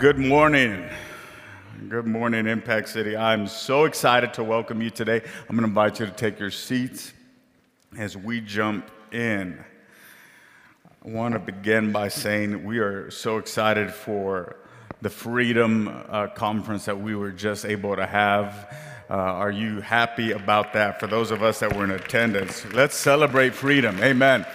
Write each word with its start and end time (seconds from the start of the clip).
Good 0.00 0.16
morning. 0.16 0.88
Good 1.88 2.06
morning, 2.06 2.46
Impact 2.46 2.88
City. 2.88 3.16
I'm 3.16 3.48
so 3.48 3.84
excited 3.84 4.32
to 4.34 4.44
welcome 4.44 4.80
you 4.80 4.90
today. 4.90 5.16
I'm 5.16 5.56
going 5.56 5.62
to 5.62 5.64
invite 5.64 5.98
you 5.98 6.06
to 6.06 6.12
take 6.12 6.38
your 6.38 6.52
seats 6.52 7.12
as 7.98 8.16
we 8.16 8.40
jump 8.40 8.88
in. 9.10 9.58
I 11.04 11.08
want 11.08 11.32
to 11.32 11.40
begin 11.40 11.90
by 11.90 12.06
saying 12.06 12.64
we 12.64 12.78
are 12.78 13.10
so 13.10 13.38
excited 13.38 13.92
for 13.92 14.54
the 15.02 15.10
Freedom 15.10 15.88
uh, 16.08 16.28
Conference 16.28 16.84
that 16.84 17.00
we 17.00 17.16
were 17.16 17.32
just 17.32 17.64
able 17.64 17.96
to 17.96 18.06
have. 18.06 18.72
Uh, 19.10 19.14
are 19.14 19.50
you 19.50 19.80
happy 19.80 20.30
about 20.30 20.74
that? 20.74 21.00
For 21.00 21.08
those 21.08 21.32
of 21.32 21.42
us 21.42 21.58
that 21.58 21.74
were 21.74 21.82
in 21.82 21.90
attendance, 21.90 22.64
let's 22.72 22.94
celebrate 22.94 23.52
freedom. 23.52 23.98
Amen. 23.98 24.46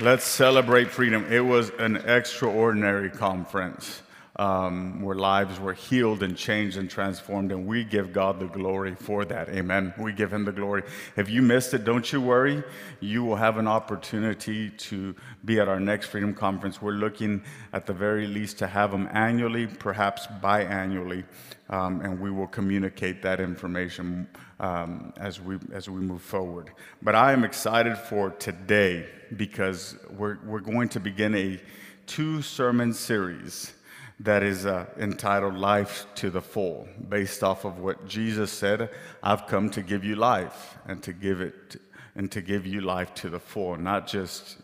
Let's 0.00 0.24
celebrate 0.26 0.90
freedom. 0.90 1.32
It 1.32 1.40
was 1.40 1.70
an 1.78 1.96
extraordinary 1.96 3.08
conference 3.08 4.02
um, 4.36 5.00
where 5.00 5.14
lives 5.14 5.60
were 5.60 5.74
healed 5.74 6.22
and 6.22 6.36
changed 6.36 6.76
and 6.76 6.90
transformed, 6.90 7.52
and 7.52 7.66
we 7.66 7.84
give 7.84 8.12
God 8.12 8.40
the 8.40 8.46
glory 8.46 8.94
for 8.96 9.24
that. 9.24 9.48
Amen. 9.48 9.94
We 9.96 10.12
give 10.12 10.32
Him 10.32 10.44
the 10.44 10.52
glory. 10.52 10.82
If 11.16 11.30
you 11.30 11.40
missed 11.40 11.72
it, 11.74 11.84
don't 11.84 12.10
you 12.12 12.20
worry. 12.20 12.64
You 13.00 13.22
will 13.22 13.36
have 13.36 13.58
an 13.58 13.68
opportunity 13.68 14.70
to 14.70 15.14
be 15.44 15.60
at 15.60 15.68
our 15.68 15.78
next 15.78 16.08
Freedom 16.08 16.34
Conference. 16.34 16.82
We're 16.82 16.92
looking 16.92 17.42
at 17.72 17.86
the 17.86 17.92
very 17.92 18.26
least 18.26 18.58
to 18.58 18.66
have 18.66 18.90
them 18.90 19.08
annually, 19.12 19.68
perhaps 19.68 20.26
biannually, 20.42 21.24
um, 21.70 22.00
and 22.00 22.18
we 22.18 22.30
will 22.30 22.48
communicate 22.48 23.22
that 23.22 23.40
information 23.40 24.26
um, 24.58 25.12
as, 25.16 25.40
we, 25.40 25.58
as 25.72 25.88
we 25.88 26.00
move 26.00 26.22
forward. 26.22 26.72
But 27.02 27.14
I 27.14 27.32
am 27.32 27.44
excited 27.44 27.96
for 27.96 28.30
today 28.30 29.06
because 29.36 29.96
we're, 30.10 30.38
we're 30.44 30.60
going 30.60 30.88
to 30.90 31.00
begin 31.00 31.34
a 31.36 31.60
two 32.06 32.42
sermon 32.42 32.92
series 32.92 33.74
that 34.20 34.42
is 34.42 34.64
uh, 34.64 34.86
entitled 34.96 35.56
Life 35.56 36.06
to 36.16 36.30
the 36.30 36.40
Full, 36.40 36.88
based 37.08 37.42
off 37.42 37.64
of 37.64 37.78
what 37.78 38.06
Jesus 38.06 38.52
said 38.52 38.90
I've 39.22 39.46
come 39.46 39.70
to 39.70 39.82
give 39.82 40.04
you 40.04 40.16
life 40.16 40.78
and 40.86 41.02
to 41.02 41.12
give 41.12 41.40
it 41.40 41.80
and 42.14 42.30
to 42.32 42.40
give 42.40 42.66
you 42.66 42.80
life 42.80 43.12
to 43.14 43.28
the 43.28 43.40
full, 43.40 43.76
not 43.76 44.06
just 44.06 44.58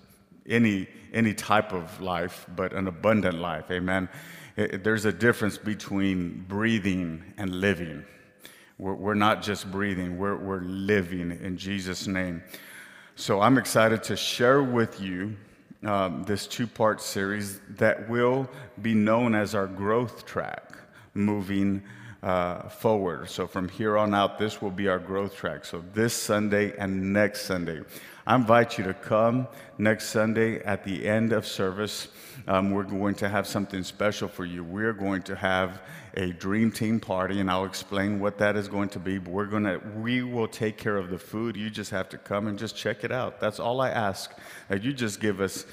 any, 0.48 0.86
any 1.12 1.34
type 1.34 1.72
of 1.72 2.00
life, 2.00 2.46
but 2.54 2.72
an 2.72 2.86
abundant 2.86 3.38
life. 3.38 3.70
Amen. 3.70 4.08
It, 4.56 4.84
there's 4.84 5.04
a 5.04 5.12
difference 5.12 5.58
between 5.58 6.44
breathing 6.48 7.34
and 7.38 7.60
living. 7.60 8.04
We're, 8.78 8.94
we're 8.94 9.14
not 9.14 9.42
just 9.42 9.70
breathing, 9.70 10.18
we're, 10.18 10.36
we're 10.36 10.60
living 10.60 11.32
in 11.32 11.56
Jesus' 11.56 12.06
name. 12.06 12.42
So 13.16 13.40
I'm 13.40 13.58
excited 13.58 14.02
to 14.04 14.16
share 14.16 14.62
with 14.62 15.00
you 15.00 15.36
um, 15.84 16.24
this 16.24 16.46
two 16.46 16.66
part 16.66 17.00
series 17.00 17.60
that 17.70 18.08
will 18.08 18.48
be 18.82 18.94
known 18.94 19.34
as 19.34 19.54
our 19.54 19.66
growth 19.66 20.26
track 20.26 20.74
moving 21.14 21.82
uh, 22.22 22.68
forward. 22.68 23.30
So 23.30 23.46
from 23.46 23.68
here 23.68 23.96
on 23.96 24.14
out, 24.14 24.38
this 24.38 24.60
will 24.60 24.70
be 24.70 24.88
our 24.88 24.98
growth 24.98 25.34
track. 25.34 25.64
So 25.64 25.82
this 25.94 26.14
Sunday 26.14 26.76
and 26.76 27.12
next 27.12 27.42
Sunday. 27.42 27.80
I 28.26 28.36
invite 28.36 28.76
you 28.78 28.84
to 28.84 28.94
come 28.94 29.48
next 29.78 30.10
Sunday 30.10 30.62
at 30.62 30.84
the 30.84 31.06
end 31.08 31.32
of 31.32 31.46
service. 31.46 32.08
Um, 32.46 32.70
we're 32.70 32.84
going 32.84 33.14
to 33.16 33.28
have 33.28 33.46
something 33.46 33.82
special 33.82 34.28
for 34.28 34.44
you. 34.44 34.62
We're 34.62 34.92
going 34.92 35.22
to 35.22 35.34
have 35.34 35.80
a 36.14 36.32
dream 36.32 36.70
team 36.72 37.00
party, 37.00 37.40
and 37.40 37.50
I'll 37.50 37.64
explain 37.64 38.20
what 38.20 38.38
that 38.38 38.56
is 38.56 38.68
going 38.68 38.88
to 38.90 38.98
be. 38.98 39.18
But 39.18 39.32
we're 39.32 39.46
gonna, 39.46 39.80
we 39.96 40.22
will 40.22 40.48
take 40.48 40.76
care 40.76 40.96
of 40.96 41.10
the 41.10 41.18
food. 41.18 41.56
You 41.56 41.70
just 41.70 41.90
have 41.90 42.08
to 42.10 42.18
come 42.18 42.46
and 42.46 42.58
just 42.58 42.76
check 42.76 43.04
it 43.04 43.12
out. 43.12 43.40
That's 43.40 43.60
all 43.60 43.80
I 43.80 43.90
ask. 43.90 44.32
That 44.68 44.82
you 44.82 44.92
just 44.92 45.20
give 45.20 45.40
us 45.40 45.66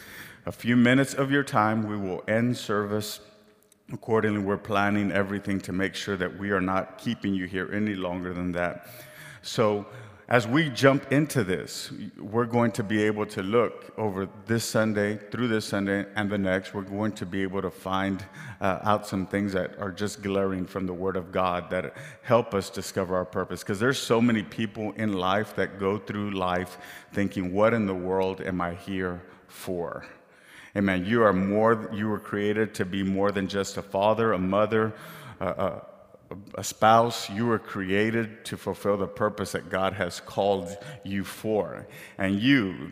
a 0.45 0.52
few 0.52 0.75
minutes 0.75 1.13
of 1.13 1.31
your 1.31 1.44
time. 1.44 1.88
We 1.88 1.97
will 1.97 2.23
end 2.27 2.57
service 2.57 3.19
Accordingly, 3.94 4.41
we're 4.41 4.57
planning 4.57 5.13
everything 5.13 5.61
to 5.61 5.71
make 5.71 5.95
sure 5.95 6.17
that 6.17 6.38
we 6.38 6.51
are 6.51 6.59
not 6.59 6.97
keeping 6.97 7.33
you 7.33 7.45
here 7.45 7.69
any 7.72 7.95
longer 7.95 8.33
than 8.33 8.51
that. 8.51 8.88
So, 9.41 9.85
as 10.30 10.45
we 10.45 10.70
jump 10.70 11.09
into 11.09 11.45
this, 11.45 11.89
we're 12.19 12.46
going 12.46 12.72
to 12.74 12.84
be 12.84 13.01
able 13.03 13.25
to 13.28 13.41
look 13.41 13.94
over 13.97 14.28
this 14.46 14.66
Sunday, 14.66 15.16
through 15.16 15.47
this 15.47 15.63
Sunday, 15.63 16.06
and 16.18 16.29
the 16.29 16.38
next. 16.38 16.74
We're 16.74 16.81
going 16.81 17.13
to 17.13 17.25
be 17.25 17.44
able 17.44 17.62
to 17.62 17.72
find 17.72 18.25
uh, 18.59 18.79
out 18.84 19.07
some 19.07 19.25
things 19.25 19.53
that 19.53 19.79
are 19.79 19.91
just 19.91 20.22
glaring 20.22 20.66
from 20.66 20.85
the 20.85 20.94
Word 20.94 21.16
of 21.16 21.31
God 21.31 21.69
that 21.69 21.96
help 22.24 22.53
us 22.53 22.69
discover 22.69 23.16
our 23.16 23.24
purpose. 23.24 23.62
Because 23.62 23.79
there's 23.79 24.00
so 24.00 24.19
many 24.19 24.44
people 24.44 24.91
in 24.97 25.13
life 25.13 25.56
that 25.56 25.79
go 25.79 25.97
through 25.97 26.31
life 26.31 26.78
thinking, 27.13 27.53
What 27.53 27.74
in 27.74 27.85
the 27.85 27.96
world 27.96 28.41
am 28.41 28.59
I 28.59 28.74
here 28.74 29.22
for? 29.47 30.06
Amen. 30.75 31.06
You 31.06 31.24
are 31.24 31.31
more, 31.31 31.90
you 31.94 32.09
were 32.09 32.19
created 32.19 32.74
to 32.75 32.85
be 32.85 33.01
more 33.01 33.31
than 33.31 33.47
just 33.47 33.78
a 33.78 33.81
father, 33.81 34.34
a 34.34 34.38
mother, 34.38 34.94
a, 36.55 36.63
spouse. 36.63 37.29
You 37.29 37.45
were 37.45 37.59
created 37.59 38.45
to 38.45 38.57
fulfill 38.57 38.97
the 38.97 39.07
purpose 39.07 39.51
that 39.53 39.69
God 39.69 39.93
has 39.93 40.19
called 40.19 40.77
you 41.03 41.23
for. 41.23 41.88
And 42.17 42.39
you, 42.39 42.91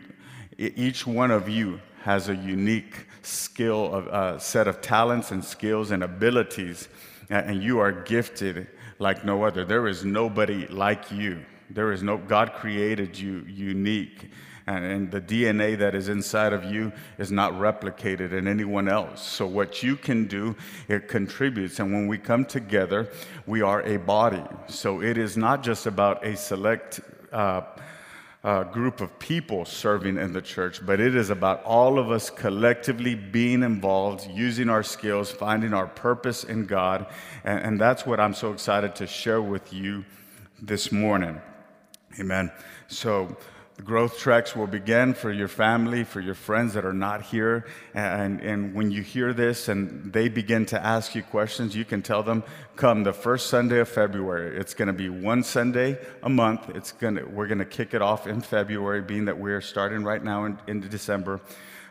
each 0.58 1.06
one 1.06 1.30
of 1.30 1.48
you, 1.48 1.80
has 2.02 2.28
a 2.28 2.36
unique 2.36 3.06
skill, 3.22 3.92
of, 3.92 4.06
uh, 4.06 4.38
set 4.38 4.68
of 4.68 4.80
talents 4.80 5.32
and 5.32 5.44
skills 5.44 5.90
and 5.90 6.04
abilities, 6.04 6.88
and 7.30 7.60
you 7.60 7.80
are 7.80 7.90
gifted 7.90 8.68
like 9.00 9.24
no 9.24 9.42
other. 9.42 9.64
There 9.64 9.88
is 9.88 10.04
nobody 10.04 10.68
like 10.68 11.10
you. 11.10 11.44
There 11.68 11.90
is 11.90 12.04
no, 12.04 12.16
God 12.16 12.52
created 12.52 13.18
you 13.18 13.44
unique 13.48 14.30
and, 14.66 14.84
and 14.84 15.10
the 15.10 15.20
DNA 15.20 15.78
that 15.78 15.94
is 15.94 16.08
inside 16.08 16.52
of 16.52 16.64
you 16.64 16.92
is 17.18 17.30
not 17.30 17.52
replicated 17.52 18.32
in 18.32 18.48
anyone 18.48 18.88
else. 18.88 19.22
So, 19.22 19.46
what 19.46 19.82
you 19.82 19.96
can 19.96 20.26
do, 20.26 20.56
it 20.88 21.08
contributes. 21.08 21.78
And 21.78 21.92
when 21.92 22.08
we 22.08 22.18
come 22.18 22.44
together, 22.44 23.08
we 23.46 23.62
are 23.62 23.82
a 23.82 23.96
body. 23.96 24.42
So, 24.66 25.00
it 25.00 25.18
is 25.18 25.36
not 25.36 25.62
just 25.62 25.86
about 25.86 26.26
a 26.26 26.36
select 26.36 27.00
uh, 27.32 27.62
uh, 28.42 28.64
group 28.64 29.00
of 29.00 29.16
people 29.18 29.64
serving 29.64 30.18
in 30.18 30.32
the 30.32 30.42
church, 30.42 30.84
but 30.84 31.00
it 31.00 31.14
is 31.14 31.30
about 31.30 31.62
all 31.64 31.98
of 31.98 32.10
us 32.10 32.28
collectively 32.28 33.14
being 33.14 33.62
involved, 33.62 34.28
using 34.30 34.68
our 34.68 34.82
skills, 34.82 35.30
finding 35.30 35.74
our 35.74 35.86
purpose 35.86 36.42
in 36.44 36.66
God. 36.66 37.06
And, 37.44 37.60
and 37.60 37.80
that's 37.80 38.04
what 38.04 38.18
I'm 38.18 38.34
so 38.34 38.52
excited 38.52 38.96
to 38.96 39.06
share 39.06 39.42
with 39.42 39.72
you 39.72 40.04
this 40.60 40.90
morning. 40.90 41.40
Amen. 42.18 42.50
So, 42.88 43.36
the 43.76 43.82
growth 43.82 44.18
tracks 44.18 44.56
will 44.56 44.66
begin 44.66 45.12
for 45.12 45.30
your 45.30 45.48
family, 45.48 46.02
for 46.02 46.20
your 46.20 46.34
friends 46.34 46.72
that 46.74 46.86
are 46.86 46.94
not 46.94 47.20
here. 47.20 47.66
And, 47.92 48.40
and 48.40 48.74
when 48.74 48.90
you 48.90 49.02
hear 49.02 49.34
this 49.34 49.68
and 49.68 50.12
they 50.14 50.30
begin 50.30 50.64
to 50.66 50.82
ask 50.82 51.14
you 51.14 51.22
questions, 51.22 51.76
you 51.76 51.84
can 51.84 52.00
tell 52.00 52.22
them, 52.22 52.42
come 52.76 53.04
the 53.04 53.12
first 53.12 53.48
Sunday 53.48 53.78
of 53.80 53.88
February. 53.88 54.56
It's 54.56 54.72
going 54.72 54.88
to 54.88 54.94
be 54.94 55.10
one 55.10 55.42
Sunday 55.42 55.98
a 56.22 56.28
month. 56.30 56.70
It's 56.74 56.92
gonna, 56.92 57.26
we're 57.26 57.48
going 57.48 57.58
to 57.58 57.66
kick 57.66 57.92
it 57.92 58.00
off 58.00 58.26
in 58.26 58.40
February, 58.40 59.02
being 59.02 59.26
that 59.26 59.38
we're 59.38 59.60
starting 59.60 60.04
right 60.04 60.24
now 60.24 60.46
in, 60.46 60.58
into 60.66 60.88
December. 60.88 61.40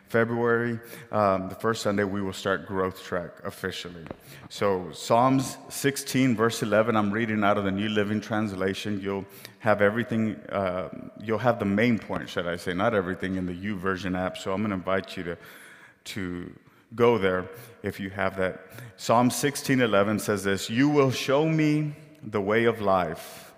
February, 0.07 0.79
um, 1.11 1.49
the 1.49 1.55
first 1.55 1.81
Sunday, 1.81 2.03
we 2.03 2.21
will 2.21 2.33
start 2.33 2.67
Growth 2.67 3.03
Track 3.03 3.31
officially. 3.43 4.05
So, 4.49 4.91
Psalms 4.93 5.57
16, 5.69 6.35
verse 6.35 6.61
11, 6.61 6.95
I'm 6.95 7.11
reading 7.11 7.43
out 7.43 7.57
of 7.57 7.63
the 7.63 7.71
New 7.71 7.89
Living 7.89 8.21
Translation. 8.21 9.01
You'll 9.01 9.25
have 9.59 9.81
everything, 9.81 10.35
uh, 10.49 10.89
you'll 11.21 11.39
have 11.39 11.59
the 11.59 11.65
main 11.65 11.97
point, 11.97 12.29
should 12.29 12.47
I 12.47 12.55
say, 12.55 12.73
not 12.73 12.93
everything 12.93 13.35
in 13.35 13.45
the 13.45 13.53
YouVersion 13.53 14.17
app. 14.17 14.37
So, 14.37 14.53
I'm 14.53 14.61
going 14.61 14.69
to 14.69 14.75
invite 14.75 15.17
you 15.17 15.23
to, 15.23 15.37
to 16.05 16.53
go 16.93 17.17
there 17.17 17.49
if 17.81 17.99
you 17.99 18.09
have 18.11 18.37
that. 18.37 18.67
Psalm 18.97 19.31
16, 19.31 19.81
11 19.81 20.19
says 20.19 20.43
this 20.43 20.69
You 20.69 20.87
will 20.89 21.11
show 21.11 21.47
me 21.47 21.95
the 22.21 22.41
way 22.41 22.65
of 22.65 22.79
life, 22.79 23.53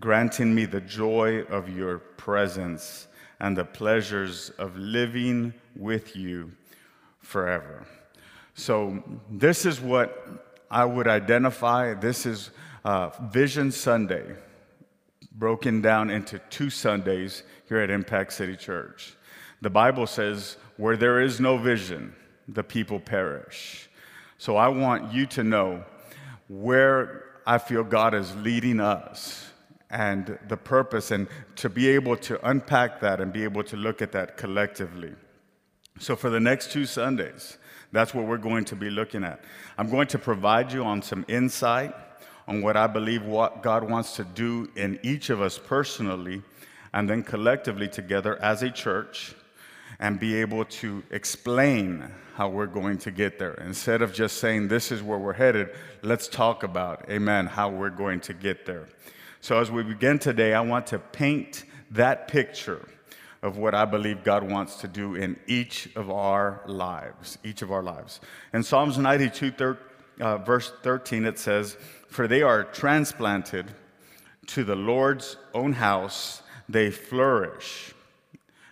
granting 0.00 0.54
me 0.54 0.64
the 0.64 0.80
joy 0.80 1.42
of 1.42 1.68
your 1.68 1.98
presence 1.98 3.06
and 3.40 3.56
the 3.56 3.64
pleasures 3.64 4.50
of 4.58 4.76
living 4.76 5.54
with 5.74 6.14
you 6.14 6.52
forever. 7.20 7.86
So, 8.54 9.02
this 9.30 9.64
is 9.64 9.80
what 9.80 10.52
I 10.70 10.84
would 10.84 11.08
identify. 11.08 11.94
This 11.94 12.26
is 12.26 12.50
uh, 12.84 13.10
Vision 13.30 13.72
Sunday, 13.72 14.36
broken 15.32 15.80
down 15.80 16.10
into 16.10 16.38
two 16.50 16.68
Sundays 16.68 17.42
here 17.68 17.78
at 17.78 17.90
Impact 17.90 18.32
City 18.32 18.56
Church. 18.56 19.14
The 19.62 19.70
Bible 19.70 20.06
says, 20.06 20.56
where 20.76 20.96
there 20.96 21.20
is 21.20 21.40
no 21.40 21.56
vision, 21.56 22.14
the 22.48 22.62
people 22.62 23.00
perish. 23.00 23.88
So, 24.36 24.56
I 24.56 24.68
want 24.68 25.12
you 25.12 25.26
to 25.26 25.44
know 25.44 25.84
where 26.48 27.24
I 27.46 27.58
feel 27.58 27.84
God 27.84 28.12
is 28.12 28.34
leading 28.36 28.80
us 28.80 29.49
and 29.90 30.38
the 30.48 30.56
purpose, 30.56 31.10
and 31.10 31.28
to 31.56 31.68
be 31.68 31.88
able 31.88 32.16
to 32.16 32.48
unpack 32.48 33.00
that 33.00 33.20
and 33.20 33.32
be 33.32 33.44
able 33.44 33.64
to 33.64 33.76
look 33.76 34.00
at 34.00 34.12
that 34.12 34.36
collectively. 34.36 35.12
So, 35.98 36.16
for 36.16 36.30
the 36.30 36.40
next 36.40 36.72
two 36.72 36.86
Sundays, 36.86 37.58
that's 37.92 38.14
what 38.14 38.26
we're 38.26 38.38
going 38.38 38.64
to 38.66 38.76
be 38.76 38.88
looking 38.88 39.24
at. 39.24 39.42
I'm 39.76 39.90
going 39.90 40.06
to 40.08 40.18
provide 40.18 40.72
you 40.72 40.84
on 40.84 41.02
some 41.02 41.24
insight 41.28 41.94
on 42.46 42.62
what 42.62 42.76
I 42.76 42.86
believe 42.86 43.24
what 43.24 43.62
God 43.62 43.88
wants 43.88 44.16
to 44.16 44.24
do 44.24 44.70
in 44.76 44.98
each 45.02 45.30
of 45.30 45.40
us 45.40 45.58
personally 45.58 46.42
and 46.92 47.08
then 47.08 47.22
collectively 47.22 47.88
together 47.88 48.40
as 48.42 48.62
a 48.62 48.70
church. 48.70 49.34
and 50.00 50.18
be 50.18 50.34
able 50.36 50.64
to 50.64 51.02
explain 51.10 52.10
how 52.34 52.48
we're 52.48 52.66
going 52.66 52.96
to 52.96 53.10
get 53.10 53.38
there. 53.38 53.52
Instead 53.54 54.00
of 54.00 54.14
just 54.14 54.38
saying, 54.38 54.66
this 54.66 54.90
is 54.90 55.02
where 55.02 55.18
we're 55.18 55.34
headed, 55.34 55.68
let's 56.02 56.26
talk 56.26 56.62
about, 56.62 57.04
amen, 57.10 57.46
how 57.46 57.68
we're 57.68 57.90
going 57.90 58.18
to 58.18 58.32
get 58.32 58.64
there. 58.64 58.88
So 59.42 59.58
as 59.58 59.70
we 59.70 59.82
begin 59.82 60.18
today, 60.18 60.52
I 60.52 60.60
want 60.60 60.88
to 60.88 60.98
paint 60.98 61.64
that 61.92 62.28
picture 62.28 62.86
of 63.42 63.56
what 63.56 63.74
I 63.74 63.86
believe 63.86 64.22
God 64.22 64.42
wants 64.42 64.76
to 64.76 64.88
do 64.88 65.14
in 65.14 65.38
each 65.46 65.88
of 65.96 66.10
our 66.10 66.62
lives, 66.66 67.38
each 67.42 67.62
of 67.62 67.72
our 67.72 67.82
lives. 67.82 68.20
In 68.52 68.62
Psalms 68.62 68.98
92, 68.98 69.50
thir- 69.52 69.78
uh, 70.20 70.36
verse 70.38 70.70
13, 70.82 71.24
it 71.24 71.38
says, 71.38 71.78
For 72.08 72.28
they 72.28 72.42
are 72.42 72.64
transplanted 72.64 73.70
to 74.48 74.62
the 74.62 74.76
Lord's 74.76 75.38
own 75.54 75.72
house, 75.72 76.42
they 76.68 76.90
flourish. 76.90 77.94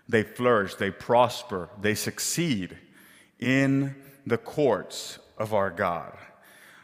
They 0.07 0.23
flourish, 0.23 0.75
they 0.75 0.91
prosper, 0.91 1.71
they 1.81 1.95
succeed 1.95 2.77
in 3.39 3.95
the 4.27 4.39
courts 4.39 5.19
of 5.39 5.55
our 5.55 5.71
God. 5.71 6.17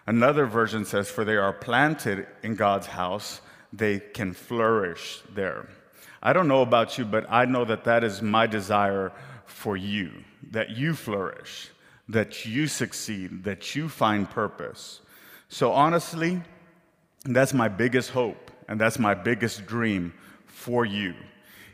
Another 0.06 0.46
version 0.46 0.86
says, 0.86 1.10
For 1.10 1.24
they 1.24 1.36
are 1.36 1.52
planted 1.52 2.26
in 2.42 2.54
God's 2.54 2.86
house, 2.86 3.42
they 3.76 3.98
can 3.98 4.32
flourish 4.32 5.20
there. 5.34 5.68
I 6.22 6.32
don't 6.32 6.48
know 6.48 6.62
about 6.62 6.96
you, 6.96 7.04
but 7.04 7.26
I 7.30 7.44
know 7.44 7.64
that 7.64 7.84
that 7.84 8.04
is 8.04 8.22
my 8.22 8.46
desire 8.46 9.12
for 9.46 9.76
you 9.76 10.10
that 10.50 10.70
you 10.70 10.94
flourish, 10.94 11.70
that 12.08 12.46
you 12.46 12.66
succeed, 12.66 13.44
that 13.44 13.74
you 13.74 13.88
find 13.88 14.28
purpose. 14.30 15.00
So, 15.48 15.72
honestly, 15.72 16.40
that's 17.24 17.52
my 17.52 17.68
biggest 17.68 18.10
hope 18.10 18.50
and 18.68 18.80
that's 18.80 18.98
my 18.98 19.14
biggest 19.14 19.66
dream 19.66 20.14
for 20.46 20.84
you. 20.84 21.14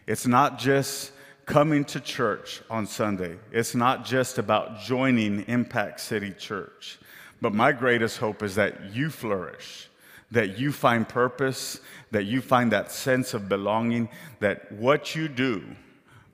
It's 0.06 0.26
not 0.26 0.58
just 0.58 1.12
coming 1.44 1.84
to 1.84 2.00
church 2.00 2.62
on 2.70 2.86
Sunday, 2.86 3.36
it's 3.52 3.74
not 3.74 4.04
just 4.04 4.38
about 4.38 4.80
joining 4.80 5.40
Impact 5.48 6.00
City 6.00 6.32
Church, 6.32 6.98
but 7.40 7.52
my 7.52 7.72
greatest 7.72 8.18
hope 8.18 8.42
is 8.42 8.54
that 8.54 8.94
you 8.94 9.10
flourish 9.10 9.89
that 10.30 10.58
you 10.58 10.72
find 10.72 11.08
purpose, 11.08 11.80
that 12.10 12.24
you 12.24 12.40
find 12.40 12.72
that 12.72 12.90
sense 12.90 13.34
of 13.34 13.48
belonging, 13.48 14.08
that 14.38 14.70
what 14.72 15.14
you 15.14 15.28
do 15.28 15.64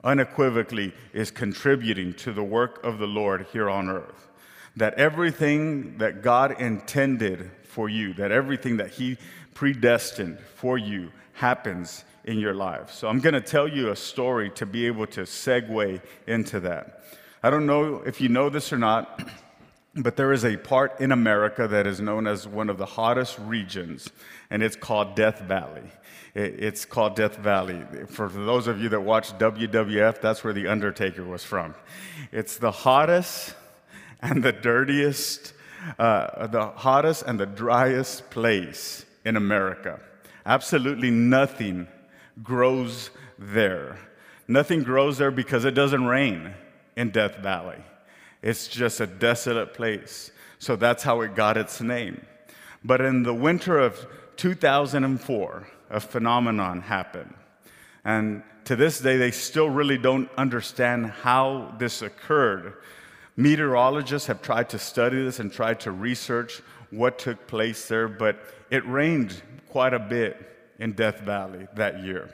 unequivocally 0.03 0.93
is 1.13 1.31
contributing 1.31 2.13
to 2.13 2.31
the 2.31 2.43
work 2.43 2.83
of 2.83 2.99
the 2.99 3.07
Lord 3.07 3.47
here 3.51 3.69
on 3.69 3.89
earth. 3.89 4.27
That 4.75 4.93
everything 4.93 5.97
that 5.97 6.21
God 6.21 6.61
intended 6.61 7.51
for 7.63 7.89
you, 7.89 8.13
that 8.13 8.31
everything 8.31 8.77
that 8.77 8.91
He 8.91 9.17
predestined 9.53 10.39
for 10.55 10.77
you 10.77 11.11
happens 11.33 12.03
in 12.25 12.39
your 12.39 12.53
life. 12.53 12.91
So 12.91 13.07
I'm 13.07 13.19
going 13.19 13.33
to 13.33 13.41
tell 13.41 13.67
you 13.67 13.89
a 13.89 13.95
story 13.95 14.51
to 14.51 14.65
be 14.65 14.85
able 14.85 15.07
to 15.07 15.21
segue 15.21 16.01
into 16.27 16.59
that. 16.59 17.03
I 17.41 17.49
don't 17.49 17.65
know 17.65 18.03
if 18.05 18.21
you 18.21 18.29
know 18.29 18.49
this 18.49 18.71
or 18.71 18.77
not. 18.77 19.27
But 19.99 20.15
there 20.15 20.31
is 20.31 20.45
a 20.45 20.57
part 20.57 20.99
in 21.01 21.11
America 21.11 21.67
that 21.67 21.87
is 21.87 21.99
known 21.99 22.27
as 22.27 22.47
one 22.47 22.69
of 22.69 22.77
the 22.77 22.85
hottest 22.85 23.39
regions, 23.39 24.09
and 24.51 24.61
it's 24.61 24.75
called 24.75 25.15
Death 25.15 25.39
Valley. 25.39 25.89
It's 26.35 26.85
called 26.85 27.15
Death 27.15 27.37
Valley. 27.37 27.83
For 28.07 28.29
those 28.29 28.67
of 28.67 28.79
you 28.79 28.89
that 28.89 29.01
watch 29.01 29.35
WWF, 29.39 30.21
that's 30.21 30.43
where 30.43 30.53
The 30.53 30.67
Undertaker 30.67 31.23
was 31.23 31.43
from. 31.43 31.73
It's 32.31 32.57
the 32.57 32.69
hottest 32.69 33.55
and 34.21 34.43
the 34.43 34.51
dirtiest, 34.51 35.53
uh, 35.97 36.45
the 36.45 36.67
hottest 36.67 37.23
and 37.23 37.39
the 37.39 37.47
driest 37.47 38.29
place 38.29 39.03
in 39.25 39.35
America. 39.35 39.99
Absolutely 40.45 41.09
nothing 41.09 41.87
grows 42.43 43.09
there. 43.39 43.97
Nothing 44.47 44.83
grows 44.83 45.17
there 45.17 45.31
because 45.31 45.65
it 45.65 45.71
doesn't 45.71 46.05
rain 46.05 46.53
in 46.95 47.09
Death 47.09 47.37
Valley. 47.37 47.83
It's 48.41 48.67
just 48.67 48.99
a 49.01 49.07
desolate 49.07 49.73
place. 49.73 50.31
So 50.59 50.75
that's 50.75 51.03
how 51.03 51.21
it 51.21 51.35
got 51.35 51.57
its 51.57 51.81
name. 51.81 52.25
But 52.83 53.01
in 53.01 53.23
the 53.23 53.33
winter 53.33 53.79
of 53.79 54.05
2004, 54.37 55.67
a 55.89 55.99
phenomenon 55.99 56.81
happened. 56.81 57.33
And 58.03 58.43
to 58.65 58.75
this 58.75 58.99
day, 58.99 59.17
they 59.17 59.31
still 59.31 59.69
really 59.69 59.97
don't 59.97 60.29
understand 60.37 61.07
how 61.07 61.73
this 61.77 62.01
occurred. 62.01 62.73
Meteorologists 63.35 64.27
have 64.27 64.41
tried 64.41 64.69
to 64.69 64.79
study 64.79 65.23
this 65.23 65.39
and 65.39 65.51
tried 65.51 65.79
to 65.81 65.91
research 65.91 66.61
what 66.89 67.19
took 67.19 67.47
place 67.47 67.87
there, 67.87 68.07
but 68.07 68.39
it 68.69 68.85
rained 68.87 69.41
quite 69.69 69.93
a 69.93 69.99
bit 69.99 70.73
in 70.79 70.93
Death 70.93 71.19
Valley 71.19 71.67
that 71.75 72.03
year. 72.03 72.29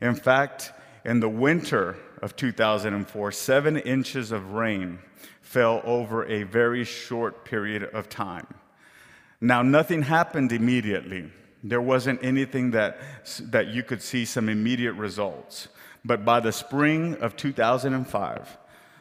In 0.00 0.14
fact, 0.14 0.72
in 1.04 1.20
the 1.20 1.28
winter 1.28 1.96
of 2.22 2.36
2004, 2.36 3.32
seven 3.32 3.76
inches 3.76 4.32
of 4.32 4.52
rain 4.52 4.98
fell 5.52 5.82
over 5.84 6.24
a 6.24 6.44
very 6.44 6.82
short 6.82 7.44
period 7.44 7.82
of 7.92 8.08
time. 8.08 8.46
Now, 9.38 9.60
nothing 9.60 10.00
happened 10.00 10.50
immediately. 10.50 11.30
There 11.62 11.82
wasn't 11.82 12.24
anything 12.24 12.70
that, 12.70 12.98
that 13.50 13.66
you 13.66 13.82
could 13.82 14.00
see 14.00 14.24
some 14.24 14.48
immediate 14.48 14.94
results. 14.94 15.68
But 16.06 16.24
by 16.24 16.40
the 16.40 16.52
spring 16.52 17.16
of 17.20 17.36
2005, 17.36 18.56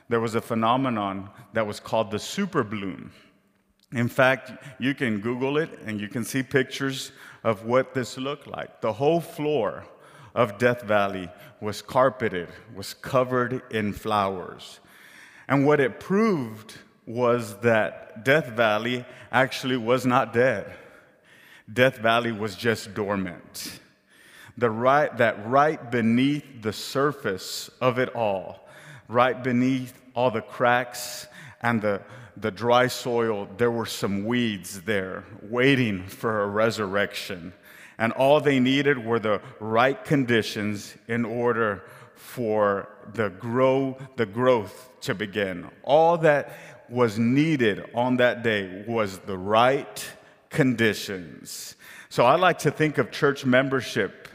there 0.09 0.19
was 0.19 0.35
a 0.35 0.41
phenomenon 0.41 1.29
that 1.53 1.65
was 1.65 1.79
called 1.79 2.11
the 2.11 2.19
super 2.19 2.65
bloom. 2.65 3.13
In 3.93 4.09
fact, 4.09 4.51
you 4.77 4.93
can 4.93 5.21
Google 5.21 5.57
it 5.57 5.79
and 5.85 6.01
you 6.01 6.09
can 6.09 6.25
see 6.25 6.43
pictures 6.43 7.13
of 7.45 7.63
what 7.63 7.93
this 7.93 8.17
looked 8.17 8.47
like. 8.47 8.81
The 8.81 8.91
whole 8.91 9.21
floor 9.21 9.85
of 10.35 10.57
Death 10.57 10.81
Valley 10.81 11.29
was 11.61 11.81
carpeted, 11.81 12.49
was 12.75 12.93
covered 12.93 13.61
in 13.71 13.93
flowers. 13.93 14.81
And 15.51 15.65
what 15.65 15.81
it 15.81 15.99
proved 15.99 16.77
was 17.05 17.57
that 17.57 18.23
Death 18.23 18.47
Valley 18.47 19.03
actually 19.33 19.75
was 19.75 20.05
not 20.05 20.31
dead. 20.31 20.73
Death 21.71 21.97
Valley 21.97 22.31
was 22.31 22.55
just 22.55 22.93
dormant. 22.93 23.81
The 24.57 24.69
right, 24.69 25.15
that 25.17 25.45
right 25.45 25.91
beneath 25.91 26.61
the 26.61 26.71
surface 26.71 27.69
of 27.81 27.99
it 27.99 28.15
all, 28.15 28.65
right 29.09 29.43
beneath 29.43 29.93
all 30.13 30.31
the 30.31 30.41
cracks 30.41 31.27
and 31.61 31.81
the, 31.81 32.01
the 32.37 32.51
dry 32.51 32.87
soil, 32.87 33.49
there 33.57 33.71
were 33.71 33.85
some 33.85 34.23
weeds 34.23 34.79
there 34.83 35.25
waiting 35.41 36.07
for 36.07 36.43
a 36.43 36.47
resurrection. 36.47 37.51
And 37.97 38.13
all 38.13 38.39
they 38.39 38.61
needed 38.61 39.05
were 39.05 39.19
the 39.19 39.41
right 39.59 40.01
conditions 40.01 40.95
in 41.09 41.25
order 41.25 41.83
for 42.35 42.87
the 43.13 43.29
grow 43.29 43.97
the 44.15 44.25
growth 44.25 44.89
to 45.01 45.13
begin. 45.13 45.69
All 45.83 46.17
that 46.19 46.57
was 46.89 47.19
needed 47.19 47.83
on 47.93 48.17
that 48.17 48.41
day 48.41 48.85
was 48.87 49.19
the 49.19 49.37
right 49.37 50.05
conditions. 50.49 51.75
So 52.07 52.25
I 52.25 52.35
like 52.35 52.59
to 52.59 52.71
think 52.71 52.97
of 52.97 53.11
church 53.11 53.45
membership 53.45 54.29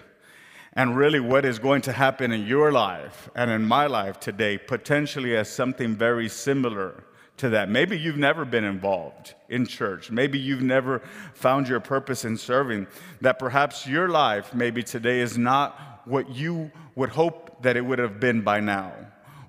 and 0.74 0.94
really 0.94 1.20
what 1.20 1.46
is 1.46 1.58
going 1.58 1.80
to 1.82 1.92
happen 1.92 2.32
in 2.32 2.46
your 2.46 2.70
life 2.70 3.30
and 3.34 3.50
in 3.50 3.62
my 3.62 3.86
life 3.86 4.20
today 4.20 4.58
potentially 4.58 5.34
as 5.34 5.48
something 5.48 5.94
very 5.94 6.28
similar 6.28 7.02
to 7.38 7.48
that. 7.50 7.70
Maybe 7.70 7.98
you've 7.98 8.18
never 8.18 8.44
been 8.44 8.64
involved 8.64 9.34
in 9.48 9.66
church. 9.66 10.10
Maybe 10.10 10.38
you've 10.38 10.62
never 10.62 11.00
found 11.32 11.66
your 11.66 11.80
purpose 11.80 12.26
in 12.26 12.36
serving. 12.36 12.88
That 13.22 13.38
perhaps 13.38 13.86
your 13.86 14.08
life, 14.08 14.54
maybe 14.54 14.82
today, 14.82 15.20
is 15.20 15.38
not 15.38 16.02
what 16.04 16.28
you 16.34 16.70
would 16.94 17.10
hope 17.10 17.45
that 17.62 17.76
it 17.76 17.82
would 17.82 17.98
have 17.98 18.20
been 18.20 18.42
by 18.42 18.60
now 18.60 18.92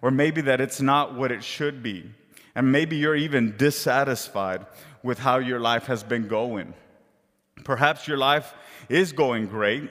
or 0.01 0.11
maybe 0.11 0.41
that 0.41 0.61
it's 0.61 0.81
not 0.81 1.15
what 1.15 1.31
it 1.31 1.43
should 1.43 1.81
be. 1.81 2.09
And 2.55 2.71
maybe 2.71 2.95
you're 2.95 3.15
even 3.15 3.55
dissatisfied 3.57 4.65
with 5.03 5.19
how 5.19 5.37
your 5.37 5.59
life 5.59 5.85
has 5.87 6.03
been 6.03 6.27
going. 6.27 6.73
Perhaps 7.63 8.07
your 8.07 8.17
life 8.17 8.53
is 8.89 9.11
going 9.11 9.47
great 9.47 9.89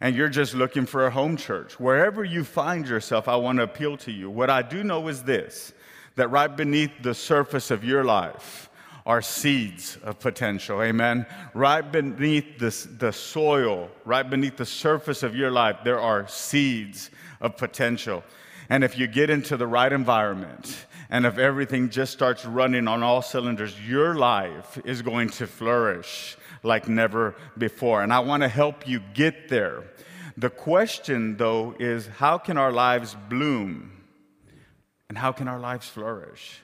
and 0.00 0.14
you're 0.14 0.28
just 0.28 0.54
looking 0.54 0.84
for 0.84 1.06
a 1.06 1.10
home 1.10 1.36
church. 1.36 1.80
Wherever 1.80 2.22
you 2.22 2.44
find 2.44 2.86
yourself, 2.86 3.28
I 3.28 3.36
want 3.36 3.58
to 3.58 3.62
appeal 3.62 3.96
to 3.98 4.12
you. 4.12 4.30
What 4.30 4.50
I 4.50 4.62
do 4.62 4.84
know 4.84 5.08
is 5.08 5.22
this 5.22 5.72
that 6.16 6.28
right 6.28 6.54
beneath 6.54 6.92
the 7.02 7.14
surface 7.14 7.70
of 7.70 7.84
your 7.84 8.02
life 8.02 8.70
are 9.04 9.22
seeds 9.22 9.98
of 10.02 10.18
potential. 10.18 10.82
Amen. 10.82 11.26
Right 11.54 11.82
beneath 11.82 12.58
the, 12.58 12.88
the 12.98 13.12
soil, 13.12 13.90
right 14.04 14.28
beneath 14.28 14.56
the 14.56 14.66
surface 14.66 15.22
of 15.22 15.36
your 15.36 15.50
life, 15.50 15.76
there 15.84 16.00
are 16.00 16.26
seeds 16.26 17.10
of 17.40 17.56
potential. 17.56 18.24
And 18.68 18.82
if 18.82 18.98
you 18.98 19.06
get 19.06 19.30
into 19.30 19.56
the 19.56 19.66
right 19.66 19.92
environment, 19.92 20.86
and 21.08 21.24
if 21.24 21.38
everything 21.38 21.90
just 21.90 22.12
starts 22.12 22.44
running 22.44 22.88
on 22.88 23.02
all 23.02 23.22
cylinders, 23.22 23.74
your 23.86 24.14
life 24.14 24.78
is 24.84 25.02
going 25.02 25.30
to 25.30 25.46
flourish 25.46 26.36
like 26.62 26.88
never 26.88 27.36
before. 27.56 28.02
And 28.02 28.12
I 28.12 28.18
want 28.20 28.42
to 28.42 28.48
help 28.48 28.88
you 28.88 29.00
get 29.14 29.48
there. 29.48 29.84
The 30.36 30.50
question, 30.50 31.36
though, 31.36 31.74
is 31.78 32.06
how 32.06 32.38
can 32.38 32.58
our 32.58 32.72
lives 32.72 33.16
bloom? 33.28 33.92
And 35.08 35.16
how 35.16 35.32
can 35.32 35.48
our 35.48 35.60
lives 35.60 35.88
flourish? 35.88 36.60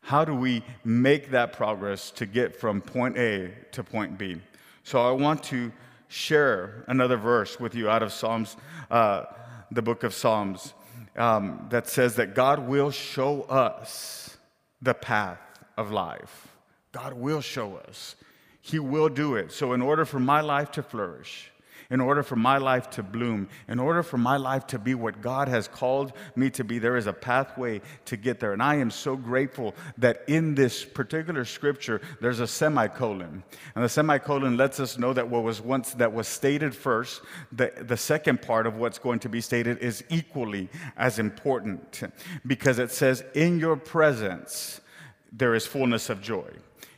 How 0.00 0.24
do 0.24 0.34
we 0.34 0.64
make 0.84 1.30
that 1.30 1.52
progress 1.52 2.10
to 2.12 2.26
get 2.26 2.56
from 2.56 2.80
point 2.80 3.18
A 3.18 3.52
to 3.72 3.84
point 3.84 4.18
B? 4.18 4.40
So 4.84 5.00
I 5.00 5.12
want 5.12 5.42
to 5.44 5.72
share 6.08 6.84
another 6.88 7.16
verse 7.16 7.58
with 7.58 7.74
you 7.74 7.88
out 7.88 8.02
of 8.02 8.12
Psalms, 8.12 8.56
uh, 8.90 9.24
the 9.74 9.82
book 9.82 10.04
of 10.04 10.12
Psalms. 10.14 10.74
um, 11.16 11.66
that 11.70 11.88
says 11.88 12.16
that 12.16 12.34
God 12.34 12.66
will 12.66 12.90
show 12.90 13.42
us 13.42 14.36
the 14.80 14.94
path 14.94 15.38
of 15.76 15.90
life. 15.90 16.48
God 16.92 17.14
will 17.14 17.40
show 17.40 17.76
us. 17.76 18.16
He 18.60 18.78
will 18.78 19.08
do 19.08 19.34
it. 19.34 19.52
So, 19.52 19.72
in 19.72 19.82
order 19.82 20.04
for 20.04 20.20
my 20.20 20.40
life 20.40 20.70
to 20.72 20.82
flourish, 20.82 21.51
in 21.92 22.00
order 22.00 22.22
for 22.22 22.36
my 22.36 22.56
life 22.56 22.88
to 22.88 23.02
bloom, 23.02 23.48
in 23.68 23.78
order 23.78 24.02
for 24.02 24.16
my 24.16 24.38
life 24.38 24.66
to 24.66 24.78
be 24.78 24.94
what 24.94 25.20
God 25.20 25.46
has 25.46 25.68
called 25.68 26.14
me 26.34 26.48
to 26.48 26.64
be, 26.64 26.78
there 26.78 26.96
is 26.96 27.06
a 27.06 27.12
pathway 27.12 27.82
to 28.06 28.16
get 28.16 28.40
there. 28.40 28.54
And 28.54 28.62
I 28.62 28.76
am 28.76 28.90
so 28.90 29.14
grateful 29.14 29.74
that 29.98 30.24
in 30.26 30.54
this 30.54 30.86
particular 30.86 31.44
scripture, 31.44 32.00
there's 32.22 32.40
a 32.40 32.46
semicolon. 32.46 33.44
And 33.74 33.84
the 33.84 33.90
semicolon 33.90 34.56
lets 34.56 34.80
us 34.80 34.96
know 34.96 35.12
that 35.12 35.28
what 35.28 35.42
was 35.42 35.60
once 35.60 35.92
that 35.92 36.14
was 36.14 36.26
stated 36.26 36.74
first, 36.74 37.20
the, 37.52 37.70
the 37.76 37.98
second 37.98 38.40
part 38.40 38.66
of 38.66 38.76
what's 38.78 38.98
going 38.98 39.18
to 39.20 39.28
be 39.28 39.42
stated 39.42 39.76
is 39.78 40.02
equally 40.08 40.70
as 40.96 41.18
important 41.18 42.02
because 42.46 42.78
it 42.78 42.90
says, 42.90 43.22
In 43.34 43.58
your 43.58 43.76
presence, 43.76 44.80
there 45.30 45.54
is 45.54 45.66
fullness 45.66 46.08
of 46.08 46.22
joy. 46.22 46.48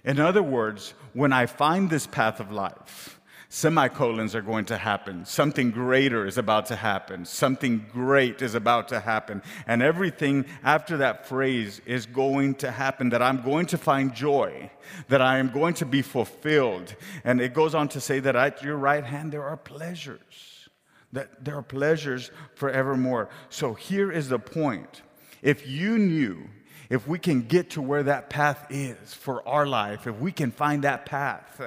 In 0.04 0.20
other 0.20 0.42
words, 0.42 0.94
when 1.14 1.32
I 1.32 1.46
find 1.46 1.90
this 1.90 2.06
path 2.06 2.38
of 2.38 2.52
life, 2.52 3.18
Semicolons 3.54 4.34
are 4.34 4.42
going 4.42 4.64
to 4.64 4.76
happen. 4.76 5.24
Something 5.24 5.70
greater 5.70 6.26
is 6.26 6.38
about 6.38 6.66
to 6.66 6.74
happen. 6.74 7.24
Something 7.24 7.86
great 7.92 8.42
is 8.42 8.56
about 8.56 8.88
to 8.88 8.98
happen. 8.98 9.42
And 9.68 9.80
everything 9.80 10.46
after 10.64 10.96
that 10.96 11.28
phrase 11.28 11.80
is 11.86 12.04
going 12.04 12.56
to 12.56 12.72
happen 12.72 13.10
that 13.10 13.22
I'm 13.22 13.42
going 13.42 13.66
to 13.66 13.78
find 13.78 14.12
joy, 14.12 14.72
that 15.06 15.22
I 15.22 15.38
am 15.38 15.52
going 15.52 15.74
to 15.74 15.86
be 15.86 16.02
fulfilled. 16.02 16.96
And 17.22 17.40
it 17.40 17.54
goes 17.54 17.76
on 17.76 17.86
to 17.90 18.00
say 18.00 18.18
that 18.18 18.34
at 18.34 18.60
your 18.64 18.76
right 18.76 19.04
hand 19.04 19.30
there 19.30 19.44
are 19.44 19.56
pleasures, 19.56 20.68
that 21.12 21.44
there 21.44 21.56
are 21.56 21.62
pleasures 21.62 22.32
forevermore. 22.56 23.28
So 23.50 23.74
here 23.74 24.10
is 24.10 24.28
the 24.30 24.40
point. 24.40 25.02
If 25.42 25.64
you 25.64 25.96
knew 25.96 26.48
if 26.90 27.06
we 27.06 27.18
can 27.18 27.42
get 27.42 27.70
to 27.70 27.82
where 27.82 28.02
that 28.02 28.30
path 28.30 28.66
is 28.70 29.14
for 29.14 29.46
our 29.48 29.66
life, 29.66 30.06
if 30.06 30.18
we 30.18 30.32
can 30.32 30.50
find 30.50 30.84
that 30.84 31.06
path 31.06 31.60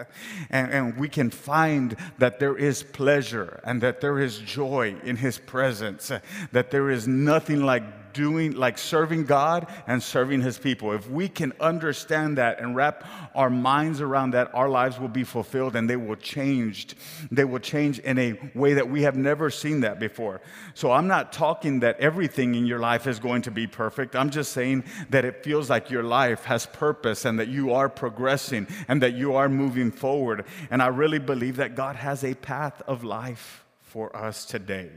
and, 0.50 0.72
and, 0.72 0.98
we 0.98 1.10
can 1.10 1.30
find 1.30 1.96
that 2.18 2.40
there 2.40 2.56
is 2.56 2.84
pleasure 2.84 3.60
and 3.64 3.82
that 3.82 4.02
there 4.02 4.20
is 4.20 4.40
joy 4.40 4.96
in 5.04 5.16
His 5.16 5.38
presence, 5.38 6.12
that 6.52 6.72
there 6.72 6.90
is 6.90 7.08
nothing 7.08 7.62
like 7.62 8.07
doing, 8.18 8.54
like 8.54 8.80
serving 8.80 9.26
God 9.26 9.68
and 9.86 10.02
serving 10.02 10.42
His 10.42 10.58
people. 10.58 10.92
If 10.92 11.08
we 11.10 11.30
can 11.30 11.54
understand 11.60 12.40
that 12.40 12.60
and 12.60 12.76
wrap 12.76 13.06
our 13.36 13.50
minds 13.52 14.02
around 14.02 14.32
that, 14.32 14.54
our 14.56 14.68
lives 14.68 15.00
will 15.00 15.08
be 15.08 15.24
fulfilled 15.24 15.76
and 15.76 15.88
they 15.88 15.96
will 15.96 16.16
change. 16.16 16.96
They 17.32 17.46
will 17.46 17.60
change 17.60 18.00
in 18.00 18.18
a 18.18 18.40
way 18.56 18.74
that 18.74 18.90
we 18.90 19.04
have 19.04 19.16
never 19.16 19.52
seen 19.52 19.82
that 19.82 20.00
before. 20.00 20.42
So 20.74 20.92
I'm 20.92 21.08
not 21.08 21.32
talking 21.32 21.82
that 21.82 22.00
everything 22.00 22.56
in 22.56 22.66
your 22.66 22.80
life 22.80 23.06
is 23.06 23.20
going 23.20 23.44
to 23.44 23.52
be 23.52 23.68
perfect. 23.68 24.16
I'm 24.16 24.32
just 24.32 24.52
saying 24.52 24.84
that 25.12 25.24
it 25.24 25.44
feels 25.44 25.70
like 25.70 25.92
your 25.92 26.04
life 26.04 26.46
has 26.46 26.66
purpose 26.66 27.24
and 27.24 27.38
that 27.40 27.50
you 27.50 27.74
are 27.74 27.88
progressing 27.88 28.68
and 28.88 29.02
that 29.04 29.14
you 29.14 29.36
are 29.36 29.48
moving 29.48 29.92
forward. 29.92 30.46
And 30.72 30.82
I 30.82 30.88
really 30.88 31.20
believe 31.20 31.58
that 31.58 31.76
God 31.76 31.96
has 31.96 32.24
a 32.24 32.34
path 32.34 32.82
of 32.88 33.04
life 33.04 33.64
for 33.82 34.16
us 34.16 34.44
today. 34.44 34.90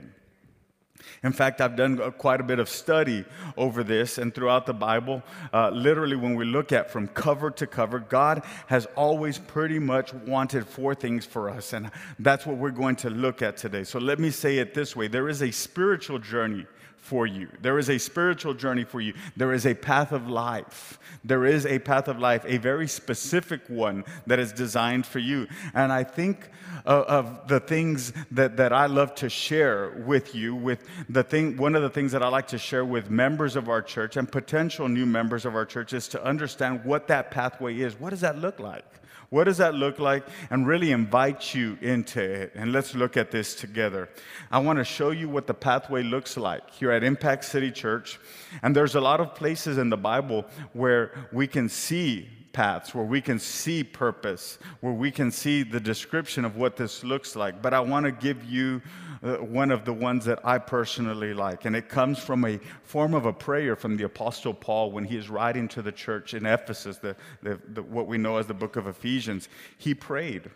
In 1.22 1.32
fact, 1.32 1.60
I've 1.60 1.76
done 1.76 1.98
quite 2.12 2.40
a 2.40 2.44
bit 2.44 2.58
of 2.58 2.68
study 2.68 3.24
over 3.56 3.82
this 3.84 4.18
and 4.18 4.34
throughout 4.34 4.66
the 4.66 4.74
Bible. 4.74 5.22
Uh, 5.52 5.70
literally, 5.70 6.16
when 6.16 6.34
we 6.34 6.44
look 6.44 6.72
at 6.72 6.90
from 6.90 7.08
cover 7.08 7.50
to 7.50 7.66
cover, 7.66 7.98
God 7.98 8.42
has 8.66 8.86
always 8.96 9.38
pretty 9.38 9.78
much 9.78 10.14
wanted 10.14 10.66
four 10.66 10.94
things 10.94 11.26
for 11.26 11.50
us, 11.50 11.72
and 11.72 11.90
that's 12.18 12.46
what 12.46 12.56
we're 12.56 12.70
going 12.70 12.96
to 12.96 13.10
look 13.10 13.42
at 13.42 13.56
today. 13.56 13.84
So 13.84 13.98
let 13.98 14.18
me 14.18 14.30
say 14.30 14.58
it 14.58 14.74
this 14.74 14.96
way 14.96 15.08
there 15.08 15.28
is 15.28 15.42
a 15.42 15.50
spiritual 15.50 16.18
journey 16.18 16.66
for 17.00 17.26
you. 17.26 17.48
There 17.60 17.78
is 17.78 17.88
a 17.88 17.98
spiritual 17.98 18.54
journey 18.54 18.84
for 18.84 19.00
you. 19.00 19.14
There 19.36 19.52
is 19.52 19.66
a 19.66 19.74
path 19.74 20.12
of 20.12 20.28
life. 20.28 20.98
There 21.24 21.44
is 21.44 21.66
a 21.66 21.78
path 21.78 22.08
of 22.08 22.18
life, 22.18 22.44
a 22.46 22.58
very 22.58 22.86
specific 22.86 23.62
one 23.68 24.04
that 24.26 24.38
is 24.38 24.52
designed 24.52 25.06
for 25.06 25.18
you. 25.18 25.48
And 25.74 25.92
I 25.92 26.04
think 26.04 26.50
of, 26.84 27.04
of 27.04 27.48
the 27.48 27.60
things 27.60 28.12
that, 28.30 28.56
that 28.58 28.72
I 28.72 28.86
love 28.86 29.14
to 29.16 29.28
share 29.28 29.90
with 30.06 30.34
you, 30.34 30.54
with 30.54 30.86
the 31.08 31.22
thing, 31.22 31.56
one 31.56 31.74
of 31.74 31.82
the 31.82 31.90
things 31.90 32.12
that 32.12 32.22
I 32.22 32.28
like 32.28 32.48
to 32.48 32.58
share 32.58 32.84
with 32.84 33.10
members 33.10 33.56
of 33.56 33.68
our 33.68 33.82
church 33.82 34.16
and 34.16 34.30
potential 34.30 34.88
new 34.88 35.06
members 35.06 35.44
of 35.44 35.54
our 35.54 35.64
church 35.64 35.92
is 35.92 36.06
to 36.08 36.24
understand 36.24 36.84
what 36.84 37.08
that 37.08 37.30
pathway 37.30 37.80
is. 37.80 37.98
What 37.98 38.10
does 38.10 38.20
that 38.20 38.38
look 38.38 38.60
like? 38.60 38.99
What 39.30 39.44
does 39.44 39.58
that 39.58 39.74
look 39.74 40.00
like? 40.00 40.24
And 40.50 40.66
really 40.66 40.90
invite 40.90 41.54
you 41.54 41.78
into 41.80 42.20
it. 42.20 42.52
And 42.56 42.72
let's 42.72 42.94
look 42.94 43.16
at 43.16 43.30
this 43.30 43.54
together. 43.54 44.08
I 44.50 44.58
want 44.58 44.78
to 44.80 44.84
show 44.84 45.10
you 45.10 45.28
what 45.28 45.46
the 45.46 45.54
pathway 45.54 46.02
looks 46.02 46.36
like 46.36 46.68
here 46.70 46.90
at 46.90 47.04
Impact 47.04 47.44
City 47.44 47.70
Church. 47.70 48.18
And 48.62 48.74
there's 48.74 48.96
a 48.96 49.00
lot 49.00 49.20
of 49.20 49.36
places 49.36 49.78
in 49.78 49.88
the 49.88 49.96
Bible 49.96 50.44
where 50.72 51.12
we 51.32 51.46
can 51.46 51.68
see 51.68 52.28
paths, 52.52 52.92
where 52.92 53.04
we 53.04 53.20
can 53.20 53.38
see 53.38 53.84
purpose, 53.84 54.58
where 54.80 54.92
we 54.92 55.12
can 55.12 55.30
see 55.30 55.62
the 55.62 55.78
description 55.78 56.44
of 56.44 56.56
what 56.56 56.76
this 56.76 57.04
looks 57.04 57.36
like. 57.36 57.62
But 57.62 57.72
I 57.72 57.80
want 57.80 58.06
to 58.06 58.12
give 58.12 58.44
you 58.44 58.82
Uh, 59.22 59.36
one 59.36 59.70
of 59.70 59.84
the 59.84 59.92
ones 59.92 60.24
that 60.24 60.38
I 60.44 60.56
personally 60.56 61.34
like. 61.34 61.66
And 61.66 61.76
it 61.76 61.90
comes 61.90 62.18
from 62.18 62.42
a 62.46 62.58
form 62.84 63.12
of 63.12 63.26
a 63.26 63.34
prayer 63.34 63.76
from 63.76 63.98
the 63.98 64.04
Apostle 64.04 64.54
Paul 64.54 64.92
when 64.92 65.04
he 65.04 65.18
is 65.18 65.28
writing 65.28 65.68
to 65.68 65.82
the 65.82 65.92
church 65.92 66.32
in 66.32 66.46
Ephesus, 66.46 66.96
the, 66.96 67.14
the, 67.42 67.60
the, 67.68 67.82
what 67.82 68.06
we 68.06 68.16
know 68.16 68.38
as 68.38 68.46
the 68.46 68.54
book 68.54 68.76
of 68.76 68.86
Ephesians. 68.86 69.50
He 69.76 69.92
prayed 69.92 70.50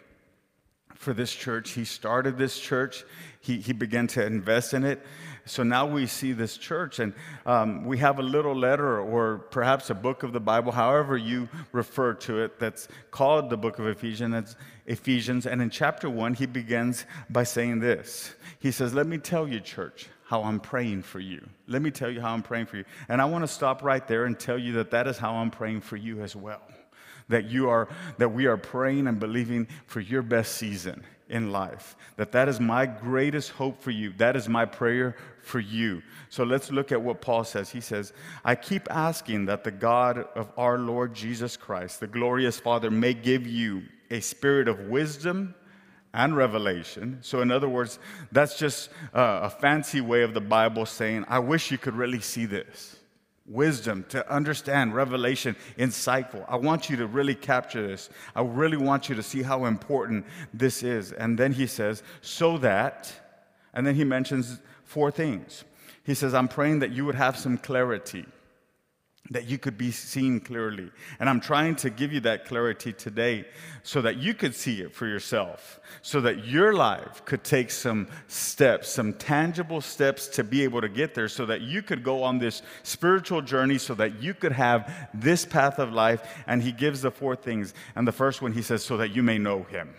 for 0.94 1.12
this 1.12 1.34
church. 1.34 1.72
He 1.72 1.84
started 1.84 2.38
this 2.38 2.58
church, 2.58 3.04
he, 3.40 3.58
he 3.58 3.74
began 3.74 4.06
to 4.08 4.24
invest 4.24 4.72
in 4.72 4.84
it. 4.84 5.04
So 5.46 5.62
now 5.62 5.84
we 5.86 6.06
see 6.06 6.32
this 6.32 6.56
church, 6.56 6.98
and 7.00 7.12
um, 7.44 7.84
we 7.84 7.98
have 7.98 8.18
a 8.18 8.22
little 8.22 8.54
letter 8.54 9.00
or 9.00 9.38
perhaps 9.50 9.90
a 9.90 9.94
book 9.94 10.22
of 10.22 10.32
the 10.32 10.40
Bible, 10.40 10.72
however 10.72 11.18
you 11.18 11.48
refer 11.72 12.14
to 12.14 12.40
it, 12.40 12.58
that's 12.58 12.88
called 13.10 13.50
the 13.50 13.56
book 13.56 13.78
of 13.78 13.86
Ephesians. 13.86 14.56
Ephesians, 14.86 15.46
and 15.46 15.60
in 15.60 15.68
chapter 15.68 16.08
one, 16.08 16.32
he 16.32 16.46
begins 16.46 17.04
by 17.28 17.44
saying 17.44 17.80
this. 17.80 18.34
He 18.58 18.70
says, 18.70 18.94
Let 18.94 19.06
me 19.06 19.18
tell 19.18 19.46
you, 19.46 19.60
church, 19.60 20.08
how 20.24 20.42
I'm 20.42 20.60
praying 20.60 21.02
for 21.02 21.20
you. 21.20 21.46
Let 21.66 21.82
me 21.82 21.90
tell 21.90 22.10
you 22.10 22.22
how 22.22 22.32
I'm 22.32 22.42
praying 22.42 22.66
for 22.66 22.78
you. 22.78 22.84
And 23.08 23.20
I 23.20 23.26
want 23.26 23.44
to 23.44 23.48
stop 23.48 23.82
right 23.82 24.06
there 24.08 24.24
and 24.24 24.38
tell 24.38 24.58
you 24.58 24.72
that 24.74 24.90
that 24.92 25.06
is 25.06 25.18
how 25.18 25.34
I'm 25.34 25.50
praying 25.50 25.82
for 25.82 25.96
you 25.96 26.22
as 26.22 26.34
well. 26.34 26.62
That 27.28 27.44
you 27.46 27.68
are, 27.68 27.88
that 28.18 28.30
we 28.30 28.46
are 28.46 28.56
praying 28.56 29.06
and 29.06 29.20
believing 29.20 29.68
for 29.86 30.00
your 30.00 30.22
best 30.22 30.56
season 30.56 31.02
in 31.28 31.52
life. 31.52 31.96
That 32.16 32.32
that 32.32 32.48
is 32.48 32.60
my 32.60 32.86
greatest 32.86 33.50
hope 33.50 33.82
for 33.82 33.90
you. 33.90 34.12
That 34.18 34.36
is 34.36 34.48
my 34.48 34.64
prayer 34.64 35.16
for 35.42 35.60
you. 35.60 36.02
So 36.28 36.44
let's 36.44 36.70
look 36.70 36.92
at 36.92 37.00
what 37.00 37.20
Paul 37.20 37.44
says. 37.44 37.70
He 37.70 37.80
says, 37.80 38.12
I 38.44 38.54
keep 38.54 38.90
asking 38.90 39.46
that 39.46 39.64
the 39.64 39.70
God 39.70 40.18
of 40.34 40.50
our 40.56 40.78
Lord 40.78 41.14
Jesus 41.14 41.56
Christ, 41.56 42.00
the 42.00 42.06
glorious 42.06 42.60
Father, 42.60 42.90
may 42.90 43.14
give 43.14 43.46
you 43.46 43.82
a 44.10 44.20
spirit 44.20 44.68
of 44.68 44.80
wisdom 44.80 45.54
and 46.12 46.36
revelation. 46.36 47.18
So, 47.22 47.40
in 47.40 47.50
other 47.50 47.68
words, 47.68 47.98
that's 48.30 48.58
just 48.58 48.90
uh, 49.12 49.40
a 49.42 49.50
fancy 49.50 50.00
way 50.00 50.22
of 50.22 50.34
the 50.34 50.40
Bible 50.40 50.86
saying, 50.86 51.24
I 51.28 51.40
wish 51.40 51.70
you 51.70 51.78
could 51.78 51.96
really 51.96 52.20
see 52.20 52.46
this 52.46 52.96
wisdom, 53.46 54.04
to 54.08 54.32
understand 54.32 54.94
revelation, 54.94 55.54
insightful. 55.78 56.44
I 56.48 56.56
want 56.56 56.88
you 56.88 56.96
to 56.96 57.06
really 57.06 57.34
capture 57.34 57.86
this. 57.86 58.08
I 58.34 58.42
really 58.42 58.76
want 58.76 59.08
you 59.08 59.14
to 59.14 59.22
see 59.22 59.42
how 59.42 59.66
important 59.66 60.24
this 60.52 60.82
is. 60.82 61.12
And 61.12 61.38
then 61.38 61.52
he 61.52 61.66
says, 61.66 62.02
so 62.22 62.58
that, 62.58 63.12
and 63.74 63.86
then 63.86 63.94
he 63.94 64.04
mentions 64.04 64.60
four 64.84 65.10
things. 65.10 65.64
He 66.04 66.14
says, 66.14 66.34
I'm 66.34 66.48
praying 66.48 66.78
that 66.80 66.92
you 66.92 67.04
would 67.04 67.14
have 67.14 67.36
some 67.36 67.58
clarity 67.58 68.24
that 69.30 69.46
you 69.46 69.56
could 69.56 69.78
be 69.78 69.90
seen 69.90 70.38
clearly. 70.38 70.90
And 71.18 71.30
I'm 71.30 71.40
trying 71.40 71.76
to 71.76 71.88
give 71.88 72.12
you 72.12 72.20
that 72.20 72.44
clarity 72.44 72.92
today 72.92 73.46
so 73.82 74.02
that 74.02 74.18
you 74.18 74.34
could 74.34 74.54
see 74.54 74.82
it 74.82 74.94
for 74.94 75.06
yourself, 75.06 75.80
so 76.02 76.20
that 76.20 76.44
your 76.44 76.74
life 76.74 77.24
could 77.24 77.42
take 77.42 77.70
some 77.70 78.06
steps, 78.28 78.90
some 78.90 79.14
tangible 79.14 79.80
steps 79.80 80.28
to 80.28 80.44
be 80.44 80.62
able 80.62 80.82
to 80.82 80.90
get 80.90 81.14
there, 81.14 81.28
so 81.28 81.46
that 81.46 81.62
you 81.62 81.80
could 81.80 82.04
go 82.04 82.22
on 82.22 82.38
this 82.38 82.60
spiritual 82.82 83.40
journey, 83.40 83.78
so 83.78 83.94
that 83.94 84.22
you 84.22 84.34
could 84.34 84.52
have 84.52 85.08
this 85.14 85.46
path 85.46 85.78
of 85.78 85.90
life. 85.90 86.20
And 86.46 86.62
he 86.62 86.72
gives 86.72 87.00
the 87.00 87.10
four 87.10 87.34
things. 87.34 87.72
And 87.96 88.06
the 88.06 88.12
first 88.12 88.42
one, 88.42 88.52
he 88.52 88.62
says, 88.62 88.84
so 88.84 88.98
that 88.98 89.16
you 89.16 89.22
may 89.22 89.38
know 89.38 89.62
him 89.62 89.94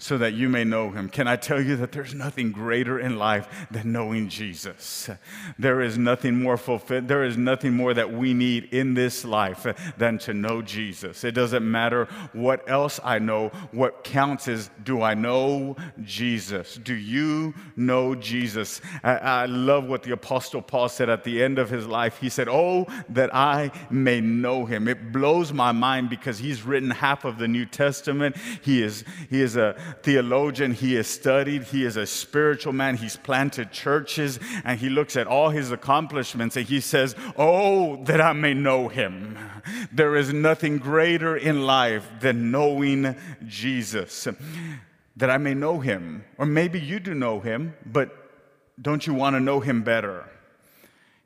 so 0.00 0.16
that 0.16 0.32
you 0.32 0.48
may 0.48 0.64
know 0.64 0.90
him. 0.90 1.08
Can 1.08 1.28
I 1.28 1.36
tell 1.36 1.60
you 1.60 1.76
that 1.76 1.92
there's 1.92 2.14
nothing 2.14 2.52
greater 2.52 2.98
in 2.98 3.18
life 3.18 3.66
than 3.70 3.92
knowing 3.92 4.28
Jesus? 4.28 5.10
There 5.58 5.82
is 5.82 5.98
nothing 5.98 6.42
more 6.42 6.56
fulfilled, 6.56 7.06
there 7.06 7.22
is 7.22 7.36
nothing 7.36 7.74
more 7.74 7.92
that 7.92 8.10
we 8.10 8.32
need 8.32 8.72
in 8.72 8.94
this 8.94 9.24
life 9.24 9.66
than 9.98 10.18
to 10.20 10.32
know 10.32 10.62
Jesus. 10.62 11.22
It 11.22 11.32
doesn't 11.32 11.70
matter 11.70 12.06
what 12.32 12.68
else 12.68 12.98
I 13.04 13.18
know, 13.18 13.48
what 13.72 14.02
counts 14.02 14.48
is 14.48 14.70
do 14.82 15.02
I 15.02 15.12
know 15.12 15.76
Jesus? 16.02 16.76
Do 16.76 16.94
you 16.94 17.54
know 17.76 18.14
Jesus? 18.14 18.80
I, 19.04 19.16
I 19.16 19.46
love 19.46 19.84
what 19.84 20.02
the 20.02 20.12
Apostle 20.12 20.62
Paul 20.62 20.88
said 20.88 21.10
at 21.10 21.24
the 21.24 21.42
end 21.42 21.58
of 21.58 21.68
his 21.68 21.86
life. 21.86 22.18
He 22.18 22.30
said, 22.30 22.48
Oh, 22.48 22.86
that 23.10 23.34
I 23.34 23.70
may 23.90 24.22
know 24.22 24.64
him. 24.64 24.88
It 24.88 25.12
blows 25.12 25.52
my 25.52 25.72
mind 25.72 26.08
because 26.08 26.38
he's 26.38 26.62
written 26.62 26.90
half 26.90 27.26
of 27.26 27.36
the 27.36 27.48
New 27.48 27.66
Testament. 27.66 28.36
He 28.62 28.82
is, 28.82 29.04
he 29.28 29.42
is 29.42 29.56
a, 29.56 29.76
theologian, 30.02 30.72
he 30.72 30.94
has 30.94 31.06
studied, 31.06 31.64
he 31.64 31.84
is 31.84 31.96
a 31.96 32.06
spiritual 32.06 32.72
man, 32.72 32.96
he's 32.96 33.16
planted 33.16 33.72
churches, 33.72 34.38
and 34.64 34.78
he 34.78 34.88
looks 34.88 35.16
at 35.16 35.26
all 35.26 35.50
his 35.50 35.70
accomplishments 35.70 36.56
and 36.56 36.66
he 36.66 36.80
says, 36.80 37.14
Oh, 37.36 38.02
that 38.04 38.20
I 38.20 38.32
may 38.32 38.54
know 38.54 38.88
him. 38.88 39.38
There 39.92 40.16
is 40.16 40.32
nothing 40.32 40.78
greater 40.78 41.36
in 41.36 41.66
life 41.66 42.08
than 42.20 42.50
knowing 42.50 43.16
Jesus, 43.46 44.26
that 45.16 45.30
I 45.30 45.38
may 45.38 45.54
know 45.54 45.80
him. 45.80 46.24
Or 46.38 46.46
maybe 46.46 46.80
you 46.80 47.00
do 47.00 47.14
know 47.14 47.40
him, 47.40 47.74
but 47.84 48.10
don't 48.80 49.06
you 49.06 49.14
want 49.14 49.36
to 49.36 49.40
know 49.40 49.60
him 49.60 49.82
better? 49.82 50.26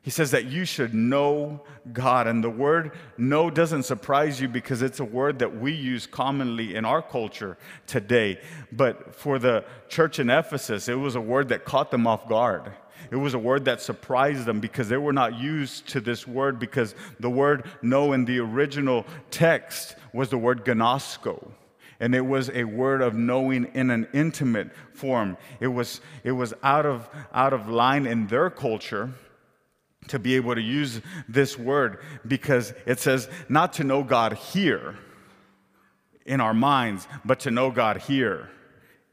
He 0.05 0.11
says 0.11 0.29
that 0.31 0.45
you 0.45 0.65
should 0.65 0.93
know 0.93 1.61
God. 1.91 2.27
And 2.27 2.43
the 2.43 2.49
word 2.49 2.91
know 3.17 3.49
doesn't 3.49 3.83
surprise 3.83 4.39
you 4.39 4.47
because 4.47 4.83
it's 4.83 4.99
a 4.99 5.03
word 5.03 5.39
that 5.39 5.59
we 5.59 5.73
use 5.73 6.05
commonly 6.05 6.75
in 6.75 6.85
our 6.85 7.01
culture 7.01 7.57
today. 7.87 8.39
But 8.71 9.15
for 9.15 9.39
the 9.39 9.65
church 9.89 10.19
in 10.19 10.29
Ephesus, 10.29 10.87
it 10.87 10.93
was 10.93 11.15
a 11.15 11.21
word 11.21 11.49
that 11.49 11.65
caught 11.65 11.89
them 11.89 12.05
off 12.05 12.29
guard. 12.29 12.71
It 13.09 13.15
was 13.15 13.33
a 13.33 13.39
word 13.39 13.65
that 13.65 13.81
surprised 13.81 14.45
them 14.45 14.59
because 14.59 14.89
they 14.89 14.97
were 14.97 15.11
not 15.11 15.39
used 15.39 15.87
to 15.89 15.99
this 15.99 16.27
word 16.27 16.59
because 16.59 16.93
the 17.19 17.29
word 17.31 17.65
know 17.81 18.13
in 18.13 18.25
the 18.25 18.37
original 18.37 19.07
text 19.31 19.95
was 20.13 20.29
the 20.29 20.37
word 20.37 20.63
gnosko 20.65 21.49
and 21.99 22.13
it 22.13 22.21
was 22.21 22.49
a 22.51 22.63
word 22.63 23.01
of 23.01 23.15
knowing 23.15 23.65
in 23.73 23.89
an 23.89 24.07
intimate 24.13 24.69
form 24.93 25.37
it 25.59 25.67
was 25.67 26.01
it 26.23 26.31
was 26.31 26.53
out 26.63 26.85
of 26.85 27.07
out 27.33 27.53
of 27.53 27.69
line 27.69 28.05
in 28.05 28.27
their 28.27 28.49
culture 28.49 29.11
to 30.07 30.19
be 30.19 30.35
able 30.35 30.55
to 30.55 30.61
use 30.61 31.01
this 31.27 31.57
word 31.57 31.99
because 32.27 32.73
it 32.85 32.99
says 32.99 33.29
not 33.49 33.73
to 33.73 33.83
know 33.83 34.03
God 34.03 34.33
here 34.33 34.97
in 36.25 36.41
our 36.41 36.53
minds, 36.53 37.07
but 37.23 37.41
to 37.41 37.51
know 37.51 37.71
God 37.71 37.97
here 37.97 38.49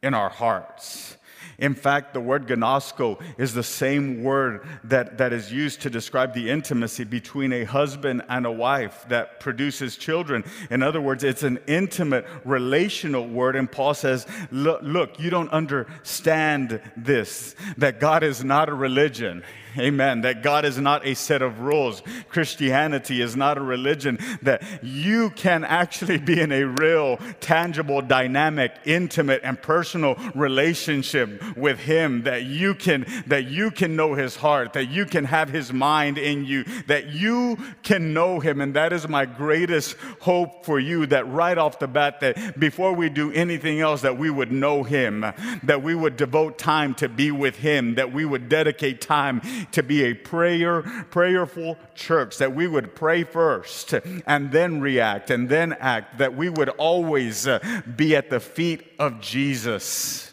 in 0.03 0.15
our 0.15 0.31
hearts. 0.31 1.17
In 1.59 1.75
fact, 1.75 2.15
the 2.15 2.21
word 2.21 2.47
gnosko 2.47 3.21
is 3.39 3.55
the 3.55 3.63
same 3.63 4.23
word 4.23 4.67
that, 4.85 5.19
that 5.19 5.33
is 5.33 5.53
used 5.53 5.83
to 5.83 5.91
describe 5.91 6.35
the 6.35 6.51
intimacy 6.51 7.05
between 7.05 7.53
a 7.53 7.65
husband 7.65 8.23
and 8.29 8.47
a 8.47 8.53
wife 8.53 9.05
that 9.09 9.41
produces 9.41 9.97
children. 9.97 10.45
In 10.71 10.83
other 10.83 11.01
words, 11.01 11.25
it's 11.25 11.43
an 11.43 11.59
intimate 11.67 12.27
relational 12.45 13.27
word. 13.29 13.57
And 13.57 13.71
Paul 13.71 13.95
says, 13.95 14.27
look, 14.51 14.81
look 14.83 15.19
you 15.19 15.31
don't 15.31 15.51
understand 15.51 16.81
this, 16.97 17.55
that 17.77 18.01
God 18.01 18.23
is 18.23 18.45
not 18.45 18.69
a 18.69 18.75
religion. 18.75 19.43
Amen. 19.79 20.21
That 20.23 20.43
God 20.43 20.65
is 20.65 20.79
not 20.79 21.07
a 21.07 21.15
set 21.15 21.41
of 21.41 21.61
rules. 21.61 22.03
Christianity 22.29 23.23
is 23.23 23.37
not 23.37 23.57
a 23.57 23.63
religion. 23.63 24.19
That 24.43 24.63
you 24.83 25.31
can 25.31 25.65
actually 25.65 26.19
be 26.19 26.41
in 26.41 26.53
a 26.53 26.65
real, 26.65 27.19
tangible, 27.41 28.03
dynamic, 28.03 28.75
intimate, 28.85 29.41
and 29.45 29.61
personal 29.61 30.17
relationship 30.35 31.52
with 31.57 31.79
Him. 31.81 32.23
That 32.23 32.45
you 32.45 32.75
can, 32.75 33.07
that 33.27 33.45
you 33.47 33.71
can 33.71 33.97
know 33.97 34.15
His 34.15 34.37
heart. 34.37 34.73
That 34.73 34.87
you 34.87 35.05
can 35.07 35.25
have 35.25 35.49
His 35.49 35.73
mind 35.73 36.19
in 36.19 36.45
you. 36.45 36.65
That 36.87 37.09
you 37.11 37.59
can 37.83 38.13
know 38.13 38.41
Him. 38.41 38.61
And 38.61 38.75
that 38.75 38.93
is 38.93 39.09
my 39.09 39.27
greatest 39.27 39.97
hope 40.21 40.65
for 40.65 40.79
you. 40.79 41.07
That 41.07 41.29
right 41.29 41.59
off 41.59 41.79
the 41.79 41.89
bat, 41.89 42.21
that 42.21 42.59
before 42.59 42.93
we 42.93 43.09
do 43.09 43.33
anything 43.33 43.81
else, 43.81 44.03
that 44.03 44.19
we 44.19 44.31
would 44.31 44.53
know 44.53 44.83
Him. 44.83 45.25
That 45.63 45.83
we 45.83 45.95
would 45.95 46.17
devote 46.17 46.59
time 46.59 46.95
to 46.97 47.09
be 47.09 47.31
with 47.31 47.57
Him. 47.57 47.95
That 47.97 48.13
we 48.13 48.25
would 48.25 48.49
dedicate 48.49 49.01
time 49.01 49.41
to 49.73 49.83
be 49.83 50.05
a 50.05 50.15
prayer, 50.15 50.83
prayerful 51.11 51.79
church, 51.95 52.39
that 52.39 52.55
we 52.55 52.67
would 52.67 52.95
pray 52.95 53.25
first 53.25 53.95
and 54.27 54.53
then 54.53 54.81
react 54.81 55.31
and 55.31 55.49
then 55.49 55.73
act, 55.75 56.19
that 56.19 56.35
we 56.35 56.49
would 56.49 56.69
always 56.71 57.47
uh, 57.47 57.59
be 57.97 58.17
at 58.17 58.31
the 58.31 58.41
feet 58.41 58.93
of 58.99 59.21
Jesus, 59.21 60.32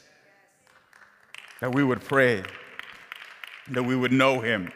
that 1.62 1.74
we 1.74 1.84
would 1.84 2.02
pray, 2.02 2.44
that 3.70 3.84
we 3.84 3.96
would 3.96 4.12
know 4.12 4.40
Him. 4.40 4.72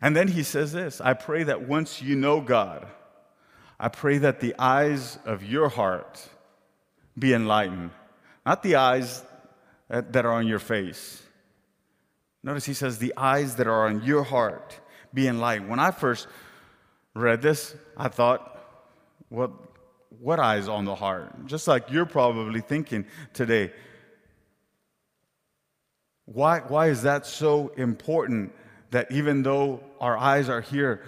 And 0.00 0.16
then 0.16 0.28
he 0.28 0.42
says 0.42 0.72
this 0.72 1.00
I 1.00 1.14
pray 1.14 1.44
that 1.44 1.68
once 1.68 2.00
you 2.00 2.16
know 2.16 2.40
God, 2.40 2.86
I 3.80 3.88
pray 3.88 4.18
that 4.18 4.40
the 4.40 4.54
eyes 4.58 5.18
of 5.24 5.42
your 5.42 5.68
heart 5.68 6.28
be 7.18 7.34
enlightened, 7.34 7.90
not 8.46 8.62
the 8.62 8.76
eyes 8.76 9.24
that 9.88 10.24
are 10.24 10.32
on 10.32 10.46
your 10.46 10.58
face 10.58 11.22
Notice 12.42 12.64
he 12.64 12.74
says, 12.74 12.98
the 12.98 13.14
eyes 13.16 13.56
that 13.56 13.66
are 13.66 13.86
on 13.86 14.02
your 14.04 14.22
heart 14.22 14.78
be 15.12 15.26
enlightened. 15.26 15.68
When 15.68 15.78
I 15.78 15.90
first 15.90 16.28
read 17.14 17.42
this, 17.42 17.74
I 17.96 18.08
thought, 18.08 18.58
what, 19.28 19.50
what 20.20 20.38
eyes 20.38 20.68
on 20.68 20.84
the 20.84 20.94
heart? 20.94 21.46
Just 21.46 21.66
like 21.66 21.90
you're 21.90 22.06
probably 22.06 22.60
thinking 22.60 23.06
today. 23.32 23.72
Why, 26.32 26.60
why 26.60 26.88
is 26.88 27.02
that 27.02 27.24
so 27.24 27.68
important 27.76 28.52
that 28.90 29.10
even 29.10 29.42
though 29.42 29.80
our 30.00 30.16
eyes 30.16 30.50
are 30.50 30.60
here, 30.60 31.02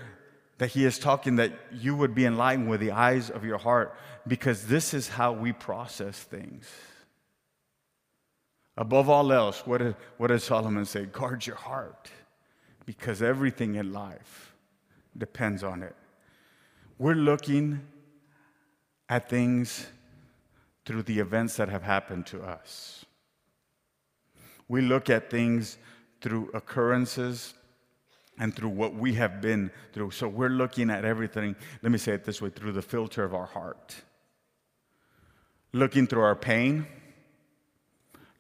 that 0.58 0.68
he 0.68 0.84
is 0.84 0.98
talking 0.98 1.36
that 1.36 1.52
you 1.72 1.94
would 1.94 2.14
be 2.14 2.24
enlightened 2.24 2.70
with 2.70 2.80
the 2.80 2.92
eyes 2.92 3.28
of 3.28 3.44
your 3.44 3.58
heart? 3.58 3.94
Because 4.26 4.66
this 4.66 4.94
is 4.94 5.08
how 5.08 5.32
we 5.32 5.52
process 5.52 6.18
things. 6.18 6.66
Above 8.78 9.10
all 9.10 9.30
else, 9.30 9.60
what 9.66 9.78
did 9.78 10.42
Solomon 10.42 10.86
say? 10.86 11.04
Guard 11.04 11.46
your 11.46 11.56
heart 11.56 12.10
because 12.86 13.20
everything 13.20 13.74
in 13.74 13.92
life 13.92 14.54
depends 15.16 15.62
on 15.62 15.82
it. 15.82 15.94
We're 16.98 17.14
looking 17.14 17.86
at 19.10 19.28
things 19.28 19.86
through 20.86 21.02
the 21.02 21.18
events 21.18 21.56
that 21.56 21.68
have 21.68 21.82
happened 21.82 22.24
to 22.26 22.42
us. 22.42 23.04
We 24.70 24.80
look 24.80 25.10
at 25.10 25.30
things 25.30 25.76
through 26.20 26.50
occurrences 26.54 27.54
and 28.38 28.54
through 28.54 28.70
what 28.70 28.94
we 28.94 29.14
have 29.14 29.40
been 29.40 29.70
through. 29.92 30.12
So 30.12 30.28
we're 30.28 30.48
looking 30.48 30.88
at 30.90 31.04
everything, 31.04 31.56
let 31.82 31.92
me 31.92 31.98
say 31.98 32.12
it 32.12 32.24
this 32.24 32.40
way, 32.40 32.50
through 32.50 32.72
the 32.72 32.82
filter 32.82 33.24
of 33.24 33.34
our 33.34 33.46
heart. 33.46 33.96
Looking 35.72 36.06
through 36.06 36.22
our 36.22 36.36
pain 36.36 36.86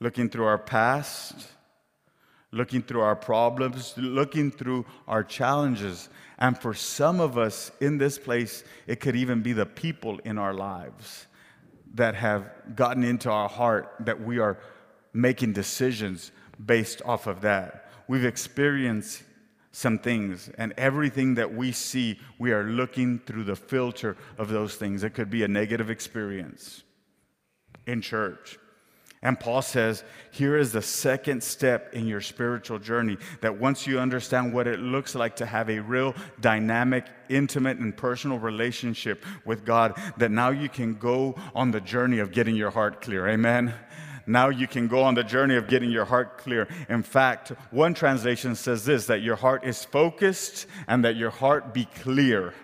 looking 0.00 0.30
through 0.30 0.46
our 0.46 0.58
past, 0.58 1.46
looking 2.52 2.82
through 2.82 3.02
our 3.02 3.14
problems, 3.14 3.94
looking 3.96 4.50
through 4.50 4.84
our 5.06 5.22
challenges. 5.22 6.08
And 6.38 6.58
for 6.58 6.74
some 6.74 7.20
of 7.20 7.36
us 7.38 7.70
in 7.80 7.98
this 7.98 8.18
place, 8.18 8.64
it 8.86 9.00
could 9.00 9.14
even 9.14 9.42
be 9.42 9.52
the 9.52 9.66
people 9.66 10.18
in 10.24 10.38
our 10.38 10.54
lives 10.54 11.26
that 11.94 12.14
have 12.14 12.50
gotten 12.74 13.04
into 13.04 13.30
our 13.30 13.48
heart 13.48 13.94
that 14.00 14.20
we 14.20 14.38
are 14.38 14.58
making 15.12 15.52
decisions 15.52 16.32
based 16.64 17.02
off 17.04 17.26
of 17.26 17.40
that. 17.42 17.90
We've 18.08 18.24
experienced 18.24 19.22
some 19.72 19.98
things, 19.98 20.50
and 20.58 20.74
everything 20.76 21.34
that 21.34 21.54
we 21.54 21.70
see, 21.70 22.18
we 22.38 22.50
are 22.52 22.64
looking 22.64 23.20
through 23.20 23.44
the 23.44 23.54
filter 23.54 24.16
of 24.36 24.48
those 24.48 24.74
things. 24.74 25.04
It 25.04 25.10
could 25.10 25.30
be 25.30 25.44
a 25.44 25.48
negative 25.48 25.90
experience 25.90 26.82
in 27.86 28.02
church. 28.02 28.58
And 29.22 29.38
Paul 29.38 29.60
says, 29.60 30.02
here 30.30 30.56
is 30.56 30.72
the 30.72 30.80
second 30.80 31.42
step 31.42 31.92
in 31.92 32.06
your 32.06 32.22
spiritual 32.22 32.78
journey 32.78 33.18
that 33.42 33.60
once 33.60 33.86
you 33.86 34.00
understand 34.00 34.54
what 34.54 34.66
it 34.66 34.80
looks 34.80 35.14
like 35.14 35.36
to 35.36 35.46
have 35.46 35.68
a 35.68 35.80
real 35.80 36.14
dynamic, 36.40 37.06
intimate, 37.28 37.76
and 37.76 37.94
personal 37.94 38.38
relationship 38.38 39.24
with 39.44 39.66
God, 39.66 40.00
that 40.16 40.30
now 40.30 40.48
you 40.48 40.70
can 40.70 40.94
go 40.94 41.36
on 41.54 41.70
the 41.70 41.82
journey 41.82 42.18
of 42.18 42.32
getting 42.32 42.56
your 42.56 42.70
heart 42.70 43.02
clear. 43.02 43.28
Amen. 43.28 43.74
Now 44.30 44.48
you 44.48 44.68
can 44.68 44.86
go 44.86 45.02
on 45.02 45.14
the 45.14 45.24
journey 45.24 45.56
of 45.56 45.66
getting 45.66 45.90
your 45.90 46.04
heart 46.04 46.38
clear. 46.38 46.68
In 46.88 47.02
fact, 47.02 47.52
one 47.72 47.94
translation 47.94 48.54
says 48.54 48.84
this 48.84 49.06
that 49.06 49.22
your 49.22 49.36
heart 49.36 49.64
is 49.64 49.84
focused 49.84 50.66
and 50.86 51.04
that 51.04 51.16
your 51.16 51.30
heart 51.30 51.74
be 51.74 51.86
clear 52.02 52.54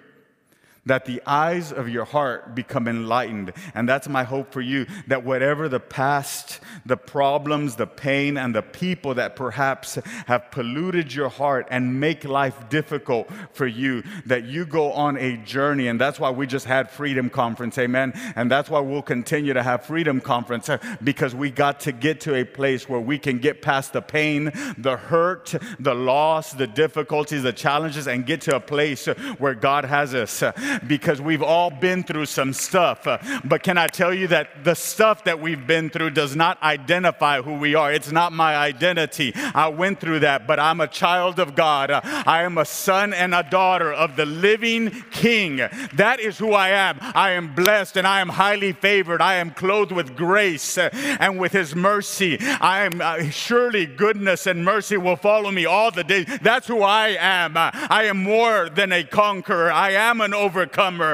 that 0.87 1.05
the 1.05 1.21
eyes 1.27 1.73
of 1.73 1.89
your 1.89 2.05
heart 2.05 2.55
become 2.55 2.89
enlightened. 2.89 3.53
And 3.75 3.89
that's 3.89 4.09
my 4.09 4.25
hope 4.25 4.53
for 4.53 4.61
you 4.61 4.87
that 5.09 5.25
whatever 5.25 5.69
the 5.69 5.81
past, 5.81 6.61
the 6.87 6.97
problems, 6.97 7.77
the 7.77 7.87
pain, 7.87 8.39
and 8.39 8.55
the 8.55 8.63
people 8.63 9.15
that 9.15 9.37
perhaps 9.37 9.99
have 10.27 10.51
polluted 10.51 11.13
your 11.13 11.29
heart 11.29 11.67
and 11.71 12.01
make 12.01 12.25
life 12.25 12.69
difficult 12.69 13.29
for 13.53 13.67
you, 13.67 14.03
that 14.25 14.45
you 14.45 14.65
go 14.65 14.93
on 14.93 15.17
a 15.19 15.37
journey. 15.39 15.89
And 15.89 16.01
that's 16.01 16.21
why 16.21 16.31
we 16.31 16.47
just 16.47 16.67
had 16.67 16.91
Freedom 16.91 17.29
Conference, 17.29 17.77
amen. 17.79 18.13
And 18.37 18.51
that's 18.51 18.71
why 18.71 18.81
we'll 18.81 19.03
continue 19.03 19.53
to 19.53 19.63
have 19.63 19.85
Freedom 19.85 20.21
Conference 20.21 20.69
uh, 20.69 20.79
because 21.03 21.35
we 21.35 21.51
got 21.51 21.81
to 21.81 21.93
get 21.93 22.21
to 22.21 22.35
a 22.35 22.45
place 22.45 22.89
where 22.89 23.01
we 23.01 23.19
can 23.19 23.39
get 23.39 23.61
past 23.61 23.93
the 23.93 24.03
pain, 24.03 24.53
the 24.79 24.97
hurt, 24.97 25.55
the 25.81 25.95
loss, 25.95 26.53
the 26.53 26.67
difficulties, 26.67 27.43
the 27.43 27.53
challenges, 27.53 28.07
and 28.07 28.25
get 28.25 28.41
to 28.43 28.55
a 28.55 28.61
place 28.61 29.07
where 29.39 29.55
God 29.55 29.85
has 29.85 30.15
us 30.15 30.43
because 30.87 31.21
we've 31.21 31.43
all 31.43 31.71
been 31.71 32.03
through 32.03 32.27
some 32.27 32.53
stuff. 32.53 33.07
But 33.45 33.63
can 33.63 33.79
I 33.79 33.87
tell 33.87 34.13
you 34.13 34.29
that 34.29 34.65
the 34.65 34.75
stuff 34.75 35.25
that 35.25 35.41
we've 35.41 35.67
been 35.67 35.91
through 35.91 36.11
does 36.11 36.37
not 36.37 36.63
identify 36.63 37.43
who 37.43 37.55
we 37.55 37.75
are? 37.75 37.93
It's 37.93 38.13
not 38.13 38.33
my 38.33 38.57
identity. 38.57 39.33
I 39.35 39.69
went 39.69 40.01
through 40.01 40.21
that, 40.21 40.47
but 40.47 40.59
I'm 40.59 40.81
a 40.81 40.89
child 40.89 41.39
of 41.39 41.55
God. 41.55 41.91
I 41.91 42.43
am 42.43 42.59
a 42.59 42.65
son 42.65 43.13
and 43.13 43.35
a 43.35 43.43
daughter 43.43 43.93
of 43.93 44.17
the 44.17 44.27
living 44.27 44.91
King. 45.11 45.59
That 45.95 46.21
is 46.21 46.39
who 46.39 46.53
I 46.53 46.71
am. 46.71 46.99
I 47.01 47.33
am 47.33 47.55
blessed 47.55 47.97
and 47.97 48.07
I 48.07 48.21
am 48.21 48.29
highly 48.29 48.73
favored. 48.73 49.21
I 49.23 49.35
am 49.35 49.51
clothed 49.51 49.93
with 49.93 50.17
grace 50.17 50.79
and 50.79 51.39
with 51.39 51.53
His 51.53 51.75
mercy. 51.75 52.39
I 52.41 52.85
am 52.85 53.01
uh, 53.01 53.31
surely 53.31 53.87
goodness 53.87 54.47
and 54.47 54.65
mercy 54.65 54.97
will 54.97 55.17
follow 55.17 55.51
me 55.51 55.67
all 55.67 55.91
the 55.91 56.05
days. 56.05 56.27
That's 56.43 56.67
who 56.67 56.83
I 56.83 57.17
am. 57.19 57.55
I 57.57 58.05
am 58.05 58.23
more 58.23 58.69
than 58.69 58.93
a 58.93 59.05
conqueror. 59.05 59.71
I 59.73 59.93
am 59.93 60.21
an 60.21 60.35
overcomer. 60.35 60.66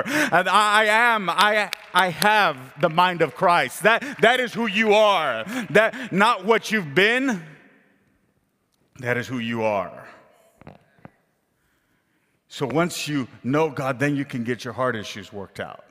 And 0.04 0.48
I 0.48 0.84
am, 0.84 1.30
I, 1.30 1.70
I 1.94 2.08
have 2.10 2.56
the 2.80 2.88
mind 2.88 3.22
of 3.22 3.34
Christ. 3.34 3.82
That, 3.82 4.04
that 4.20 4.40
is 4.40 4.52
who 4.52 4.66
you 4.66 4.94
are. 4.94 5.44
That 5.70 6.12
not 6.12 6.44
what 6.44 6.70
you've 6.70 6.94
been, 6.94 7.42
that 8.98 9.16
is 9.16 9.26
who 9.26 9.38
you 9.38 9.62
are. 9.62 10.08
So 12.48 12.66
once 12.66 13.08
you 13.08 13.28
know 13.42 13.70
God, 13.70 13.98
then 13.98 14.14
you 14.14 14.26
can 14.26 14.44
get 14.44 14.62
your 14.62 14.74
heart 14.74 14.94
issues 14.94 15.32
worked 15.32 15.58
out. 15.58 15.86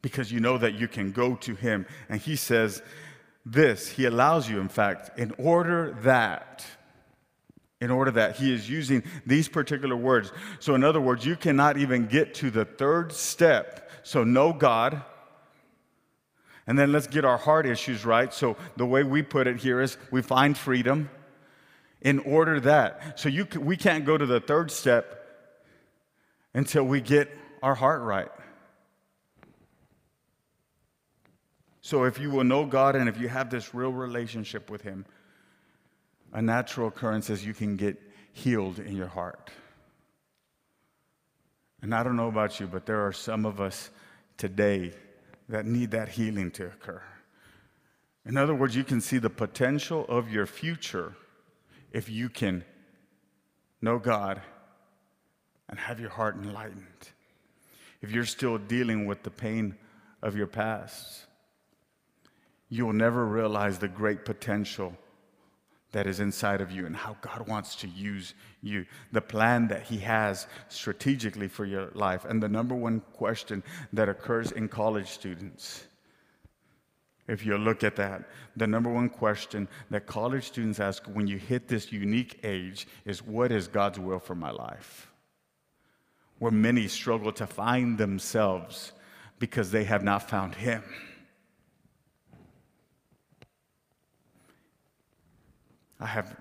Because 0.00 0.30
you 0.30 0.38
know 0.38 0.56
that 0.56 0.74
you 0.74 0.86
can 0.86 1.10
go 1.10 1.34
to 1.36 1.56
Him. 1.56 1.84
And 2.08 2.20
He 2.20 2.36
says 2.36 2.80
this, 3.44 3.88
He 3.88 4.04
allows 4.04 4.48
you, 4.48 4.60
in 4.60 4.68
fact, 4.68 5.18
in 5.18 5.32
order 5.36 5.98
that 6.02 6.64
in 7.80 7.90
order 7.90 8.10
that 8.12 8.36
he 8.36 8.52
is 8.52 8.68
using 8.68 9.02
these 9.26 9.48
particular 9.48 9.96
words. 9.96 10.32
So, 10.60 10.74
in 10.74 10.82
other 10.82 11.00
words, 11.00 11.26
you 11.26 11.36
cannot 11.36 11.76
even 11.76 12.06
get 12.06 12.34
to 12.36 12.50
the 12.50 12.64
third 12.64 13.12
step. 13.12 13.90
So, 14.02 14.24
know 14.24 14.52
God. 14.52 15.02
And 16.66 16.78
then 16.78 16.90
let's 16.90 17.06
get 17.06 17.24
our 17.24 17.36
heart 17.36 17.66
issues 17.66 18.04
right. 18.04 18.32
So, 18.32 18.56
the 18.76 18.86
way 18.86 19.02
we 19.02 19.22
put 19.22 19.46
it 19.46 19.58
here 19.58 19.80
is 19.80 19.98
we 20.10 20.22
find 20.22 20.56
freedom 20.56 21.10
in 22.00 22.20
order 22.20 22.60
that. 22.60 23.20
So, 23.20 23.28
you, 23.28 23.46
we 23.58 23.76
can't 23.76 24.06
go 24.06 24.16
to 24.16 24.26
the 24.26 24.40
third 24.40 24.70
step 24.70 25.12
until 26.54 26.84
we 26.84 27.02
get 27.02 27.30
our 27.62 27.74
heart 27.74 28.00
right. 28.02 28.30
So, 31.82 32.04
if 32.04 32.18
you 32.18 32.30
will 32.30 32.44
know 32.44 32.64
God 32.64 32.96
and 32.96 33.06
if 33.06 33.20
you 33.20 33.28
have 33.28 33.50
this 33.50 33.74
real 33.74 33.92
relationship 33.92 34.70
with 34.70 34.80
Him, 34.80 35.04
a 36.36 36.42
natural 36.42 36.88
occurrence 36.88 37.30
is 37.30 37.46
you 37.46 37.54
can 37.54 37.76
get 37.76 37.96
healed 38.34 38.78
in 38.78 38.94
your 38.94 39.06
heart. 39.06 39.50
And 41.80 41.94
I 41.94 42.02
don't 42.02 42.16
know 42.16 42.28
about 42.28 42.60
you, 42.60 42.66
but 42.66 42.84
there 42.84 43.06
are 43.06 43.12
some 43.12 43.46
of 43.46 43.58
us 43.58 43.88
today 44.36 44.92
that 45.48 45.64
need 45.64 45.92
that 45.92 46.10
healing 46.10 46.50
to 46.52 46.66
occur. 46.66 47.02
In 48.26 48.36
other 48.36 48.54
words, 48.54 48.76
you 48.76 48.84
can 48.84 49.00
see 49.00 49.16
the 49.16 49.30
potential 49.30 50.04
of 50.10 50.30
your 50.30 50.44
future 50.44 51.14
if 51.90 52.10
you 52.10 52.28
can 52.28 52.66
know 53.80 53.98
God 53.98 54.42
and 55.70 55.78
have 55.78 55.98
your 55.98 56.10
heart 56.10 56.36
enlightened. 56.36 57.12
If 58.02 58.12
you're 58.12 58.26
still 58.26 58.58
dealing 58.58 59.06
with 59.06 59.22
the 59.22 59.30
pain 59.30 59.74
of 60.20 60.36
your 60.36 60.48
past, 60.48 61.24
you 62.68 62.84
will 62.84 62.92
never 62.92 63.24
realize 63.24 63.78
the 63.78 63.88
great 63.88 64.26
potential 64.26 64.98
that 65.96 66.06
is 66.06 66.20
inside 66.20 66.60
of 66.60 66.70
you 66.70 66.84
and 66.84 66.94
how 66.94 67.16
God 67.22 67.48
wants 67.48 67.74
to 67.76 67.88
use 67.88 68.34
you, 68.60 68.84
the 69.12 69.20
plan 69.22 69.66
that 69.68 69.82
He 69.84 69.96
has 70.00 70.46
strategically 70.68 71.48
for 71.48 71.64
your 71.64 71.88
life. 71.94 72.26
And 72.26 72.42
the 72.42 72.50
number 72.50 72.74
one 72.74 73.00
question 73.14 73.62
that 73.94 74.06
occurs 74.06 74.52
in 74.52 74.68
college 74.68 75.08
students, 75.08 75.86
if 77.28 77.46
you 77.46 77.56
look 77.56 77.82
at 77.82 77.96
that, 77.96 78.28
the 78.58 78.66
number 78.66 78.92
one 78.92 79.08
question 79.08 79.68
that 79.88 80.06
college 80.06 80.44
students 80.44 80.80
ask 80.80 81.02
when 81.06 81.26
you 81.26 81.38
hit 81.38 81.66
this 81.66 81.90
unique 81.90 82.40
age 82.44 82.86
is 83.06 83.22
what 83.22 83.50
is 83.50 83.66
God's 83.66 83.98
will 83.98 84.20
for 84.20 84.34
my 84.34 84.50
life? 84.50 85.10
Where 86.40 86.52
many 86.52 86.88
struggle 86.88 87.32
to 87.32 87.46
find 87.46 87.96
themselves 87.96 88.92
because 89.38 89.70
they 89.70 89.84
have 89.84 90.04
not 90.04 90.28
found 90.28 90.56
Him. 90.56 90.84
I 96.00 96.06
have, 96.06 96.36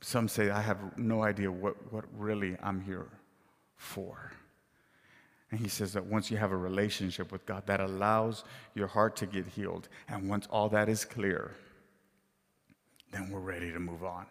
some 0.00 0.28
say, 0.28 0.50
I 0.50 0.60
have 0.60 0.98
no 0.98 1.22
idea 1.22 1.50
what, 1.50 1.76
what 1.92 2.04
really 2.16 2.56
I'm 2.62 2.80
here 2.80 3.06
for. 3.76 4.32
And 5.50 5.58
he 5.58 5.68
says 5.68 5.92
that 5.94 6.06
once 6.06 6.30
you 6.30 6.36
have 6.36 6.52
a 6.52 6.56
relationship 6.56 7.32
with 7.32 7.44
God, 7.44 7.66
that 7.66 7.80
allows 7.80 8.44
your 8.74 8.86
heart 8.86 9.16
to 9.16 9.26
get 9.26 9.46
healed. 9.46 9.88
And 10.08 10.28
once 10.28 10.46
all 10.50 10.68
that 10.68 10.88
is 10.88 11.04
clear, 11.04 11.52
then 13.10 13.30
we're 13.30 13.40
ready 13.40 13.72
to 13.72 13.80
move 13.80 14.04
on. 14.04 14.26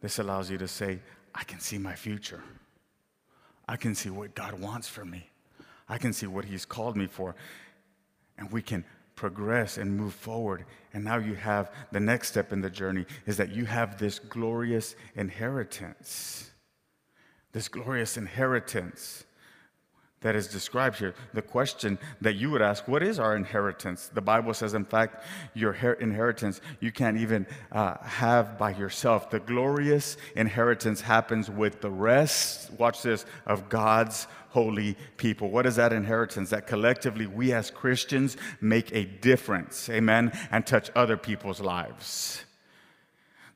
This 0.00 0.18
allows 0.18 0.50
you 0.50 0.58
to 0.58 0.68
say, 0.68 0.98
I 1.34 1.44
can 1.44 1.58
see 1.58 1.78
my 1.78 1.94
future. 1.94 2.42
I 3.66 3.76
can 3.76 3.94
see 3.94 4.10
what 4.10 4.34
God 4.34 4.60
wants 4.60 4.86
for 4.88 5.04
me. 5.04 5.30
I 5.88 5.96
can 5.96 6.12
see 6.12 6.26
what 6.26 6.44
He's 6.44 6.66
called 6.66 6.96
me 6.96 7.06
for. 7.06 7.34
And 8.36 8.50
we 8.50 8.60
can 8.60 8.84
progress 9.16 9.78
and 9.78 9.96
move 9.96 10.14
forward. 10.14 10.64
And 10.92 11.04
now 11.04 11.18
you 11.18 11.34
have 11.34 11.72
the 11.92 12.00
next 12.00 12.28
step 12.28 12.52
in 12.52 12.60
the 12.60 12.70
journey 12.70 13.06
is 13.26 13.36
that 13.36 13.50
you 13.52 13.64
have 13.64 13.98
this 13.98 14.18
glorious 14.18 14.96
inheritance. 15.14 16.50
This 17.52 17.68
glorious 17.68 18.16
inheritance 18.16 19.24
that 20.24 20.34
is 20.34 20.48
described 20.48 20.98
here. 20.98 21.14
The 21.34 21.42
question 21.42 21.98
that 22.22 22.36
you 22.36 22.50
would 22.50 22.62
ask, 22.62 22.88
what 22.88 23.02
is 23.02 23.18
our 23.18 23.36
inheritance? 23.36 24.10
The 24.12 24.22
Bible 24.22 24.54
says, 24.54 24.72
in 24.72 24.86
fact, 24.86 25.22
your 25.52 25.74
inheritance 25.74 26.62
you 26.80 26.90
can't 26.92 27.18
even 27.18 27.46
uh, 27.70 27.98
have 27.98 28.58
by 28.58 28.70
yourself. 28.70 29.28
The 29.28 29.40
glorious 29.40 30.16
inheritance 30.34 31.02
happens 31.02 31.50
with 31.50 31.82
the 31.82 31.90
rest, 31.90 32.72
watch 32.72 33.02
this, 33.02 33.26
of 33.44 33.68
God's 33.68 34.26
holy 34.48 34.96
people. 35.18 35.50
What 35.50 35.66
is 35.66 35.76
that 35.76 35.92
inheritance? 35.92 36.48
That 36.50 36.66
collectively 36.66 37.26
we 37.26 37.52
as 37.52 37.70
Christians 37.70 38.38
make 38.62 38.94
a 38.94 39.04
difference, 39.04 39.90
amen, 39.90 40.32
and 40.50 40.66
touch 40.66 40.90
other 40.96 41.18
people's 41.18 41.60
lives 41.60 42.44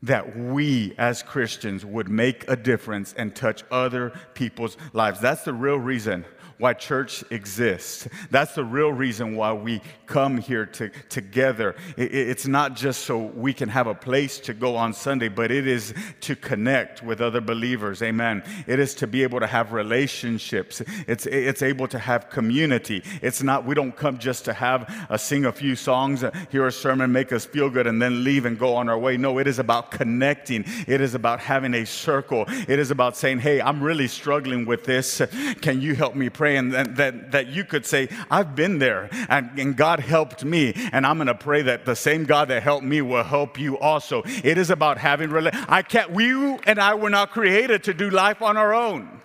that 0.02 0.36
we 0.36 0.94
as 0.96 1.22
Christians 1.22 1.84
would 1.84 2.08
make 2.08 2.48
a 2.48 2.56
difference 2.56 3.14
and 3.16 3.34
touch 3.34 3.64
other 3.70 4.12
people's 4.34 4.76
lives. 4.92 5.20
That's 5.20 5.42
the 5.42 5.52
real 5.52 5.78
reason 5.78 6.24
why 6.58 6.74
church 6.74 7.24
exists. 7.30 8.08
That's 8.30 8.54
the 8.54 8.64
real 8.64 8.92
reason 8.92 9.36
why 9.36 9.52
we 9.52 9.80
come 10.06 10.38
here 10.38 10.66
to, 10.66 10.90
together. 11.08 11.76
It, 11.96 12.12
it's 12.12 12.46
not 12.46 12.74
just 12.74 13.02
so 13.02 13.16
we 13.16 13.52
can 13.52 13.68
have 13.68 13.86
a 13.86 13.94
place 13.94 14.40
to 14.40 14.54
go 14.54 14.76
on 14.76 14.92
Sunday, 14.92 15.28
but 15.28 15.50
it 15.52 15.66
is 15.68 15.94
to 16.22 16.34
connect 16.34 17.02
with 17.02 17.20
other 17.20 17.40
believers. 17.40 18.02
Amen. 18.02 18.42
It 18.66 18.80
is 18.80 18.94
to 18.96 19.06
be 19.06 19.22
able 19.22 19.38
to 19.38 19.46
have 19.46 19.72
relationships. 19.72 20.82
It's, 21.06 21.26
it's 21.26 21.62
able 21.62 21.86
to 21.88 21.98
have 21.98 22.28
community. 22.28 23.04
It's 23.22 23.42
not, 23.42 23.64
we 23.64 23.76
don't 23.76 23.96
come 23.96 24.18
just 24.18 24.44
to 24.46 24.52
have, 24.52 25.06
uh, 25.08 25.16
sing 25.16 25.44
a 25.44 25.52
few 25.52 25.76
songs, 25.76 26.24
uh, 26.24 26.32
hear 26.50 26.66
a 26.66 26.72
sermon, 26.72 27.12
make 27.12 27.32
us 27.32 27.44
feel 27.46 27.70
good, 27.70 27.86
and 27.86 28.02
then 28.02 28.24
leave 28.24 28.46
and 28.46 28.58
go 28.58 28.74
on 28.74 28.88
our 28.88 28.98
way. 28.98 29.16
No, 29.16 29.38
it 29.38 29.46
is 29.46 29.60
about 29.60 29.92
connecting. 29.92 30.64
It 30.88 31.00
is 31.00 31.14
about 31.14 31.38
having 31.38 31.74
a 31.74 31.86
circle. 31.86 32.46
It 32.48 32.80
is 32.80 32.90
about 32.90 33.16
saying, 33.16 33.38
hey, 33.38 33.60
I'm 33.60 33.80
really 33.80 34.08
struggling 34.08 34.66
with 34.66 34.84
this. 34.84 35.22
Can 35.60 35.80
you 35.80 35.94
help 35.94 36.16
me 36.16 36.28
pray? 36.28 36.47
Pray 36.48 36.56
and 36.56 36.72
that, 36.96 37.30
that 37.32 37.48
you 37.48 37.64
could 37.64 37.84
say, 37.84 38.08
I've 38.30 38.54
been 38.54 38.78
there 38.78 39.08
and, 39.28 39.58
and 39.58 39.76
God 39.76 40.00
helped 40.00 40.44
me. 40.44 40.72
And 40.92 41.06
I'm 41.06 41.18
going 41.18 41.26
to 41.26 41.34
pray 41.34 41.62
that 41.62 41.84
the 41.84 41.96
same 41.96 42.24
God 42.24 42.48
that 42.48 42.62
helped 42.62 42.84
me 42.84 43.02
will 43.02 43.24
help 43.24 43.58
you 43.58 43.78
also. 43.78 44.22
It 44.24 44.58
is 44.58 44.70
about 44.70 44.98
having, 44.98 45.30
I 45.68 45.82
can't, 45.82 46.10
we 46.10 46.28
and 46.64 46.78
I 46.78 46.94
were 46.94 47.10
not 47.10 47.30
created 47.30 47.84
to 47.84 47.94
do 47.94 48.10
life 48.10 48.42
on 48.42 48.56
our 48.56 48.72
own. 48.74 49.20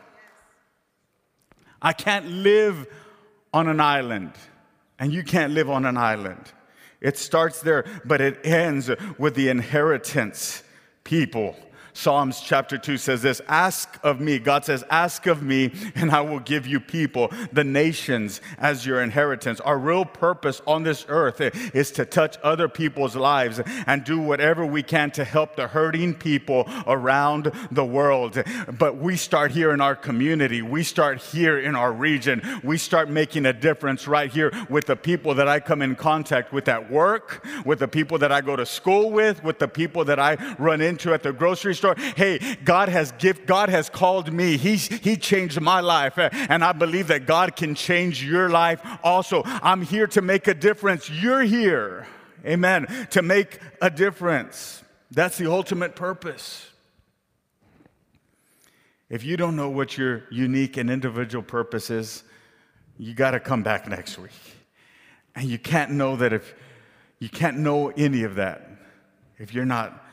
I 1.82 1.94
can't 1.94 2.28
live 2.28 2.88
on 3.54 3.68
an 3.68 3.82
island, 3.82 4.32
and 4.98 5.14
you 5.14 5.24
can't 5.24 5.54
live 5.54 5.70
on 5.70 5.86
an 5.86 5.98
island. 5.98 6.52
It 7.02 7.18
starts 7.18 7.62
there, 7.62 7.84
but 8.06 8.22
it 8.22 8.40
ends 8.46 8.90
with 9.18 9.36
the 9.36 9.50
inheritance 9.50 10.64
people 11.04 11.56
Psalms 11.94 12.42
chapter 12.42 12.78
2 12.78 12.98
says 12.98 13.22
this 13.22 13.40
Ask 13.48 14.00
of 14.04 14.20
me, 14.20 14.40
God 14.40 14.66
says, 14.66 14.84
Ask 14.90 15.28
of 15.28 15.44
me, 15.44 15.72
and 15.96 16.12
I 16.12 16.22
will 16.22 16.40
give 16.40 16.66
you 16.66 16.80
people, 16.80 17.32
the 17.52 17.64
nations 17.64 18.42
as 18.58 18.86
your 18.86 19.02
inheritance. 19.02 19.60
Our 19.60 19.78
real 19.78 20.04
purpose 20.04 20.62
on 20.66 20.84
this 20.84 21.06
earth 21.08 21.40
is 21.76 21.92
to 21.92 22.06
touch 22.06 22.38
other 22.42 22.68
people's 22.68 23.16
lives 23.16 23.62
and 23.86 24.04
do 24.04 24.20
whatever 24.20 24.66
we 24.66 24.82
can 24.82 25.12
to 25.12 25.24
help 25.24 25.56
the 25.56 25.68
hurting 25.68 26.16
people 26.16 26.68
around 26.88 27.52
the 27.72 27.86
world. 27.86 28.42
But 28.78 28.98
we 28.98 29.16
start 29.16 29.52
here 29.52 29.72
in 29.72 29.80
our 29.80 29.96
community, 29.96 30.62
we 30.62 30.84
start 30.84 31.22
here 31.22 31.60
in 31.60 31.76
our 31.76 31.94
region, 31.94 32.42
we 32.64 32.78
start 32.78 33.10
making 33.10 33.46
a 33.46 33.54
difference 33.54 34.08
right 34.08 34.32
here 34.32 34.52
with 34.68 34.86
the 34.86 34.96
people 34.96 35.36
that 35.36 35.48
I 35.48 35.60
come 35.60 35.82
in 35.84 35.96
contact 35.96 36.52
with 36.52 36.68
at 36.68 36.90
work, 36.90 37.46
with 37.66 37.80
the 37.80 37.88
people 37.88 38.18
that 38.18 38.32
I 38.32 38.42
go 38.42 38.56
to 38.56 38.66
school 38.66 39.12
with, 39.12 39.44
with 39.44 39.60
the 39.60 39.68
people 39.68 40.06
that 40.06 40.20
I 40.20 40.56
run 40.58 40.82
into 40.82 41.14
at 41.14 41.22
the 41.22 41.32
grocery 41.32 41.76
store 41.76 41.83
story. 41.84 42.02
Hey, 42.16 42.40
God 42.64 42.90
has 42.90 43.12
gift, 43.14 43.46
God 43.46 43.70
has 43.70 43.90
called 43.90 44.32
me. 44.32 44.58
He's, 44.58 44.88
he 44.88 45.18
changed 45.18 45.60
my 45.60 45.82
life. 45.82 46.18
And 46.18 46.64
I 46.64 46.72
believe 46.72 47.08
that 47.08 47.26
God 47.26 47.56
can 47.56 47.76
change 47.76 48.24
your 48.24 48.50
life 48.50 48.82
also. 49.04 49.44
I'm 49.46 49.82
here 49.82 50.08
to 50.08 50.22
make 50.22 50.48
a 50.48 50.54
difference. 50.54 51.10
You're 51.10 51.44
here. 51.44 52.08
Amen. 52.46 52.88
To 53.12 53.22
make 53.22 53.60
a 53.82 53.90
difference. 53.90 54.84
That's 55.12 55.38
the 55.38 55.52
ultimate 55.52 55.96
purpose. 55.96 56.70
If 59.10 59.24
you 59.24 59.38
don't 59.38 59.56
know 59.56 59.70
what 59.70 59.98
your 59.98 60.24
unique 60.32 60.78
and 60.78 60.90
individual 60.90 61.44
purpose 61.44 61.90
is, 61.90 62.24
you 62.98 63.14
got 63.14 63.32
to 63.32 63.40
come 63.40 63.62
back 63.62 63.88
next 63.88 64.18
week. 64.18 64.32
And 65.36 65.50
you 65.50 65.60
can't 65.60 65.92
know 65.92 66.16
that 66.16 66.32
if 66.34 66.56
you 67.20 67.30
can't 67.30 67.58
know 67.58 67.90
any 67.90 68.24
of 68.24 68.36
that 68.36 68.70
if 69.38 69.54
you're 69.54 69.66
not 69.66 70.06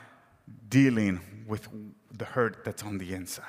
dealing 0.67 1.19
with 1.51 1.67
the 2.13 2.23
hurt 2.23 2.63
that's 2.63 2.81
on 2.81 2.97
the 2.97 3.13
inside. 3.13 3.43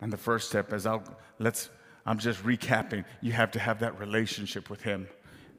And 0.00 0.12
the 0.12 0.16
first 0.16 0.48
step 0.48 0.72
is 0.72 0.84
I'll 0.84 1.04
let's 1.38 1.70
I'm 2.04 2.18
just 2.18 2.42
recapping. 2.42 3.04
You 3.20 3.30
have 3.30 3.52
to 3.52 3.60
have 3.60 3.78
that 3.78 4.00
relationship 4.00 4.68
with 4.68 4.82
him. 4.82 5.06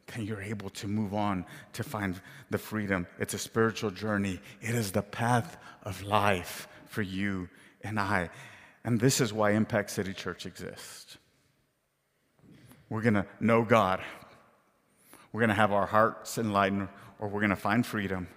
Then 0.07 0.25
you're 0.25 0.41
able 0.41 0.69
to 0.71 0.87
move 0.89 1.13
on 1.13 1.45
to 1.73 1.83
find 1.83 2.19
the 2.49 2.57
freedom. 2.57 3.07
It's 3.19 3.33
a 3.35 3.39
spiritual 3.39 3.91
journey. 3.91 4.41
It 4.61 4.75
is 4.75 4.91
the 4.91 5.01
path 5.01 5.55
of 5.83 6.03
life 6.03 6.67
for 6.85 7.01
you 7.01 7.47
and 7.85 7.97
I. 7.97 8.29
And 8.83 8.99
this 8.99 9.21
is 9.21 9.31
why 9.31 9.51
Impact 9.51 9.91
City 9.91 10.13
Church 10.13 10.45
exists. 10.45 11.17
We're 12.89 13.01
going 13.01 13.13
to 13.13 13.25
know 13.39 13.63
God. 13.63 14.01
We're 15.31 15.41
going 15.41 15.55
to 15.55 15.55
have 15.55 15.71
our 15.71 15.85
hearts 15.85 16.37
enlightened, 16.37 16.89
or 17.19 17.29
we're 17.29 17.41
going 17.41 17.49
to 17.49 17.55
find 17.55 17.85
freedom. 17.85 18.27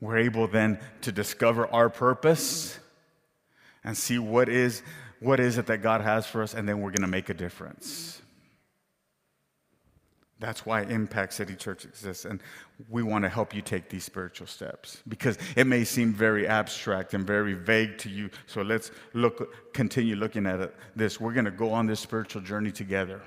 We're 0.00 0.18
able 0.18 0.46
then 0.46 0.78
to 1.02 1.12
discover 1.12 1.66
our 1.68 1.88
purpose 1.88 2.78
and 3.82 3.96
see 3.96 4.18
what 4.18 4.48
is, 4.48 4.82
what 5.20 5.40
is 5.40 5.58
it 5.58 5.66
that 5.66 5.78
God 5.78 6.00
has 6.00 6.26
for 6.26 6.42
us, 6.42 6.54
and 6.54 6.68
then 6.68 6.80
we're 6.80 6.90
going 6.90 7.02
to 7.02 7.06
make 7.06 7.28
a 7.28 7.34
difference. 7.34 8.20
That's 10.40 10.66
why 10.66 10.82
Impact 10.82 11.32
City 11.32 11.54
Church 11.54 11.84
exists. 11.84 12.24
And 12.24 12.42
we 12.90 13.02
want 13.02 13.22
to 13.24 13.28
help 13.28 13.54
you 13.54 13.62
take 13.62 13.88
these 13.88 14.04
spiritual 14.04 14.46
steps 14.46 15.02
because 15.08 15.38
it 15.56 15.66
may 15.66 15.84
seem 15.84 16.12
very 16.12 16.46
abstract 16.46 17.14
and 17.14 17.26
very 17.26 17.54
vague 17.54 17.96
to 17.98 18.10
you. 18.10 18.30
So 18.46 18.62
let's 18.62 18.90
look, 19.14 19.72
continue 19.72 20.16
looking 20.16 20.46
at 20.46 20.60
it, 20.60 20.74
this. 20.96 21.20
We're 21.20 21.32
going 21.32 21.44
to 21.46 21.50
go 21.50 21.70
on 21.70 21.86
this 21.86 22.00
spiritual 22.00 22.42
journey 22.42 22.72
together. 22.72 23.22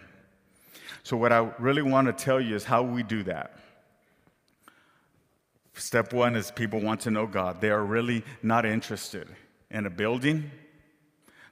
So, 1.03 1.15
what 1.15 1.31
I 1.31 1.49
really 1.57 1.81
want 1.81 2.07
to 2.07 2.13
tell 2.13 2.41
you 2.41 2.55
is 2.55 2.65
how 2.65 2.83
we 2.83 3.01
do 3.01 3.23
that. 3.23 3.57
Step 5.77 6.13
one 6.13 6.35
is 6.35 6.51
people 6.51 6.81
want 6.81 7.01
to 7.01 7.11
know 7.11 7.27
God. 7.27 7.61
They 7.61 7.69
are 7.69 7.83
really 7.83 8.23
not 8.41 8.65
interested 8.65 9.27
in 9.69 9.85
a 9.85 9.89
building, 9.89 10.49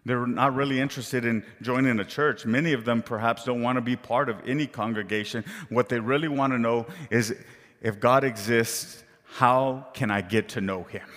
they're 0.06 0.28
not 0.28 0.54
really 0.54 0.80
interested 0.80 1.26
in 1.26 1.44
joining 1.62 2.00
a 2.00 2.06
church. 2.06 2.46
Many 2.46 2.74
of 2.74 2.86
them 2.86 3.02
perhaps 3.02 3.44
don't 3.44 3.64
want 3.64 3.78
to 3.78 3.82
be 3.82 3.96
part 3.96 4.30
of 4.30 4.38
any 4.48 4.68
congregation. 4.68 5.44
What 5.70 5.90
they 5.90 6.00
really 6.00 6.28
want 6.28 6.54
to 6.54 6.60
know 6.60 6.86
is 7.10 7.36
if 7.82 8.00
God 8.00 8.24
exists, 8.24 9.04
how 9.24 9.88
can 9.94 10.12
I 10.12 10.22
get 10.22 10.50
to 10.50 10.62
know 10.62 10.84
him? 10.84 11.08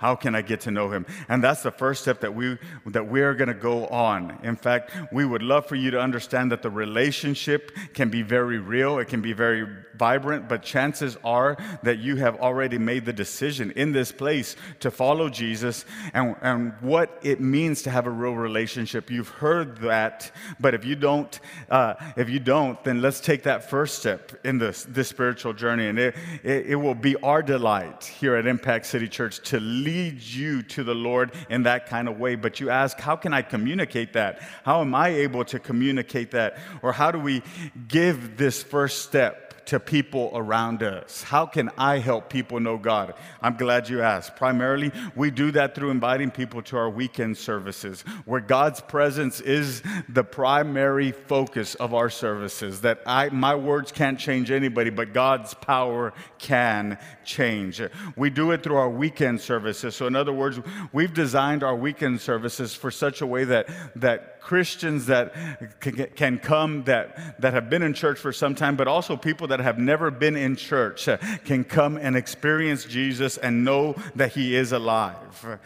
How 0.00 0.16
can 0.16 0.34
I 0.34 0.40
get 0.40 0.60
to 0.60 0.70
know 0.70 0.88
him? 0.90 1.04
And 1.28 1.44
that's 1.44 1.62
the 1.62 1.70
first 1.70 2.00
step 2.00 2.20
that 2.20 2.34
we 2.34 2.56
that 2.86 3.06
we're 3.06 3.34
going 3.34 3.48
to 3.48 3.54
go 3.54 3.86
on. 3.88 4.38
In 4.42 4.56
fact, 4.56 4.92
we 5.12 5.26
would 5.26 5.42
love 5.42 5.66
for 5.66 5.74
you 5.74 5.90
to 5.90 6.00
understand 6.00 6.52
that 6.52 6.62
the 6.62 6.70
relationship 6.70 7.70
can 7.92 8.08
be 8.08 8.22
very 8.22 8.56
real, 8.56 8.98
it 8.98 9.08
can 9.08 9.20
be 9.20 9.34
very 9.34 9.66
vibrant, 9.94 10.48
but 10.48 10.62
chances 10.62 11.18
are 11.22 11.58
that 11.82 11.98
you 11.98 12.16
have 12.16 12.40
already 12.40 12.78
made 12.78 13.04
the 13.04 13.12
decision 13.12 13.72
in 13.72 13.92
this 13.92 14.10
place 14.10 14.56
to 14.78 14.90
follow 14.90 15.28
Jesus 15.28 15.84
and, 16.14 16.34
and 16.40 16.72
what 16.80 17.18
it 17.22 17.38
means 17.38 17.82
to 17.82 17.90
have 17.90 18.06
a 18.06 18.10
real 18.10 18.32
relationship. 18.32 19.10
You've 19.10 19.28
heard 19.28 19.76
that, 19.82 20.32
but 20.58 20.72
if 20.72 20.86
you 20.86 20.96
don't, 20.96 21.38
uh, 21.68 21.92
if 22.16 22.30
you 22.30 22.40
don't, 22.40 22.82
then 22.84 23.02
let's 23.02 23.20
take 23.20 23.42
that 23.42 23.68
first 23.68 23.98
step 23.98 24.32
in 24.44 24.56
this, 24.56 24.86
this 24.88 25.08
spiritual 25.08 25.52
journey. 25.52 25.88
And 25.88 25.98
it, 25.98 26.14
it, 26.42 26.66
it 26.68 26.76
will 26.76 26.94
be 26.94 27.16
our 27.16 27.42
delight 27.42 28.04
here 28.04 28.36
at 28.36 28.46
Impact 28.46 28.86
City 28.86 29.06
Church 29.06 29.40
to 29.50 29.60
lead 29.60 29.89
you 29.90 30.62
to 30.62 30.84
the 30.84 30.94
Lord 30.94 31.32
in 31.48 31.64
that 31.64 31.86
kind 31.86 32.08
of 32.08 32.18
way. 32.18 32.36
But 32.36 32.60
you 32.60 32.70
ask, 32.70 32.98
how 32.98 33.16
can 33.16 33.32
I 33.32 33.42
communicate 33.42 34.14
that? 34.14 34.40
How 34.64 34.80
am 34.80 34.94
I 34.94 35.08
able 35.08 35.44
to 35.46 35.58
communicate 35.58 36.30
that? 36.32 36.58
Or 36.82 36.92
how 36.92 37.10
do 37.10 37.18
we 37.18 37.42
give 37.88 38.36
this 38.36 38.62
first 38.62 39.02
step? 39.02 39.59
To 39.70 39.78
people 39.78 40.32
around 40.34 40.82
us? 40.82 41.22
How 41.22 41.46
can 41.46 41.70
I 41.78 41.98
help 41.98 42.28
people 42.28 42.58
know 42.58 42.76
God? 42.76 43.14
I'm 43.40 43.56
glad 43.56 43.88
you 43.88 44.02
asked. 44.02 44.34
Primarily, 44.34 44.90
we 45.14 45.30
do 45.30 45.52
that 45.52 45.76
through 45.76 45.90
inviting 45.90 46.32
people 46.32 46.60
to 46.62 46.76
our 46.76 46.90
weekend 46.90 47.38
services, 47.38 48.02
where 48.24 48.40
God's 48.40 48.80
presence 48.80 49.40
is 49.40 49.80
the 50.08 50.24
primary 50.24 51.12
focus 51.12 51.76
of 51.76 51.94
our 51.94 52.10
services. 52.10 52.80
That 52.80 53.00
I, 53.06 53.28
my 53.28 53.54
words 53.54 53.92
can't 53.92 54.18
change 54.18 54.50
anybody, 54.50 54.90
but 54.90 55.12
God's 55.12 55.54
power 55.54 56.14
can 56.40 56.98
change. 57.24 57.80
We 58.16 58.28
do 58.28 58.50
it 58.50 58.64
through 58.64 58.76
our 58.76 58.90
weekend 58.90 59.40
services. 59.40 59.94
So, 59.94 60.08
in 60.08 60.16
other 60.16 60.32
words, 60.32 60.58
we've 60.92 61.14
designed 61.14 61.62
our 61.62 61.76
weekend 61.76 62.20
services 62.20 62.74
for 62.74 62.90
such 62.90 63.20
a 63.20 63.26
way 63.26 63.44
that, 63.44 63.68
that 63.94 64.39
Christians 64.40 65.06
that 65.06 65.80
can 65.80 66.38
come 66.38 66.84
that, 66.84 67.40
that 67.40 67.52
have 67.52 67.70
been 67.70 67.82
in 67.82 67.94
church 67.94 68.18
for 68.18 68.32
some 68.32 68.54
time, 68.54 68.76
but 68.76 68.88
also 68.88 69.16
people 69.16 69.48
that 69.48 69.60
have 69.60 69.78
never 69.78 70.10
been 70.10 70.36
in 70.36 70.56
church 70.56 71.08
uh, 71.08 71.18
can 71.44 71.64
come 71.64 71.96
and 71.96 72.16
experience 72.16 72.84
Jesus 72.84 73.36
and 73.36 73.64
know 73.64 73.94
that 74.16 74.32
He 74.32 74.56
is 74.56 74.72
alive. 74.72 75.58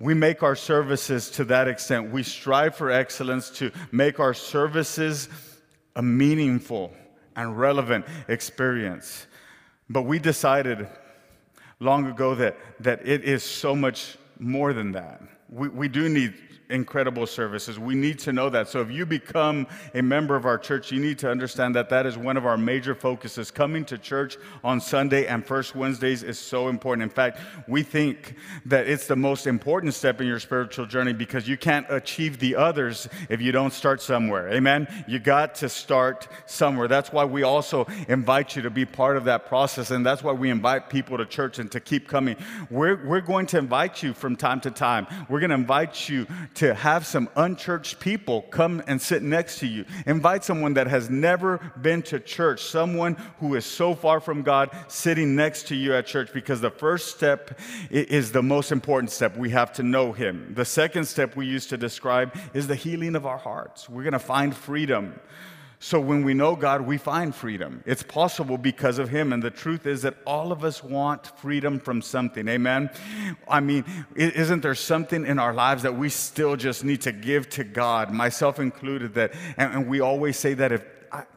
We 0.00 0.14
make 0.14 0.42
our 0.42 0.54
services 0.54 1.30
to 1.32 1.44
that 1.46 1.66
extent. 1.66 2.12
We 2.12 2.22
strive 2.22 2.76
for 2.76 2.90
excellence 2.90 3.50
to 3.58 3.72
make 3.90 4.20
our 4.20 4.34
services 4.34 5.28
a 5.96 6.02
meaningful 6.02 6.92
and 7.34 7.58
relevant 7.58 8.04
experience. 8.28 9.26
But 9.90 10.02
we 10.02 10.18
decided 10.18 10.86
long 11.80 12.06
ago 12.06 12.34
that, 12.36 12.56
that 12.80 13.06
it 13.06 13.24
is 13.24 13.42
so 13.42 13.74
much 13.74 14.16
more 14.38 14.72
than 14.72 14.92
that. 14.92 15.22
We, 15.48 15.68
we 15.68 15.88
do 15.88 16.08
need 16.08 16.34
incredible 16.70 17.26
services. 17.26 17.78
We 17.78 17.94
need 17.94 18.18
to 18.20 18.32
know 18.32 18.50
that. 18.50 18.68
So 18.68 18.80
if 18.80 18.90
you 18.90 19.06
become 19.06 19.66
a 19.94 20.02
member 20.02 20.36
of 20.36 20.44
our 20.44 20.58
church, 20.58 20.92
you 20.92 21.00
need 21.00 21.18
to 21.20 21.30
understand 21.30 21.74
that 21.76 21.88
that 21.90 22.06
is 22.06 22.18
one 22.18 22.36
of 22.36 22.46
our 22.46 22.56
major 22.56 22.94
focuses. 22.94 23.50
Coming 23.50 23.84
to 23.86 23.98
church 23.98 24.36
on 24.62 24.80
Sunday 24.80 25.26
and 25.26 25.44
first 25.44 25.74
Wednesdays 25.74 26.22
is 26.22 26.38
so 26.38 26.68
important. 26.68 27.02
In 27.02 27.10
fact, 27.10 27.40
we 27.66 27.82
think 27.82 28.34
that 28.66 28.86
it's 28.86 29.06
the 29.06 29.16
most 29.16 29.46
important 29.46 29.94
step 29.94 30.20
in 30.20 30.26
your 30.26 30.40
spiritual 30.40 30.86
journey 30.86 31.12
because 31.12 31.48
you 31.48 31.56
can't 31.56 31.86
achieve 31.88 32.38
the 32.38 32.56
others 32.56 33.08
if 33.28 33.40
you 33.40 33.52
don't 33.52 33.72
start 33.72 34.02
somewhere. 34.02 34.50
Amen. 34.50 34.86
You 35.06 35.18
got 35.18 35.54
to 35.56 35.68
start 35.68 36.28
somewhere. 36.46 36.88
That's 36.88 37.12
why 37.12 37.24
we 37.24 37.42
also 37.42 37.86
invite 38.08 38.56
you 38.56 38.62
to 38.62 38.70
be 38.70 38.84
part 38.84 39.16
of 39.16 39.24
that 39.24 39.46
process 39.46 39.90
and 39.90 40.04
that's 40.04 40.22
why 40.22 40.32
we 40.32 40.50
invite 40.50 40.90
people 40.90 41.18
to 41.18 41.26
church 41.26 41.58
and 41.58 41.70
to 41.72 41.80
keep 41.80 42.08
coming. 42.08 42.36
We're 42.70 43.06
we're 43.06 43.20
going 43.20 43.46
to 43.48 43.58
invite 43.58 44.02
you 44.02 44.14
from 44.14 44.36
time 44.36 44.60
to 44.60 44.70
time. 44.70 45.06
We're 45.28 45.40
going 45.40 45.50
to 45.50 45.56
invite 45.56 46.08
you 46.08 46.26
to 46.58 46.74
have 46.74 47.06
some 47.06 47.28
unchurched 47.36 48.00
people 48.00 48.42
come 48.42 48.82
and 48.86 49.00
sit 49.00 49.22
next 49.22 49.60
to 49.60 49.66
you. 49.66 49.84
Invite 50.06 50.42
someone 50.42 50.74
that 50.74 50.88
has 50.88 51.08
never 51.08 51.58
been 51.80 52.02
to 52.02 52.18
church, 52.18 52.62
someone 52.62 53.14
who 53.38 53.54
is 53.54 53.64
so 53.64 53.94
far 53.94 54.20
from 54.20 54.42
God 54.42 54.70
sitting 54.88 55.36
next 55.36 55.68
to 55.68 55.76
you 55.76 55.94
at 55.94 56.06
church, 56.06 56.32
because 56.32 56.60
the 56.60 56.70
first 56.70 57.14
step 57.14 57.58
is 57.90 58.32
the 58.32 58.42
most 58.42 58.72
important 58.72 59.12
step. 59.12 59.36
We 59.36 59.50
have 59.50 59.72
to 59.74 59.82
know 59.82 60.12
Him. 60.12 60.52
The 60.54 60.64
second 60.64 61.04
step 61.04 61.36
we 61.36 61.46
use 61.46 61.66
to 61.68 61.76
describe 61.76 62.36
is 62.54 62.66
the 62.66 62.74
healing 62.74 63.14
of 63.14 63.24
our 63.24 63.38
hearts. 63.38 63.88
We're 63.88 64.02
going 64.02 64.12
to 64.12 64.18
find 64.18 64.54
freedom. 64.54 65.20
So 65.80 66.00
when 66.00 66.24
we 66.24 66.34
know 66.34 66.56
God, 66.56 66.80
we 66.80 66.98
find 66.98 67.32
freedom. 67.32 67.84
It's 67.86 68.02
possible 68.02 68.58
because 68.58 68.98
of 68.98 69.08
Him. 69.08 69.32
And 69.32 69.40
the 69.40 69.50
truth 69.50 69.86
is 69.86 70.02
that 70.02 70.16
all 70.26 70.50
of 70.50 70.64
us 70.64 70.82
want 70.82 71.38
freedom 71.38 71.78
from 71.78 72.02
something. 72.02 72.48
Amen. 72.48 72.90
I 73.46 73.60
mean, 73.60 73.84
isn't 74.16 74.60
there 74.60 74.74
something 74.74 75.24
in 75.24 75.38
our 75.38 75.54
lives 75.54 75.84
that 75.84 75.96
we 75.96 76.08
still 76.08 76.56
just 76.56 76.82
need 76.82 77.02
to 77.02 77.12
give 77.12 77.48
to 77.50 77.64
God, 77.64 78.12
myself 78.12 78.58
included? 78.58 79.14
That, 79.14 79.34
and, 79.56 79.88
we 79.88 80.00
always 80.00 80.36
say 80.36 80.54
that 80.54 80.72
if, 80.72 80.84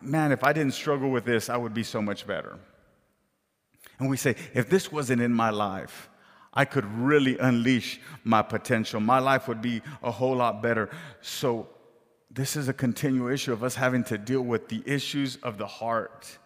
man, 0.02 0.32
if 0.32 0.44
I 0.44 0.54
didn't 0.54 0.74
struggle 0.74 1.12
with 1.12 1.24
this, 1.24 1.48
I 1.48 1.58
would 1.58 1.76
be 1.76 1.84
so 1.84 2.02
much 2.02 2.26
better. 2.26 2.58
And 4.00 4.10
we 4.10 4.18
say, 4.18 4.36
if 4.56 4.68
this 4.68 4.92
wasn't 4.92 5.22
in 5.22 5.32
my 5.32 5.52
life, 5.52 6.10
I 6.52 6.66
could 6.66 6.86
really 6.86 7.38
unleash 7.38 8.00
my 8.24 8.42
potential. 8.42 9.00
My 9.00 9.20
life 9.20 9.48
would 9.48 9.62
be 9.62 9.84
a 10.02 10.10
whole 10.10 10.36
lot 10.36 10.64
better. 10.64 10.90
So 11.22 11.70
this 12.34 12.56
is 12.56 12.70
a 12.70 12.74
continual 12.74 13.28
issue 13.28 13.52
of 13.52 13.64
us 13.64 13.76
having 13.76 14.04
to 14.06 14.18
deal 14.18 14.42
with 14.42 14.70
the 14.70 14.82
issues 14.86 15.36
of 15.38 15.58
the 15.58 15.68
heart 15.68 16.38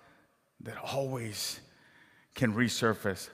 that 0.61 0.77
always 0.77 1.59
can 2.33 2.53
resurface. 2.53 3.29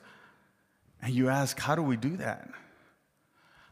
And 1.01 1.13
you 1.13 1.29
ask, 1.29 1.57
how 1.57 1.75
do 1.75 1.81
we 1.81 1.95
do 1.95 2.17
that? 2.17 2.49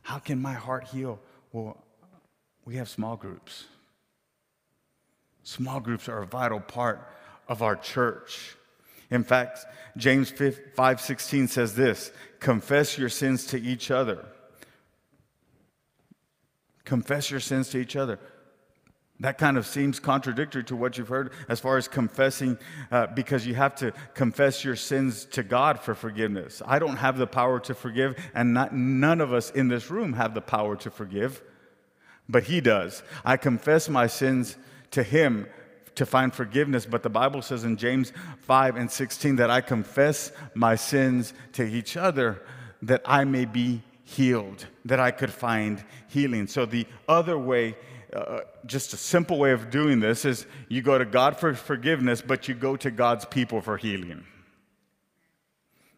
How 0.01 0.17
can 0.17 0.41
my 0.41 0.53
heart 0.53 0.85
heal? 0.85 1.19
Well, 1.51 1.83
we 2.63 2.75
have 2.75 2.87
small 2.87 3.17
groups. 3.17 3.65
Small 5.43 5.79
groups 5.79 6.07
are 6.07 6.21
a 6.21 6.25
vital 6.25 6.59
part 6.59 7.05
of 7.47 7.61
our 7.61 7.75
church. 7.75 8.55
In 9.11 9.23
fact, 9.23 9.65
James 9.97 10.31
5:16 10.31 11.49
says 11.49 11.75
this, 11.75 12.11
confess 12.39 12.97
your 12.97 13.09
sins 13.09 13.45
to 13.47 13.59
each 13.59 13.91
other. 13.91 14.25
Confess 16.85 17.29
your 17.29 17.39
sins 17.39 17.69
to 17.69 17.77
each 17.77 17.95
other. 17.95 18.19
That 19.21 19.37
kind 19.37 19.57
of 19.57 19.65
seems 19.67 19.99
contradictory 19.99 20.63
to 20.65 20.75
what 20.75 20.97
you've 20.97 21.09
heard 21.09 21.33
as 21.49 21.59
far 21.59 21.77
as 21.77 21.89
confessing, 21.89 22.57
uh, 22.89 23.07
because 23.07 23.45
you 23.45 23.53
have 23.55 23.75
to 23.75 23.91
confess 24.13 24.63
your 24.63 24.77
sins 24.77 25.25
to 25.31 25.43
God 25.43 25.79
for 25.79 25.93
forgiveness. 25.93 26.61
I 26.65 26.79
don't 26.79 26.95
have 26.97 27.17
the 27.17 27.27
power 27.27 27.59
to 27.61 27.73
forgive, 27.73 28.15
and 28.33 28.53
not, 28.53 28.73
none 28.73 29.19
of 29.19 29.33
us 29.33 29.51
in 29.51 29.67
this 29.67 29.89
room 29.89 30.13
have 30.13 30.33
the 30.33 30.41
power 30.41 30.77
to 30.77 30.89
forgive, 30.89 31.41
but 32.29 32.43
He 32.43 32.61
does. 32.61 33.03
I 33.25 33.35
confess 33.35 33.89
my 33.89 34.07
sins 34.07 34.55
to 34.91 35.03
Him 35.03 35.47
to 35.95 36.05
find 36.05 36.33
forgiveness, 36.33 36.85
but 36.85 37.03
the 37.03 37.09
Bible 37.09 37.41
says 37.41 37.65
in 37.65 37.75
James 37.75 38.13
5 38.43 38.77
and 38.77 38.89
16 38.89 39.35
that 39.35 39.49
I 39.49 39.59
confess 39.59 40.31
my 40.53 40.75
sins 40.75 41.33
to 41.53 41.63
each 41.63 41.97
other 41.97 42.41
that 42.83 43.01
I 43.05 43.25
may 43.25 43.43
be 43.43 43.83
healed, 44.05 44.65
that 44.85 44.99
I 45.01 45.11
could 45.11 45.29
find 45.29 45.83
healing. 46.07 46.47
So 46.47 46.65
the 46.65 46.87
other 47.07 47.37
way, 47.37 47.75
uh, 48.13 48.39
just 48.65 48.93
a 48.93 48.97
simple 48.97 49.37
way 49.37 49.51
of 49.51 49.69
doing 49.69 49.99
this 49.99 50.25
is 50.25 50.45
you 50.67 50.81
go 50.81 50.97
to 50.97 51.05
God 51.05 51.37
for 51.37 51.53
forgiveness, 51.53 52.21
but 52.21 52.47
you 52.47 52.55
go 52.55 52.75
to 52.77 52.89
God's 52.89 53.25
people 53.25 53.61
for 53.61 53.77
healing. 53.77 54.25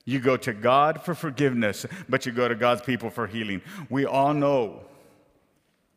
You 0.04 0.20
go 0.20 0.36
to 0.38 0.54
God 0.54 1.02
for 1.04 1.16
forgiveness, 1.16 1.86
but 2.10 2.26
you 2.26 2.32
go 2.32 2.48
to 2.48 2.56
God's 2.56 2.82
people 2.82 3.10
for 3.10 3.28
healing. 3.28 3.62
We 3.90 4.06
all 4.06 4.34
know 4.34 4.82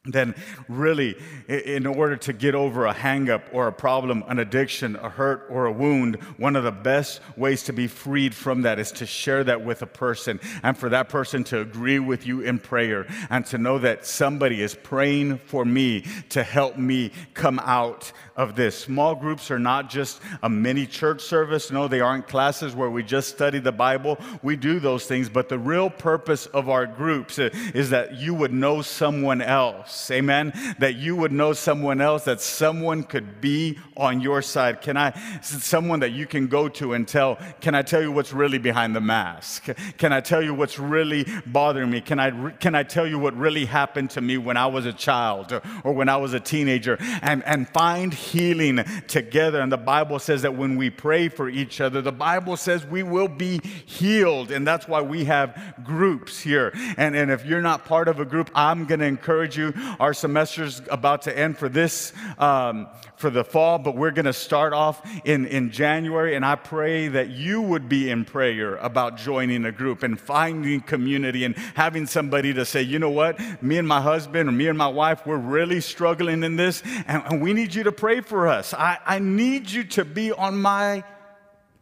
then 0.06 0.34
really 0.68 1.16
in 1.48 1.86
order 1.86 2.14
to 2.14 2.34
get 2.34 2.54
over 2.54 2.84
a 2.84 2.92
hangup 2.92 3.42
or 3.52 3.68
a 3.68 3.72
problem 3.72 4.22
an 4.28 4.38
addiction 4.38 4.96
a 4.96 5.08
hurt 5.08 5.46
or 5.48 5.64
a 5.64 5.72
wound 5.72 6.16
one 6.36 6.56
of 6.56 6.64
the 6.64 6.70
best 6.70 7.22
ways 7.38 7.62
to 7.62 7.72
be 7.72 7.86
freed 7.86 8.34
from 8.34 8.60
that 8.62 8.78
is 8.78 8.92
to 8.92 9.06
share 9.06 9.42
that 9.42 9.64
with 9.64 9.80
a 9.80 9.86
person 9.86 10.38
and 10.62 10.76
for 10.76 10.90
that 10.90 11.08
person 11.08 11.42
to 11.42 11.58
agree 11.58 11.98
with 11.98 12.26
you 12.26 12.42
in 12.42 12.58
prayer 12.58 13.06
and 13.30 13.46
to 13.46 13.56
know 13.56 13.78
that 13.78 14.04
somebody 14.04 14.60
is 14.60 14.74
praying 14.74 15.38
for 15.38 15.64
me 15.64 16.04
to 16.28 16.42
help 16.42 16.76
me 16.76 17.10
come 17.32 17.58
out 17.60 18.12
of 18.36 18.56
this. 18.56 18.76
Small 18.76 19.14
groups 19.14 19.50
are 19.50 19.58
not 19.58 19.88
just 19.88 20.20
a 20.42 20.50
mini 20.50 20.86
church 20.86 21.22
service. 21.22 21.70
No 21.70 21.88
they 21.88 22.00
aren't 22.00 22.28
classes 22.28 22.74
where 22.74 22.90
we 22.90 23.02
just 23.02 23.30
study 23.30 23.58
the 23.58 23.72
bible. 23.72 24.18
We 24.42 24.56
do 24.56 24.80
those 24.80 25.06
things 25.06 25.30
but 25.30 25.48
the 25.48 25.58
real 25.58 25.88
purpose 25.88 26.44
of 26.46 26.68
our 26.68 26.86
groups 26.86 27.38
is 27.38 27.88
that 27.88 28.18
you 28.18 28.34
would 28.34 28.52
know 28.52 28.82
someone 28.82 29.40
else 29.40 29.93
else. 29.94 30.10
Amen. 30.10 30.52
That 30.78 30.96
you 30.96 31.16
would 31.16 31.32
know 31.32 31.52
someone 31.52 32.00
else, 32.00 32.24
that 32.24 32.40
someone 32.40 33.04
could 33.04 33.40
be 33.40 33.78
on 33.96 34.20
your 34.20 34.42
side. 34.42 34.80
Can 34.80 34.96
I, 34.96 35.12
someone 35.40 36.00
that 36.00 36.12
you 36.12 36.26
can 36.26 36.48
go 36.48 36.68
to 36.70 36.94
and 36.94 37.06
tell, 37.06 37.38
can 37.60 37.74
I 37.74 37.82
tell 37.82 38.02
you 38.02 38.10
what's 38.10 38.32
really 38.32 38.58
behind 38.58 38.96
the 38.96 39.00
mask? 39.00 39.68
Can 39.98 40.12
I 40.12 40.20
tell 40.20 40.42
you 40.42 40.52
what's 40.52 40.78
really 40.78 41.26
bothering 41.46 41.90
me? 41.90 42.00
Can 42.00 42.18
I, 42.18 42.50
can 42.50 42.74
I 42.74 42.82
tell 42.82 43.06
you 43.06 43.18
what 43.18 43.36
really 43.36 43.64
happened 43.64 44.10
to 44.10 44.20
me 44.20 44.36
when 44.36 44.56
I 44.56 44.66
was 44.66 44.86
a 44.86 44.92
child 44.92 45.60
or 45.84 45.92
when 45.92 46.08
I 46.08 46.16
was 46.16 46.34
a 46.34 46.40
teenager? 46.40 46.98
And, 47.22 47.44
and 47.44 47.68
find 47.68 48.12
healing 48.12 48.84
together. 49.06 49.60
And 49.60 49.70
the 49.70 49.76
Bible 49.76 50.18
says 50.18 50.42
that 50.42 50.54
when 50.54 50.76
we 50.76 50.90
pray 50.90 51.28
for 51.28 51.48
each 51.48 51.80
other, 51.80 52.02
the 52.02 52.12
Bible 52.12 52.56
says 52.56 52.84
we 52.84 53.02
will 53.02 53.28
be 53.28 53.60
healed. 53.86 54.50
And 54.50 54.66
that's 54.66 54.88
why 54.88 55.02
we 55.02 55.24
have 55.24 55.74
groups 55.84 56.40
here. 56.40 56.72
And, 56.96 57.14
and 57.14 57.30
if 57.30 57.44
you're 57.46 57.62
not 57.62 57.84
part 57.84 58.08
of 58.08 58.18
a 58.18 58.24
group, 58.24 58.50
I'm 58.54 58.86
going 58.86 59.00
to 59.00 59.06
encourage 59.06 59.56
you 59.56 59.72
our 60.00 60.12
semester's 60.12 60.82
about 60.90 61.22
to 61.22 61.38
end 61.38 61.58
for 61.58 61.68
this, 61.68 62.12
um, 62.38 62.88
for 63.16 63.30
the 63.30 63.44
fall, 63.44 63.78
but 63.78 63.96
we're 63.96 64.10
going 64.10 64.24
to 64.24 64.32
start 64.32 64.72
off 64.72 65.02
in, 65.24 65.46
in 65.46 65.70
January. 65.70 66.34
And 66.34 66.44
I 66.44 66.56
pray 66.56 67.08
that 67.08 67.30
you 67.30 67.62
would 67.62 67.88
be 67.88 68.10
in 68.10 68.24
prayer 68.24 68.76
about 68.76 69.16
joining 69.16 69.64
a 69.64 69.72
group 69.72 70.02
and 70.02 70.18
finding 70.18 70.80
community 70.80 71.44
and 71.44 71.56
having 71.74 72.06
somebody 72.06 72.52
to 72.54 72.64
say, 72.64 72.82
you 72.82 72.98
know 72.98 73.10
what, 73.10 73.38
me 73.62 73.78
and 73.78 73.86
my 73.88 74.00
husband 74.00 74.48
or 74.48 74.52
me 74.52 74.68
and 74.68 74.78
my 74.78 74.88
wife, 74.88 75.26
we're 75.26 75.36
really 75.36 75.80
struggling 75.80 76.42
in 76.42 76.56
this, 76.56 76.82
and, 77.06 77.22
and 77.26 77.42
we 77.42 77.52
need 77.52 77.74
you 77.74 77.84
to 77.84 77.92
pray 77.92 78.20
for 78.20 78.48
us. 78.48 78.74
I, 78.74 78.98
I 79.04 79.18
need 79.18 79.70
you 79.70 79.84
to 79.84 80.04
be 80.04 80.32
on 80.32 80.60
my 80.60 81.04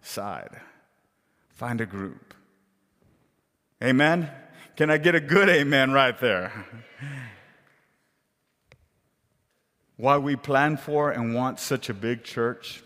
side. 0.03 0.61
Find 1.51 1.81
a 1.81 1.87
group. 1.87 2.35
Amen? 3.83 4.31
Can 4.77 4.91
I 4.91 4.99
get 4.99 5.15
a 5.15 5.21
good 5.21 5.49
amen 5.49 5.93
right 5.93 6.19
there? 6.19 6.67
Why 10.03 10.19
we 10.19 10.35
plan 10.35 10.77
for 10.77 11.13
and 11.13 11.33
want 11.33 11.61
such 11.61 11.89
a 11.89 11.95
big 11.95 12.25
church 12.25 12.83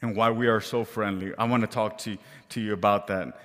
and 0.00 0.14
why 0.14 0.30
we 0.30 0.46
are 0.46 0.60
so 0.60 0.84
friendly. 0.84 1.32
I 1.36 1.42
want 1.46 1.62
to 1.62 1.66
talk 1.66 1.98
to, 1.98 2.16
to 2.50 2.60
you 2.60 2.72
about 2.72 3.08
that 3.08 3.36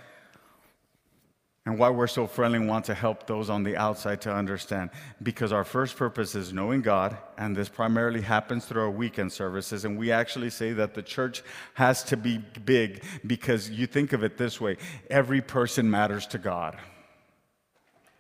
and 1.66 1.80
why 1.80 1.90
we're 1.90 2.06
so 2.06 2.28
friendly 2.28 2.60
and 2.60 2.68
want 2.68 2.86
to 2.86 2.94
help 2.94 3.26
those 3.26 3.50
on 3.50 3.64
the 3.64 3.76
outside 3.76 4.22
to 4.22 4.32
understand. 4.32 4.92
Because 5.24 5.52
our 5.52 5.64
first 5.64 5.98
purpose 5.98 6.36
is 6.36 6.54
knowing 6.54 6.84
God, 6.84 7.18
and 7.40 7.56
this 7.56 7.70
primarily 7.70 8.22
happens 8.22 8.66
through 8.66 8.84
our 8.84 8.92
weekend 8.92 9.34
services. 9.34 9.84
And 9.84 9.98
we 9.98 10.12
actually 10.12 10.52
say 10.52 10.74
that 10.74 10.94
the 10.94 11.02
church 11.02 11.42
has 11.74 12.04
to 12.04 12.18
be 12.18 12.38
big 12.38 13.04
because 13.26 13.68
you 13.72 13.88
think 13.88 14.14
of 14.14 14.24
it 14.24 14.38
this 14.38 14.62
way 14.62 14.78
every 15.10 15.42
person 15.42 15.90
matters 15.90 16.28
to 16.28 16.38
God. 16.38 16.78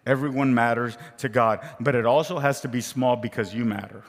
Everyone 0.08 0.56
matters 0.56 0.98
to 1.20 1.30
God, 1.30 1.60
but 1.80 1.94
it 1.94 2.08
also 2.08 2.40
has 2.40 2.62
to 2.62 2.68
be 2.68 2.82
small 2.82 3.16
because 3.16 3.54
you 3.54 3.64
matter. 3.64 4.04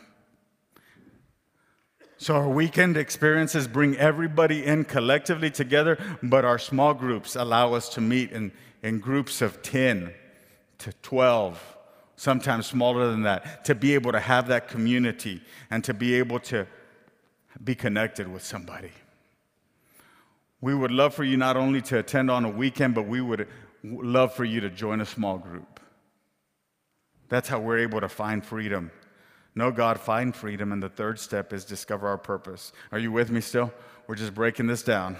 So, 2.16 2.36
our 2.36 2.48
weekend 2.48 2.96
experiences 2.96 3.66
bring 3.66 3.96
everybody 3.96 4.64
in 4.64 4.84
collectively 4.84 5.50
together, 5.50 5.98
but 6.22 6.44
our 6.44 6.58
small 6.58 6.94
groups 6.94 7.34
allow 7.34 7.74
us 7.74 7.88
to 7.90 8.00
meet 8.00 8.30
in, 8.30 8.52
in 8.82 9.00
groups 9.00 9.42
of 9.42 9.62
10 9.62 10.12
to 10.78 10.92
12, 11.02 11.76
sometimes 12.16 12.66
smaller 12.66 13.10
than 13.10 13.22
that, 13.22 13.64
to 13.64 13.74
be 13.74 13.94
able 13.94 14.12
to 14.12 14.20
have 14.20 14.46
that 14.46 14.68
community 14.68 15.42
and 15.70 15.82
to 15.84 15.92
be 15.92 16.14
able 16.14 16.38
to 16.40 16.68
be 17.62 17.74
connected 17.74 18.32
with 18.32 18.44
somebody. 18.44 18.92
We 20.60 20.74
would 20.74 20.92
love 20.92 21.14
for 21.14 21.24
you 21.24 21.36
not 21.36 21.56
only 21.56 21.82
to 21.82 21.98
attend 21.98 22.30
on 22.30 22.44
a 22.44 22.48
weekend, 22.48 22.94
but 22.94 23.08
we 23.08 23.20
would 23.20 23.48
love 23.82 24.32
for 24.34 24.44
you 24.44 24.60
to 24.60 24.70
join 24.70 25.00
a 25.00 25.06
small 25.06 25.36
group. 25.36 25.80
That's 27.28 27.48
how 27.48 27.58
we're 27.58 27.78
able 27.78 28.00
to 28.00 28.08
find 28.08 28.44
freedom 28.44 28.92
Know 29.54 29.70
God, 29.70 30.00
find 30.00 30.34
freedom. 30.34 30.72
And 30.72 30.82
the 30.82 30.88
third 30.88 31.18
step 31.18 31.52
is 31.52 31.64
discover 31.64 32.08
our 32.08 32.18
purpose. 32.18 32.72
Are 32.92 32.98
you 32.98 33.12
with 33.12 33.30
me 33.30 33.40
still? 33.40 33.72
We're 34.06 34.16
just 34.16 34.34
breaking 34.34 34.66
this 34.66 34.82
down. 34.82 35.16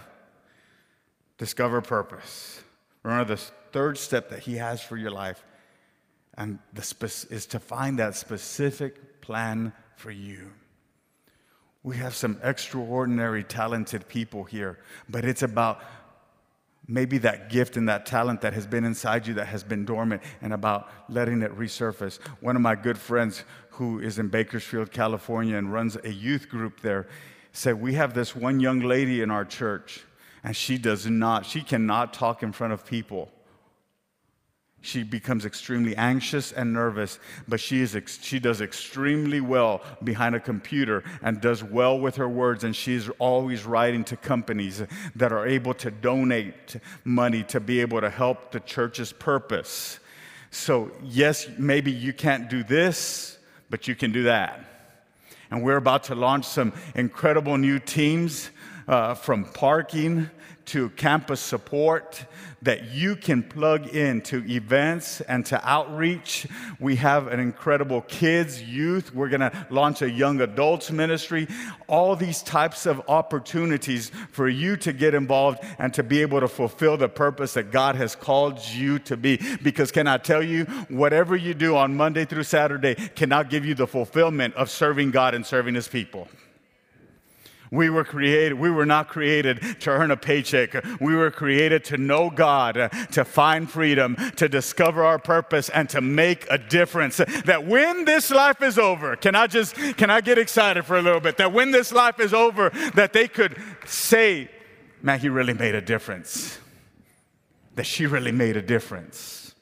Discover 1.38 1.82
purpose. 1.82 2.62
Remember 3.02 3.36
the 3.36 3.40
third 3.72 3.98
step 3.98 4.30
that 4.30 4.40
He 4.40 4.56
has 4.56 4.82
for 4.82 4.96
your 4.96 5.10
life 5.10 5.44
and 6.36 6.58
the 6.72 6.82
spe- 6.82 7.30
is 7.30 7.46
to 7.46 7.60
find 7.60 7.98
that 7.98 8.16
specific 8.16 9.20
plan 9.20 9.72
for 9.96 10.10
you. 10.10 10.50
We 11.82 11.96
have 11.98 12.14
some 12.14 12.38
extraordinary, 12.42 13.44
talented 13.44 14.08
people 14.08 14.44
here, 14.44 14.78
but 15.08 15.24
it's 15.24 15.42
about 15.42 15.82
maybe 16.86 17.18
that 17.18 17.50
gift 17.50 17.76
and 17.76 17.88
that 17.88 18.06
talent 18.06 18.40
that 18.42 18.52
has 18.52 18.66
been 18.66 18.84
inside 18.84 19.26
you 19.26 19.34
that 19.34 19.46
has 19.46 19.64
been 19.64 19.84
dormant 19.84 20.22
and 20.42 20.52
about 20.52 20.90
letting 21.08 21.42
it 21.42 21.56
resurface. 21.56 22.18
One 22.40 22.56
of 22.56 22.62
my 22.62 22.74
good 22.74 22.98
friends 22.98 23.44
who 23.70 23.98
is 24.00 24.18
in 24.18 24.28
Bakersfield, 24.28 24.90
California, 24.90 25.56
and 25.56 25.72
runs 25.72 25.96
a 26.04 26.10
youth 26.10 26.48
group 26.48 26.80
there, 26.80 27.06
said, 27.52 27.80
We 27.80 27.94
have 27.94 28.14
this 28.14 28.36
one 28.36 28.60
young 28.60 28.80
lady 28.80 29.22
in 29.22 29.30
our 29.30 29.44
church, 29.44 30.04
and 30.42 30.54
she 30.54 30.78
does 30.78 31.06
not, 31.06 31.46
she 31.46 31.62
cannot 31.62 32.12
talk 32.12 32.42
in 32.42 32.52
front 32.52 32.72
of 32.72 32.84
people. 32.84 33.30
She 34.84 35.02
becomes 35.02 35.46
extremely 35.46 35.96
anxious 35.96 36.52
and 36.52 36.74
nervous, 36.74 37.18
but 37.48 37.58
she, 37.58 37.80
is 37.80 37.96
ex- 37.96 38.22
she 38.22 38.38
does 38.38 38.60
extremely 38.60 39.40
well 39.40 39.80
behind 40.02 40.34
a 40.34 40.40
computer 40.40 41.02
and 41.22 41.40
does 41.40 41.64
well 41.64 41.98
with 41.98 42.16
her 42.16 42.28
words. 42.28 42.64
And 42.64 42.76
she's 42.76 43.08
always 43.18 43.64
writing 43.64 44.04
to 44.04 44.16
companies 44.18 44.82
that 45.16 45.32
are 45.32 45.46
able 45.46 45.72
to 45.74 45.90
donate 45.90 46.76
money 47.02 47.44
to 47.44 47.60
be 47.60 47.80
able 47.80 48.02
to 48.02 48.10
help 48.10 48.52
the 48.52 48.60
church's 48.60 49.10
purpose. 49.10 50.00
So, 50.50 50.90
yes, 51.02 51.48
maybe 51.56 51.90
you 51.90 52.12
can't 52.12 52.50
do 52.50 52.62
this, 52.62 53.38
but 53.70 53.88
you 53.88 53.94
can 53.94 54.12
do 54.12 54.24
that. 54.24 54.64
And 55.50 55.62
we're 55.62 55.76
about 55.76 56.04
to 56.04 56.14
launch 56.14 56.44
some 56.44 56.74
incredible 56.94 57.56
new 57.56 57.78
teams 57.78 58.50
uh, 58.88 59.14
from 59.14 59.44
parking 59.44 60.30
to 60.66 60.88
campus 60.90 61.40
support 61.40 62.24
that 62.62 62.90
you 62.92 63.14
can 63.14 63.42
plug 63.42 63.88
into 63.88 64.42
events 64.46 65.20
and 65.22 65.44
to 65.44 65.68
outreach. 65.68 66.46
We 66.80 66.96
have 66.96 67.26
an 67.26 67.38
incredible 67.38 68.00
kids, 68.02 68.62
youth. 68.62 69.14
We're 69.14 69.28
going 69.28 69.40
to 69.40 69.66
launch 69.68 70.00
a 70.00 70.10
young 70.10 70.40
adults 70.40 70.90
ministry. 70.90 71.46
All 71.86 72.16
these 72.16 72.42
types 72.42 72.86
of 72.86 73.02
opportunities 73.08 74.10
for 74.30 74.48
you 74.48 74.78
to 74.78 74.94
get 74.94 75.14
involved 75.14 75.58
and 75.78 75.92
to 75.92 76.02
be 76.02 76.22
able 76.22 76.40
to 76.40 76.48
fulfill 76.48 76.96
the 76.96 77.08
purpose 77.08 77.52
that 77.54 77.70
God 77.70 77.96
has 77.96 78.16
called 78.16 78.58
you 78.66 78.98
to 79.00 79.16
be. 79.18 79.38
Because, 79.62 79.92
can 79.92 80.06
I 80.06 80.16
tell 80.16 80.42
you, 80.42 80.64
whatever 80.88 81.36
you 81.36 81.52
do 81.52 81.76
on 81.76 81.94
Monday 81.94 82.24
through 82.24 82.44
Saturday 82.44 82.94
cannot 83.14 83.50
give 83.50 83.66
you 83.66 83.74
the 83.74 83.86
fulfillment 83.86 84.54
of 84.54 84.70
serving 84.70 85.10
God 85.10 85.34
and 85.34 85.44
serving 85.44 85.74
His 85.74 85.88
people. 85.88 86.28
We 87.74 87.90
were 87.90 88.04
created, 88.04 88.54
we 88.54 88.70
were 88.70 88.86
not 88.86 89.08
created 89.08 89.80
to 89.80 89.90
earn 89.90 90.10
a 90.10 90.16
paycheck. 90.16 90.74
We 91.00 91.16
were 91.16 91.30
created 91.30 91.84
to 91.86 91.98
know 91.98 92.30
God, 92.30 92.74
to 93.12 93.24
find 93.24 93.68
freedom, 93.68 94.16
to 94.36 94.48
discover 94.48 95.04
our 95.04 95.18
purpose, 95.18 95.68
and 95.70 95.88
to 95.90 96.00
make 96.00 96.46
a 96.50 96.58
difference. 96.58 97.16
That 97.16 97.66
when 97.66 98.04
this 98.04 98.30
life 98.30 98.62
is 98.62 98.78
over, 98.78 99.16
can 99.16 99.34
I 99.34 99.48
just, 99.48 99.74
can 99.74 100.08
I 100.08 100.20
get 100.20 100.38
excited 100.38 100.84
for 100.84 100.96
a 100.96 101.02
little 101.02 101.20
bit? 101.20 101.36
That 101.38 101.52
when 101.52 101.72
this 101.72 101.92
life 101.92 102.20
is 102.20 102.32
over, 102.32 102.70
that 102.94 103.12
they 103.12 103.26
could 103.26 103.60
say, 103.86 104.48
man, 105.02 105.18
he 105.18 105.28
really 105.28 105.54
made 105.54 105.74
a 105.74 105.80
difference. 105.80 106.58
That 107.74 107.86
she 107.86 108.06
really 108.06 108.32
made 108.32 108.56
a 108.56 108.62
difference. 108.62 109.52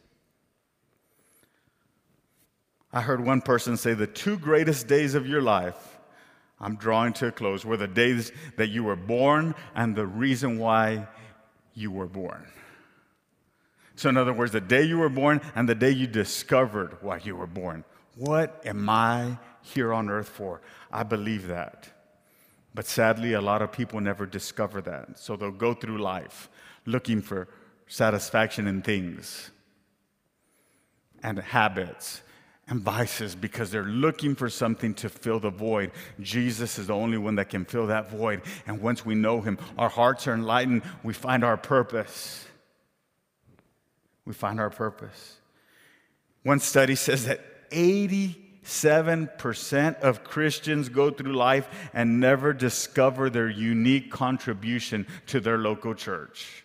I 2.92 3.00
heard 3.00 3.24
one 3.24 3.40
person 3.40 3.78
say 3.78 3.94
the 3.94 4.06
two 4.06 4.36
greatest 4.36 4.86
days 4.86 5.14
of 5.14 5.26
your 5.26 5.40
life 5.40 5.91
I'm 6.62 6.76
drawing 6.76 7.12
to 7.14 7.26
a 7.26 7.32
close, 7.32 7.64
were 7.64 7.76
the 7.76 7.88
days 7.88 8.30
that 8.56 8.68
you 8.68 8.84
were 8.84 8.96
born 8.96 9.54
and 9.74 9.96
the 9.96 10.06
reason 10.06 10.58
why 10.58 11.08
you 11.74 11.90
were 11.90 12.06
born. 12.06 12.46
So, 13.96 14.08
in 14.08 14.16
other 14.16 14.32
words, 14.32 14.52
the 14.52 14.60
day 14.60 14.82
you 14.82 14.98
were 14.98 15.08
born 15.08 15.40
and 15.54 15.68
the 15.68 15.74
day 15.74 15.90
you 15.90 16.06
discovered 16.06 16.96
why 17.02 17.18
you 17.18 17.36
were 17.36 17.46
born. 17.46 17.84
What 18.16 18.62
am 18.64 18.88
I 18.88 19.38
here 19.62 19.92
on 19.92 20.08
earth 20.08 20.28
for? 20.28 20.60
I 20.90 21.02
believe 21.02 21.48
that. 21.48 21.88
But 22.74 22.86
sadly, 22.86 23.34
a 23.34 23.40
lot 23.40 23.60
of 23.60 23.72
people 23.72 24.00
never 24.00 24.24
discover 24.24 24.80
that. 24.82 25.18
So 25.18 25.36
they'll 25.36 25.50
go 25.50 25.74
through 25.74 25.98
life 25.98 26.48
looking 26.86 27.20
for 27.20 27.48
satisfaction 27.86 28.66
in 28.66 28.82
things 28.82 29.50
and 31.22 31.38
habits 31.38 32.21
and 32.72 32.80
vices 32.80 33.34
because 33.34 33.70
they're 33.70 33.84
looking 33.84 34.34
for 34.34 34.48
something 34.48 34.94
to 34.94 35.10
fill 35.10 35.38
the 35.38 35.50
void. 35.50 35.90
Jesus 36.20 36.78
is 36.78 36.86
the 36.86 36.94
only 36.94 37.18
one 37.18 37.34
that 37.34 37.50
can 37.50 37.66
fill 37.66 37.88
that 37.88 38.10
void. 38.10 38.40
And 38.66 38.80
once 38.80 39.04
we 39.04 39.14
know 39.14 39.42
him, 39.42 39.58
our 39.76 39.90
hearts 39.90 40.26
are 40.26 40.32
enlightened, 40.32 40.80
we 41.02 41.12
find 41.12 41.44
our 41.44 41.58
purpose. 41.58 42.46
We 44.24 44.32
find 44.32 44.58
our 44.58 44.70
purpose. 44.70 45.36
One 46.44 46.60
study 46.60 46.94
says 46.94 47.26
that 47.26 47.68
87% 47.68 50.00
of 50.00 50.24
Christians 50.24 50.88
go 50.88 51.10
through 51.10 51.34
life 51.34 51.68
and 51.92 52.20
never 52.20 52.54
discover 52.54 53.28
their 53.28 53.50
unique 53.50 54.10
contribution 54.10 55.06
to 55.26 55.40
their 55.40 55.58
local 55.58 55.94
church. 55.94 56.64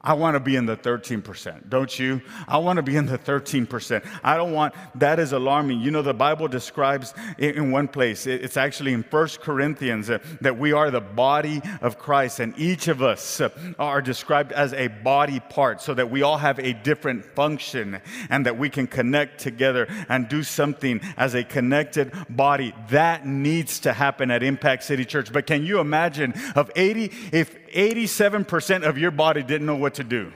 I 0.00 0.12
want 0.12 0.36
to 0.36 0.40
be 0.40 0.54
in 0.54 0.66
the 0.66 0.76
13%, 0.76 1.68
don't 1.68 1.98
you? 1.98 2.22
I 2.46 2.58
want 2.58 2.76
to 2.76 2.84
be 2.84 2.94
in 2.94 3.06
the 3.06 3.18
13%. 3.18 4.08
I 4.22 4.36
don't 4.36 4.52
want, 4.52 4.74
that 4.94 5.18
is 5.18 5.32
alarming. 5.32 5.80
You 5.80 5.90
know, 5.90 6.02
the 6.02 6.14
Bible 6.14 6.46
describes 6.46 7.14
in 7.36 7.72
one 7.72 7.88
place, 7.88 8.24
it's 8.24 8.56
actually 8.56 8.92
in 8.92 9.02
First 9.02 9.40
Corinthians, 9.40 10.08
uh, 10.08 10.20
that 10.40 10.56
we 10.56 10.70
are 10.70 10.92
the 10.92 11.00
body 11.00 11.60
of 11.80 11.98
Christ, 11.98 12.38
and 12.38 12.56
each 12.56 12.86
of 12.86 13.02
us 13.02 13.40
uh, 13.40 13.48
are 13.76 14.00
described 14.00 14.52
as 14.52 14.72
a 14.72 14.86
body 14.86 15.40
part, 15.40 15.82
so 15.82 15.94
that 15.94 16.08
we 16.08 16.22
all 16.22 16.38
have 16.38 16.60
a 16.60 16.74
different 16.74 17.24
function 17.24 18.00
and 18.30 18.46
that 18.46 18.56
we 18.56 18.70
can 18.70 18.86
connect 18.86 19.40
together 19.40 19.88
and 20.08 20.28
do 20.28 20.44
something 20.44 21.00
as 21.16 21.34
a 21.34 21.42
connected 21.42 22.12
body. 22.30 22.72
That 22.90 23.26
needs 23.26 23.80
to 23.80 23.92
happen 23.92 24.30
at 24.30 24.44
Impact 24.44 24.84
City 24.84 25.04
Church. 25.04 25.32
But 25.32 25.46
can 25.46 25.66
you 25.66 25.80
imagine 25.80 26.34
of 26.54 26.70
80, 26.76 27.10
if 27.32 27.56
87% 27.68 28.82
of 28.82 28.98
your 28.98 29.10
body 29.10 29.42
didn't 29.42 29.66
know 29.66 29.76
what 29.76 29.94
to 29.94 30.04
do. 30.04 30.32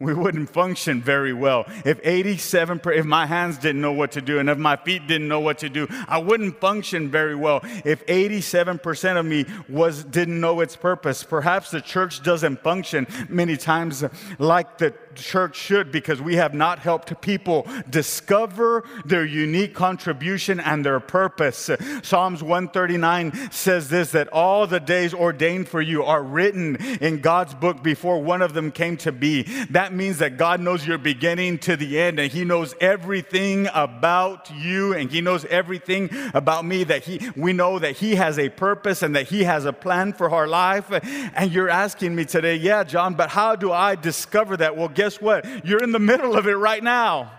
We 0.00 0.14
wouldn't 0.14 0.48
function 0.48 1.02
very 1.02 1.34
well. 1.34 1.66
If 1.84 2.00
87, 2.02 2.80
if 2.86 3.04
my 3.04 3.26
hands 3.26 3.58
didn't 3.58 3.82
know 3.82 3.92
what 3.92 4.12
to 4.12 4.22
do 4.22 4.38
and 4.38 4.48
if 4.48 4.56
my 4.56 4.76
feet 4.76 5.06
didn't 5.06 5.28
know 5.28 5.40
what 5.40 5.58
to 5.58 5.68
do, 5.68 5.86
I 6.08 6.16
wouldn't 6.16 6.58
function 6.58 7.10
very 7.10 7.34
well. 7.34 7.60
If 7.84 8.06
87% 8.06 9.20
of 9.20 9.26
me 9.26 9.44
was, 9.68 10.02
didn't 10.04 10.40
know 10.40 10.60
its 10.60 10.74
purpose, 10.74 11.22
perhaps 11.22 11.70
the 11.70 11.82
church 11.82 12.22
doesn't 12.22 12.62
function 12.62 13.06
many 13.28 13.58
times 13.58 14.02
like 14.38 14.78
the 14.78 14.94
church 15.14 15.56
should 15.56 15.92
because 15.92 16.20
we 16.20 16.36
have 16.36 16.54
not 16.54 16.78
helped 16.78 17.20
people 17.20 17.66
discover 17.88 18.84
their 19.04 19.24
unique 19.24 19.74
contribution 19.74 20.60
and 20.60 20.84
their 20.84 21.00
purpose. 21.00 21.70
Psalms 22.02 22.42
139 22.42 23.50
says 23.50 23.88
this 23.88 24.12
that 24.12 24.28
all 24.28 24.66
the 24.66 24.80
days 24.80 25.14
ordained 25.14 25.68
for 25.68 25.80
you 25.80 26.02
are 26.02 26.22
written 26.22 26.76
in 26.76 27.20
God's 27.20 27.54
book 27.54 27.82
before 27.82 28.22
one 28.22 28.42
of 28.42 28.54
them 28.54 28.70
came 28.70 28.96
to 28.98 29.12
be. 29.12 29.42
That 29.70 29.92
means 29.92 30.18
that 30.18 30.36
God 30.36 30.60
knows 30.60 30.86
your 30.86 30.98
beginning 30.98 31.58
to 31.60 31.76
the 31.76 32.00
end 32.00 32.18
and 32.18 32.30
He 32.30 32.44
knows 32.44 32.74
everything 32.80 33.68
about 33.74 34.50
you 34.50 34.94
and 34.94 35.10
He 35.10 35.20
knows 35.20 35.44
everything 35.46 36.10
about 36.34 36.64
me. 36.64 36.84
That 36.84 37.04
He 37.04 37.30
we 37.36 37.52
know 37.52 37.78
that 37.78 37.96
He 37.96 38.14
has 38.16 38.38
a 38.38 38.48
purpose 38.48 39.02
and 39.02 39.14
that 39.16 39.28
He 39.28 39.44
has 39.44 39.64
a 39.64 39.72
plan 39.72 40.12
for 40.12 40.30
our 40.30 40.46
life. 40.46 40.90
And 41.34 41.52
you're 41.52 41.68
asking 41.68 42.14
me 42.14 42.24
today, 42.24 42.56
yeah, 42.56 42.84
John, 42.84 43.14
but 43.14 43.30
how 43.30 43.56
do 43.56 43.72
I 43.72 43.94
discover 43.94 44.56
that? 44.58 44.76
Well, 44.76 44.88
guess 45.00 45.18
what? 45.18 45.64
You're 45.66 45.82
in 45.82 45.92
the 45.92 45.98
middle 45.98 46.36
of 46.36 46.46
it 46.46 46.56
right 46.56 46.84
now. 46.84 47.32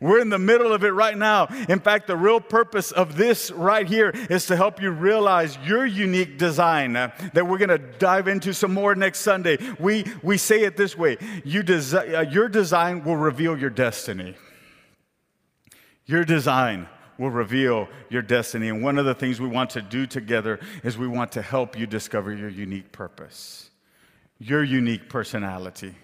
We're 0.00 0.20
in 0.20 0.28
the 0.28 0.38
middle 0.38 0.72
of 0.72 0.84
it 0.84 0.92
right 0.92 1.18
now. 1.18 1.46
In 1.68 1.80
fact, 1.80 2.06
the 2.06 2.16
real 2.16 2.40
purpose 2.40 2.92
of 2.92 3.16
this 3.16 3.50
right 3.50 3.88
here 3.88 4.10
is 4.30 4.46
to 4.46 4.56
help 4.56 4.80
you 4.80 4.92
realize 4.92 5.58
your 5.66 5.84
unique 5.84 6.38
design 6.38 6.94
uh, 6.94 7.10
that 7.34 7.48
we're 7.48 7.58
going 7.58 7.70
to 7.70 7.78
dive 7.98 8.28
into 8.28 8.54
some 8.54 8.72
more 8.72 8.94
next 8.94 9.18
Sunday. 9.18 9.58
We, 9.80 10.04
we 10.22 10.38
say 10.38 10.62
it 10.62 10.76
this 10.76 10.96
way 10.96 11.18
you 11.44 11.64
desi- 11.64 12.14
uh, 12.14 12.20
Your 12.30 12.48
design 12.48 13.02
will 13.02 13.16
reveal 13.16 13.58
your 13.58 13.68
destiny. 13.68 14.36
Your 16.06 16.24
design 16.24 16.88
will 17.18 17.30
reveal 17.30 17.88
your 18.10 18.22
destiny. 18.22 18.68
And 18.68 18.80
one 18.80 18.96
of 18.96 19.06
the 19.06 19.14
things 19.14 19.40
we 19.40 19.48
want 19.48 19.70
to 19.70 19.82
do 19.82 20.06
together 20.06 20.60
is 20.84 20.96
we 20.96 21.08
want 21.08 21.32
to 21.32 21.42
help 21.42 21.76
you 21.76 21.88
discover 21.88 22.32
your 22.32 22.48
unique 22.48 22.92
purpose, 22.92 23.70
your 24.38 24.62
unique 24.62 25.08
personality 25.08 25.96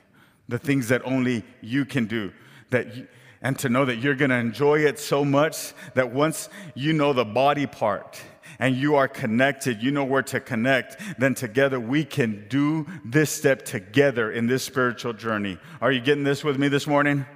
the 0.49 0.59
things 0.59 0.89
that 0.89 1.03
only 1.05 1.45
you 1.61 1.85
can 1.85 2.07
do. 2.07 2.33
That 2.71 2.97
you, 2.97 3.07
and 3.43 3.59
to 3.61 3.69
know 3.69 3.85
that 3.85 3.97
you're 3.97 4.15
going 4.15 4.31
to 4.31 4.37
enjoy 4.37 4.81
it 4.81 4.99
so 4.99 5.25
much 5.25 5.73
that 5.95 6.13
once 6.13 6.49
you 6.75 6.93
know 6.93 7.13
the 7.13 7.25
body 7.25 7.67
part 7.67 8.21
and 8.59 8.75
you 8.75 8.97
are 8.97 9.07
connected, 9.07 9.83
you 9.83 9.91
know 9.91 10.05
where 10.05 10.23
to 10.23 10.41
connect, 10.41 10.97
then 11.19 11.35
together 11.35 11.79
we 11.79 12.05
can 12.05 12.47
do 12.49 12.87
this 13.05 13.31
step 13.31 13.65
together 13.65 14.33
in 14.33 14.47
this 14.47 14.65
spiritual 14.65 15.13
journey. 15.13 15.59
Are 15.81 15.93
you 15.93 16.01
getting 16.01 16.25
this 16.25 16.43
with 16.43 16.59
me 16.59 16.69
this 16.69 16.87
morning? 16.87 17.27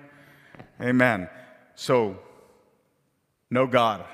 Amen. 0.80 1.28
So, 1.74 2.18
know 3.50 3.66
God 3.66 4.04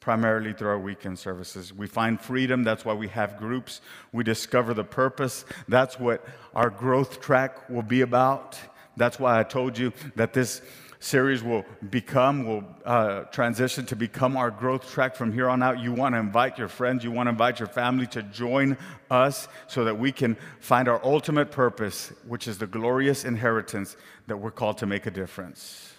primarily 0.00 0.54
through 0.54 0.68
our 0.68 0.78
weekend 0.78 1.18
services. 1.18 1.72
We 1.72 1.86
find 1.86 2.20
freedom, 2.20 2.64
that's 2.64 2.84
why 2.84 2.94
we 2.94 3.08
have 3.08 3.36
groups. 3.36 3.82
We 4.12 4.24
discover 4.24 4.74
the 4.74 4.84
purpose, 4.84 5.44
that's 5.68 6.00
what 6.00 6.24
our 6.54 6.70
growth 6.70 7.20
track 7.20 7.68
will 7.68 7.82
be 7.82 8.00
about. 8.00 8.58
That's 8.96 9.18
why 9.18 9.38
I 9.38 9.44
told 9.44 9.78
you 9.78 9.92
that 10.16 10.32
this 10.32 10.62
series 11.00 11.42
will 11.42 11.64
become, 11.88 12.46
will 12.46 12.64
uh, 12.84 13.22
transition 13.24 13.86
to 13.86 13.96
become 13.96 14.36
our 14.36 14.50
growth 14.50 14.90
track 14.90 15.16
from 15.16 15.32
here 15.32 15.48
on 15.48 15.62
out. 15.62 15.80
You 15.80 15.92
want 15.92 16.14
to 16.14 16.18
invite 16.18 16.58
your 16.58 16.68
friends, 16.68 17.02
you 17.02 17.10
want 17.10 17.26
to 17.26 17.30
invite 17.30 17.58
your 17.58 17.68
family 17.68 18.06
to 18.08 18.22
join 18.22 18.76
us 19.10 19.48
so 19.66 19.84
that 19.84 19.98
we 19.98 20.12
can 20.12 20.36
find 20.60 20.88
our 20.88 21.02
ultimate 21.04 21.50
purpose, 21.50 22.12
which 22.26 22.46
is 22.46 22.58
the 22.58 22.66
glorious 22.66 23.24
inheritance 23.24 23.96
that 24.26 24.36
we're 24.36 24.50
called 24.50 24.78
to 24.78 24.86
make 24.86 25.06
a 25.06 25.10
difference. 25.10 25.94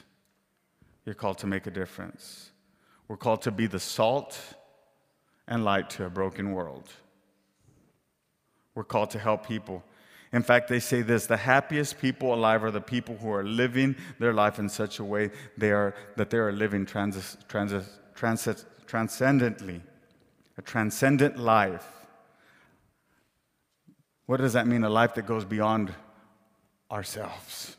You're 1.06 1.16
called 1.16 1.40
to 1.40 1.48
make 1.48 1.66
a 1.66 1.72
difference. 1.72 2.51
We're 3.12 3.18
called 3.18 3.42
to 3.42 3.52
be 3.52 3.68
the 3.68 3.78
salt 3.78 4.40
and 5.46 5.66
light 5.66 5.90
to 5.90 6.06
a 6.06 6.10
broken 6.10 6.54
world. 6.54 6.88
We're 8.74 8.86
called 8.86 9.10
to 9.10 9.20
help 9.20 9.46
people. 9.46 9.84
In 10.32 10.44
fact, 10.44 10.70
they 10.70 10.80
say 10.80 11.02
this 11.02 11.26
the 11.26 11.36
happiest 11.36 12.00
people 12.00 12.34
alive 12.34 12.64
are 12.64 12.72
the 12.72 12.80
people 12.80 13.18
who 13.18 13.30
are 13.34 13.44
living 13.44 13.98
their 14.18 14.32
life 14.32 14.60
in 14.60 14.70
such 14.70 15.00
a 15.00 15.04
way 15.04 15.32
they 15.58 15.72
are, 15.72 15.94
that 16.16 16.30
they 16.30 16.38
are 16.38 16.54
living 16.54 16.86
trans, 16.86 17.36
trans, 17.50 17.74
trans, 18.16 18.66
transcendently, 18.88 19.82
a 20.58 20.62
transcendent 20.62 21.38
life. 21.38 21.86
What 24.26 24.38
does 24.38 24.54
that 24.54 24.68
mean? 24.68 24.86
A 24.86 24.90
life 24.90 25.16
that 25.16 25.26
goes 25.26 25.44
beyond 25.44 25.94
ourselves. 26.90 27.76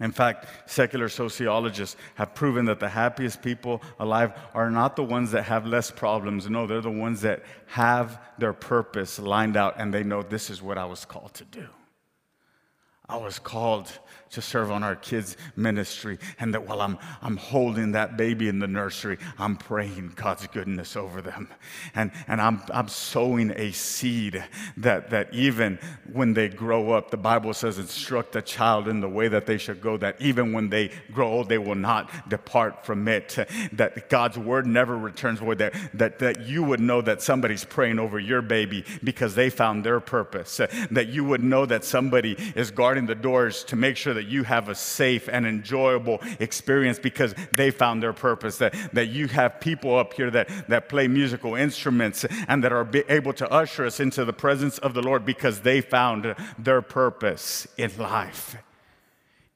In 0.00 0.12
fact, 0.12 0.46
secular 0.70 1.08
sociologists 1.08 1.96
have 2.16 2.34
proven 2.34 2.66
that 2.66 2.80
the 2.80 2.88
happiest 2.88 3.40
people 3.40 3.80
alive 3.98 4.32
are 4.52 4.70
not 4.70 4.94
the 4.94 5.02
ones 5.02 5.30
that 5.30 5.44
have 5.44 5.66
less 5.66 5.90
problems. 5.90 6.50
No, 6.50 6.66
they're 6.66 6.82
the 6.82 6.90
ones 6.90 7.22
that 7.22 7.42
have 7.66 8.20
their 8.38 8.52
purpose 8.52 9.18
lined 9.18 9.56
out 9.56 9.76
and 9.78 9.94
they 9.94 10.02
know 10.02 10.22
this 10.22 10.50
is 10.50 10.60
what 10.60 10.76
I 10.76 10.84
was 10.84 11.06
called 11.06 11.32
to 11.34 11.44
do. 11.44 11.66
I 13.08 13.16
was 13.16 13.38
called 13.38 13.92
to 14.30 14.42
serve 14.42 14.70
on 14.70 14.82
our 14.82 14.96
kids' 14.96 15.36
ministry, 15.54 16.18
and 16.38 16.52
that 16.52 16.66
while 16.66 16.80
I'm, 16.80 16.98
I'm 17.22 17.36
holding 17.36 17.92
that 17.92 18.16
baby 18.16 18.48
in 18.48 18.58
the 18.58 18.66
nursery, 18.66 19.18
I'm 19.38 19.56
praying 19.56 20.12
God's 20.16 20.46
goodness 20.48 20.96
over 20.96 21.22
them. 21.22 21.48
And, 21.94 22.10
and 22.26 22.40
I'm, 22.40 22.62
I'm 22.70 22.88
sowing 22.88 23.52
a 23.52 23.70
seed 23.72 24.44
that, 24.78 25.10
that 25.10 25.32
even 25.32 25.78
when 26.12 26.34
they 26.34 26.48
grow 26.48 26.92
up, 26.92 27.10
the 27.10 27.16
Bible 27.16 27.54
says, 27.54 27.78
instruct 27.78 28.34
a 28.36 28.42
child 28.42 28.88
in 28.88 29.00
the 29.00 29.08
way 29.08 29.28
that 29.28 29.46
they 29.46 29.58
should 29.58 29.80
go, 29.80 29.96
that 29.98 30.20
even 30.20 30.52
when 30.52 30.68
they 30.68 30.90
grow 31.12 31.28
old, 31.28 31.48
they 31.48 31.58
will 31.58 31.74
not 31.74 32.10
depart 32.28 32.84
from 32.84 33.06
it. 33.06 33.38
That 33.72 34.10
God's 34.10 34.38
word 34.38 34.66
never 34.66 34.98
returns 34.98 35.38
void, 35.38 35.58
that, 35.58 35.74
that, 35.94 36.18
that 36.18 36.46
you 36.46 36.64
would 36.64 36.80
know 36.80 37.00
that 37.00 37.22
somebody's 37.22 37.64
praying 37.64 37.98
over 37.98 38.18
your 38.18 38.42
baby 38.42 38.84
because 39.04 39.34
they 39.34 39.50
found 39.50 39.84
their 39.84 40.00
purpose, 40.00 40.56
that 40.90 41.06
you 41.08 41.24
would 41.24 41.42
know 41.42 41.64
that 41.66 41.84
somebody 41.84 42.36
is 42.56 42.70
guarding 42.70 42.95
the 43.04 43.14
doors 43.14 43.64
to 43.64 43.76
make 43.76 43.98
sure 43.98 44.14
that 44.14 44.26
you 44.26 44.44
have 44.44 44.70
a 44.70 44.74
safe 44.74 45.28
and 45.28 45.46
enjoyable 45.46 46.20
experience 46.40 46.98
because 46.98 47.34
they 47.54 47.70
found 47.70 48.02
their 48.02 48.14
purpose. 48.14 48.56
That, 48.56 48.74
that 48.94 49.08
you 49.08 49.28
have 49.28 49.60
people 49.60 49.98
up 49.98 50.14
here 50.14 50.30
that, 50.30 50.48
that 50.68 50.88
play 50.88 51.08
musical 51.08 51.54
instruments 51.54 52.24
and 52.48 52.64
that 52.64 52.72
are 52.72 52.88
able 53.08 53.34
to 53.34 53.50
usher 53.50 53.84
us 53.84 54.00
into 54.00 54.24
the 54.24 54.32
presence 54.32 54.78
of 54.78 54.94
the 54.94 55.02
Lord 55.02 55.26
because 55.26 55.60
they 55.60 55.82
found 55.82 56.34
their 56.58 56.80
purpose 56.80 57.66
in 57.76 57.94
life. 57.98 58.56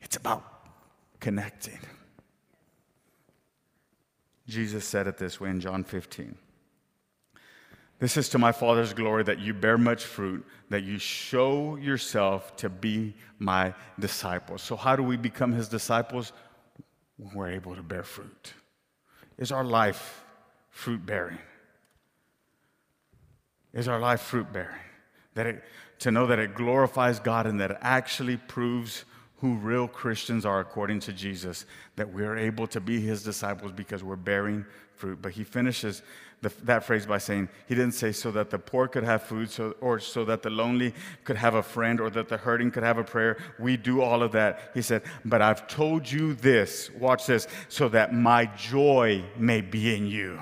It's 0.02 0.16
about 0.16 0.44
connecting. 1.20 1.78
Jesus 4.46 4.84
said 4.84 5.06
it 5.06 5.16
this 5.16 5.40
way 5.40 5.50
in 5.50 5.60
John 5.60 5.84
15. 5.84 6.36
This 8.00 8.16
is 8.16 8.30
to 8.30 8.38
my 8.38 8.50
Father's 8.50 8.94
glory 8.94 9.22
that 9.24 9.40
you 9.40 9.52
bear 9.52 9.76
much 9.76 10.04
fruit, 10.04 10.44
that 10.70 10.84
you 10.84 10.98
show 10.98 11.76
yourself 11.76 12.56
to 12.56 12.70
be 12.70 13.14
my 13.38 13.74
disciples. 13.98 14.62
So, 14.62 14.74
how 14.74 14.96
do 14.96 15.02
we 15.02 15.18
become 15.18 15.52
his 15.52 15.68
disciples? 15.68 16.32
We're 17.34 17.50
able 17.50 17.76
to 17.76 17.82
bear 17.82 18.02
fruit. 18.02 18.54
Is 19.36 19.52
our 19.52 19.64
life 19.64 20.24
fruit 20.70 21.04
bearing? 21.04 21.38
Is 23.74 23.86
our 23.86 24.00
life 24.00 24.22
fruit 24.22 24.50
bearing? 24.50 24.80
That 25.34 25.46
it, 25.46 25.64
to 26.00 26.10
know 26.10 26.26
that 26.26 26.38
it 26.38 26.54
glorifies 26.54 27.20
God 27.20 27.46
and 27.46 27.60
that 27.60 27.72
it 27.72 27.78
actually 27.82 28.38
proves 28.38 29.04
who 29.36 29.54
real 29.54 29.88
Christians 29.88 30.44
are 30.44 30.60
according 30.60 31.00
to 31.00 31.12
Jesus, 31.12 31.64
that 31.96 32.12
we're 32.12 32.36
able 32.36 32.66
to 32.68 32.80
be 32.80 33.00
his 33.00 33.22
disciples 33.22 33.72
because 33.72 34.02
we're 34.04 34.16
bearing 34.16 34.66
fruit. 34.94 35.20
But 35.22 35.32
he 35.32 35.44
finishes 35.44 36.02
the, 36.42 36.52
that 36.64 36.84
phrase 36.84 37.06
by 37.06 37.18
saying, 37.18 37.48
he 37.66 37.74
didn't 37.74 37.92
say 37.92 38.12
so 38.12 38.30
that 38.30 38.50
the 38.50 38.58
poor 38.58 38.88
could 38.88 39.04
have 39.04 39.22
food 39.22 39.50
so, 39.50 39.74
or 39.80 39.98
so 39.98 40.24
that 40.24 40.42
the 40.42 40.50
lonely 40.50 40.94
could 41.24 41.36
have 41.36 41.54
a 41.54 41.62
friend 41.62 42.00
or 42.00 42.08
that 42.10 42.28
the 42.28 42.36
hurting 42.36 42.70
could 42.70 42.82
have 42.82 42.98
a 42.98 43.04
prayer. 43.04 43.36
We 43.58 43.76
do 43.76 44.00
all 44.00 44.22
of 44.22 44.32
that. 44.32 44.70
He 44.72 44.82
said, 44.82 45.02
but 45.24 45.42
I've 45.42 45.66
told 45.66 46.10
you 46.10 46.34
this, 46.34 46.90
watch 46.98 47.26
this, 47.26 47.46
so 47.68 47.88
that 47.90 48.14
my 48.14 48.46
joy 48.56 49.22
may 49.36 49.60
be 49.60 49.94
in 49.94 50.06
you 50.06 50.40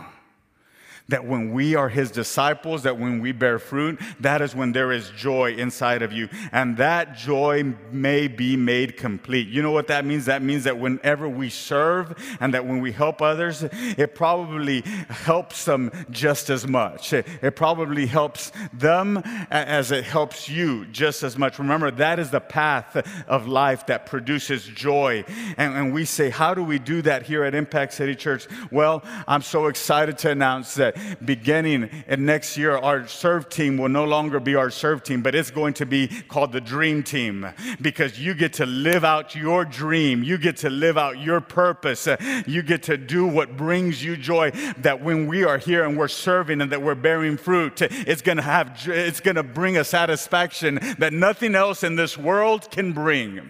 that 1.08 1.24
when 1.24 1.52
we 1.52 1.74
are 1.74 1.88
his 1.88 2.10
disciples, 2.10 2.82
that 2.82 2.98
when 2.98 3.20
we 3.20 3.32
bear 3.32 3.58
fruit, 3.58 3.98
that 4.20 4.42
is 4.42 4.54
when 4.54 4.72
there 4.72 4.92
is 4.92 5.10
joy 5.10 5.52
inside 5.54 6.02
of 6.02 6.12
you. 6.12 6.28
And 6.52 6.76
that 6.76 7.16
joy 7.16 7.74
may 7.90 8.28
be 8.28 8.56
made 8.56 8.98
complete. 8.98 9.48
You 9.48 9.62
know 9.62 9.70
what 9.70 9.86
that 9.86 10.04
means? 10.04 10.26
That 10.26 10.42
means 10.42 10.64
that 10.64 10.78
whenever 10.78 11.26
we 11.26 11.48
serve 11.48 12.14
and 12.40 12.52
that 12.52 12.66
when 12.66 12.80
we 12.80 12.92
help 12.92 13.22
others, 13.22 13.62
it 13.62 14.14
probably 14.14 14.82
helps 15.08 15.64
them 15.64 15.90
just 16.10 16.50
as 16.50 16.66
much. 16.66 17.14
It, 17.14 17.26
it 17.40 17.56
probably 17.56 18.06
helps 18.06 18.52
them 18.74 19.22
as 19.50 19.90
it 19.90 20.04
helps 20.04 20.48
you 20.48 20.84
just 20.86 21.22
as 21.22 21.38
much. 21.38 21.58
Remember, 21.58 21.90
that 21.90 22.18
is 22.18 22.30
the 22.30 22.40
path 22.40 23.24
of 23.26 23.48
life 23.48 23.86
that 23.86 24.04
produces 24.04 24.64
joy. 24.64 25.24
And, 25.56 25.74
and 25.74 25.94
we 25.94 26.04
say, 26.04 26.28
how 26.28 26.52
do 26.52 26.62
we 26.62 26.78
do 26.78 27.00
that 27.02 27.22
here 27.22 27.44
at 27.44 27.54
Impact 27.54 27.94
City 27.94 28.14
Church? 28.14 28.46
Well, 28.70 29.02
I'm 29.26 29.42
so 29.42 29.68
excited 29.68 30.18
to 30.18 30.30
announce 30.30 30.74
that 30.74 30.97
beginning 31.24 31.90
and 32.06 32.26
next 32.26 32.56
year, 32.56 32.76
our 32.76 33.06
serve 33.06 33.48
team 33.48 33.76
will 33.76 33.88
no 33.88 34.04
longer 34.04 34.40
be 34.40 34.54
our 34.54 34.70
serve 34.70 35.02
team, 35.02 35.22
but 35.22 35.34
it's 35.34 35.50
going 35.50 35.74
to 35.74 35.86
be 35.86 36.08
called 36.28 36.52
the 36.52 36.60
dream 36.60 37.02
team 37.02 37.46
because 37.80 38.18
you 38.18 38.34
get 38.34 38.54
to 38.54 38.66
live 38.66 39.04
out 39.04 39.34
your 39.34 39.64
dream. 39.64 40.22
You 40.22 40.38
get 40.38 40.58
to 40.58 40.70
live 40.70 40.98
out 40.98 41.18
your 41.18 41.40
purpose. 41.40 42.08
You 42.46 42.62
get 42.62 42.84
to 42.84 42.96
do 42.96 43.26
what 43.26 43.56
brings 43.56 44.02
you 44.02 44.16
joy. 44.16 44.50
That 44.78 45.02
when 45.02 45.26
we 45.26 45.44
are 45.44 45.58
here 45.58 45.84
and 45.84 45.98
we're 45.98 46.08
serving 46.08 46.60
and 46.60 46.72
that 46.72 46.82
we're 46.82 46.94
bearing 46.94 47.36
fruit, 47.36 47.82
it's 47.82 48.22
going 48.22 48.36
to 48.36 48.42
have, 48.42 48.86
it's 48.86 49.20
going 49.20 49.36
to 49.36 49.42
bring 49.42 49.76
a 49.76 49.84
satisfaction 49.84 50.78
that 50.98 51.12
nothing 51.12 51.54
else 51.54 51.82
in 51.82 51.96
this 51.96 52.16
world 52.16 52.70
can 52.70 52.92
bring. 52.92 53.48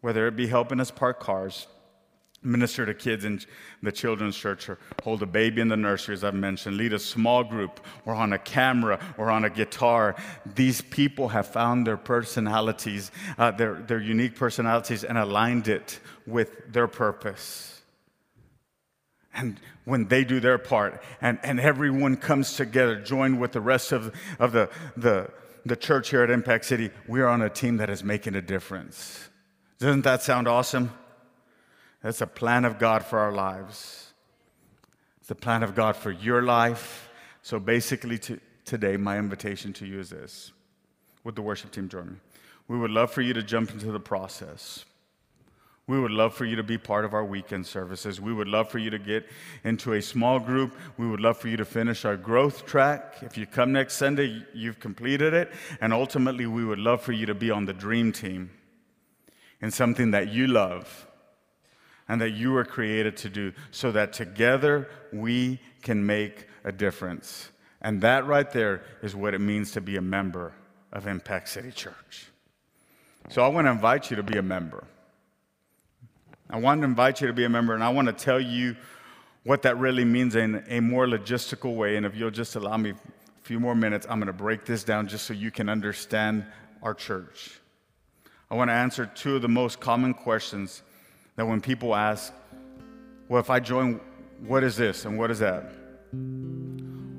Whether 0.00 0.28
it 0.28 0.36
be 0.36 0.46
helping 0.46 0.80
us 0.80 0.90
park 0.90 1.18
cars, 1.18 1.66
minister 2.42 2.86
to 2.86 2.94
kids 2.94 3.24
in 3.24 3.40
the 3.82 3.90
children's 3.90 4.36
church 4.36 4.68
or 4.68 4.78
hold 5.02 5.22
a 5.22 5.26
baby 5.26 5.60
in 5.60 5.68
the 5.68 5.76
nursery, 5.76 6.14
as 6.14 6.22
I've 6.22 6.34
mentioned, 6.34 6.76
lead 6.76 6.92
a 6.92 6.98
small 6.98 7.42
group 7.42 7.80
or 8.06 8.14
on 8.14 8.32
a 8.32 8.38
camera 8.38 9.00
or 9.16 9.30
on 9.30 9.44
a 9.44 9.50
guitar. 9.50 10.14
These 10.54 10.80
people 10.82 11.28
have 11.28 11.48
found 11.48 11.86
their 11.86 11.96
personalities, 11.96 13.10
uh, 13.38 13.50
their, 13.50 13.74
their 13.74 14.00
unique 14.00 14.36
personalities, 14.36 15.04
and 15.04 15.18
aligned 15.18 15.68
it 15.68 16.00
with 16.26 16.72
their 16.72 16.86
purpose. 16.86 17.82
And 19.34 19.60
when 19.84 20.08
they 20.08 20.24
do 20.24 20.40
their 20.40 20.58
part 20.58 21.02
and, 21.20 21.38
and 21.42 21.60
everyone 21.60 22.16
comes 22.16 22.56
together, 22.56 23.00
joined 23.00 23.40
with 23.40 23.52
the 23.52 23.60
rest 23.60 23.92
of, 23.92 24.14
of 24.38 24.52
the, 24.52 24.70
the, 24.96 25.30
the 25.64 25.76
church 25.76 26.10
here 26.10 26.22
at 26.22 26.30
Impact 26.30 26.64
City, 26.64 26.90
we 27.06 27.20
are 27.20 27.28
on 27.28 27.42
a 27.42 27.50
team 27.50 27.76
that 27.78 27.90
is 27.90 28.02
making 28.02 28.34
a 28.34 28.42
difference. 28.42 29.28
Doesn't 29.78 30.02
that 30.02 30.22
sound 30.22 30.48
awesome? 30.48 30.92
That's 32.02 32.20
a 32.20 32.26
plan 32.26 32.64
of 32.64 32.78
God 32.78 33.04
for 33.04 33.18
our 33.18 33.32
lives. 33.32 34.12
It's 35.18 35.28
the 35.28 35.34
plan 35.34 35.62
of 35.62 35.74
God 35.74 35.96
for 35.96 36.10
your 36.10 36.42
life. 36.42 37.10
So 37.42 37.58
basically, 37.58 38.18
to, 38.18 38.40
today, 38.64 38.96
my 38.96 39.18
invitation 39.18 39.72
to 39.74 39.86
you 39.86 39.98
is 39.98 40.10
this. 40.10 40.52
Would 41.24 41.34
the 41.34 41.42
worship 41.42 41.72
team 41.72 41.88
join 41.88 42.06
me? 42.06 42.16
We 42.68 42.78
would 42.78 42.90
love 42.90 43.10
for 43.10 43.22
you 43.22 43.32
to 43.34 43.42
jump 43.42 43.70
into 43.70 43.90
the 43.90 44.00
process. 44.00 44.84
We 45.86 45.98
would 45.98 46.10
love 46.10 46.34
for 46.34 46.44
you 46.44 46.54
to 46.56 46.62
be 46.62 46.76
part 46.76 47.06
of 47.06 47.14
our 47.14 47.24
weekend 47.24 47.66
services. 47.66 48.20
We 48.20 48.32
would 48.32 48.46
love 48.46 48.70
for 48.70 48.78
you 48.78 48.90
to 48.90 48.98
get 48.98 49.26
into 49.64 49.94
a 49.94 50.02
small 50.02 50.38
group. 50.38 50.76
We 50.98 51.08
would 51.08 51.20
love 51.20 51.38
for 51.38 51.48
you 51.48 51.56
to 51.56 51.64
finish 51.64 52.04
our 52.04 52.16
growth 52.16 52.66
track. 52.66 53.16
If 53.22 53.38
you 53.38 53.46
come 53.46 53.72
next 53.72 53.94
Sunday, 53.94 54.44
you've 54.52 54.80
completed 54.80 55.32
it. 55.32 55.50
And 55.80 55.94
ultimately, 55.94 56.46
we 56.46 56.64
would 56.64 56.78
love 56.78 57.00
for 57.00 57.12
you 57.12 57.24
to 57.24 57.34
be 57.34 57.50
on 57.50 57.64
the 57.64 57.72
dream 57.72 58.12
team 58.12 58.50
in 59.62 59.70
something 59.70 60.10
that 60.10 60.28
you 60.28 60.46
love 60.46 61.07
and 62.08 62.20
that 62.20 62.30
you 62.30 62.52
were 62.52 62.64
created 62.64 63.16
to 63.18 63.28
do 63.28 63.52
so 63.70 63.92
that 63.92 64.12
together 64.12 64.88
we 65.12 65.60
can 65.82 66.04
make 66.04 66.46
a 66.64 66.72
difference. 66.72 67.50
And 67.80 68.00
that 68.00 68.26
right 68.26 68.50
there 68.50 68.82
is 69.02 69.14
what 69.14 69.34
it 69.34 69.40
means 69.40 69.72
to 69.72 69.80
be 69.80 69.96
a 69.96 70.02
member 70.02 70.52
of 70.92 71.06
Impact 71.06 71.48
City 71.48 71.70
Church. 71.70 72.26
So 73.30 73.42
I 73.42 73.48
want 73.48 73.66
to 73.66 73.70
invite 73.70 74.10
you 74.10 74.16
to 74.16 74.22
be 74.22 74.38
a 74.38 74.42
member. 74.42 74.84
I 76.50 76.58
want 76.58 76.80
to 76.80 76.86
invite 76.86 77.20
you 77.20 77.26
to 77.26 77.34
be 77.34 77.44
a 77.44 77.48
member, 77.48 77.74
and 77.74 77.84
I 77.84 77.90
want 77.90 78.06
to 78.06 78.12
tell 78.12 78.40
you 78.40 78.74
what 79.44 79.62
that 79.62 79.76
really 79.78 80.04
means 80.04 80.34
in 80.34 80.64
a 80.68 80.80
more 80.80 81.06
logistical 81.06 81.76
way. 81.76 81.96
And 81.96 82.06
if 82.06 82.16
you'll 82.16 82.30
just 82.30 82.56
allow 82.56 82.78
me 82.78 82.90
a 82.90 82.96
few 83.42 83.60
more 83.60 83.74
minutes, 83.74 84.06
I'm 84.08 84.18
going 84.18 84.28
to 84.28 84.32
break 84.32 84.64
this 84.64 84.82
down 84.82 85.08
just 85.08 85.26
so 85.26 85.34
you 85.34 85.50
can 85.50 85.68
understand 85.68 86.46
our 86.82 86.94
church. 86.94 87.60
I 88.50 88.54
want 88.54 88.70
to 88.70 88.74
answer 88.74 89.04
two 89.04 89.36
of 89.36 89.42
the 89.42 89.48
most 89.48 89.78
common 89.78 90.14
questions 90.14 90.82
that 91.38 91.46
when 91.46 91.60
people 91.60 91.94
ask, 91.94 92.32
well, 93.28 93.38
if 93.38 93.48
I 93.48 93.60
join, 93.60 94.00
what 94.44 94.64
is 94.64 94.76
this 94.76 95.04
and 95.04 95.16
what 95.16 95.30
is 95.30 95.38
that? 95.38 95.70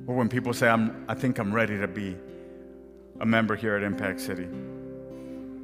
Or 0.07 0.13
when 0.13 0.27
people 0.27 0.53
say, 0.53 0.67
I'm, 0.67 1.05
I 1.07 1.13
think 1.13 1.39
I'm 1.39 1.53
ready 1.53 1.77
to 1.79 1.87
be 1.87 2.17
a 3.21 3.25
member 3.25 3.55
here 3.55 3.77
at 3.77 3.81
Impact 3.81 4.19
City. 4.19 4.45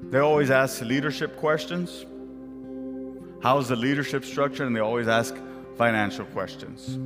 They 0.03 0.19
always 0.19 0.51
ask 0.51 0.81
leadership 0.81 1.35
questions. 1.35 2.05
How's 3.43 3.67
the 3.67 3.75
leadership 3.75 4.23
structure? 4.23 4.63
And 4.63 4.73
they 4.73 4.79
always 4.79 5.09
ask 5.09 5.35
financial 5.77 6.23
questions. 6.27 6.97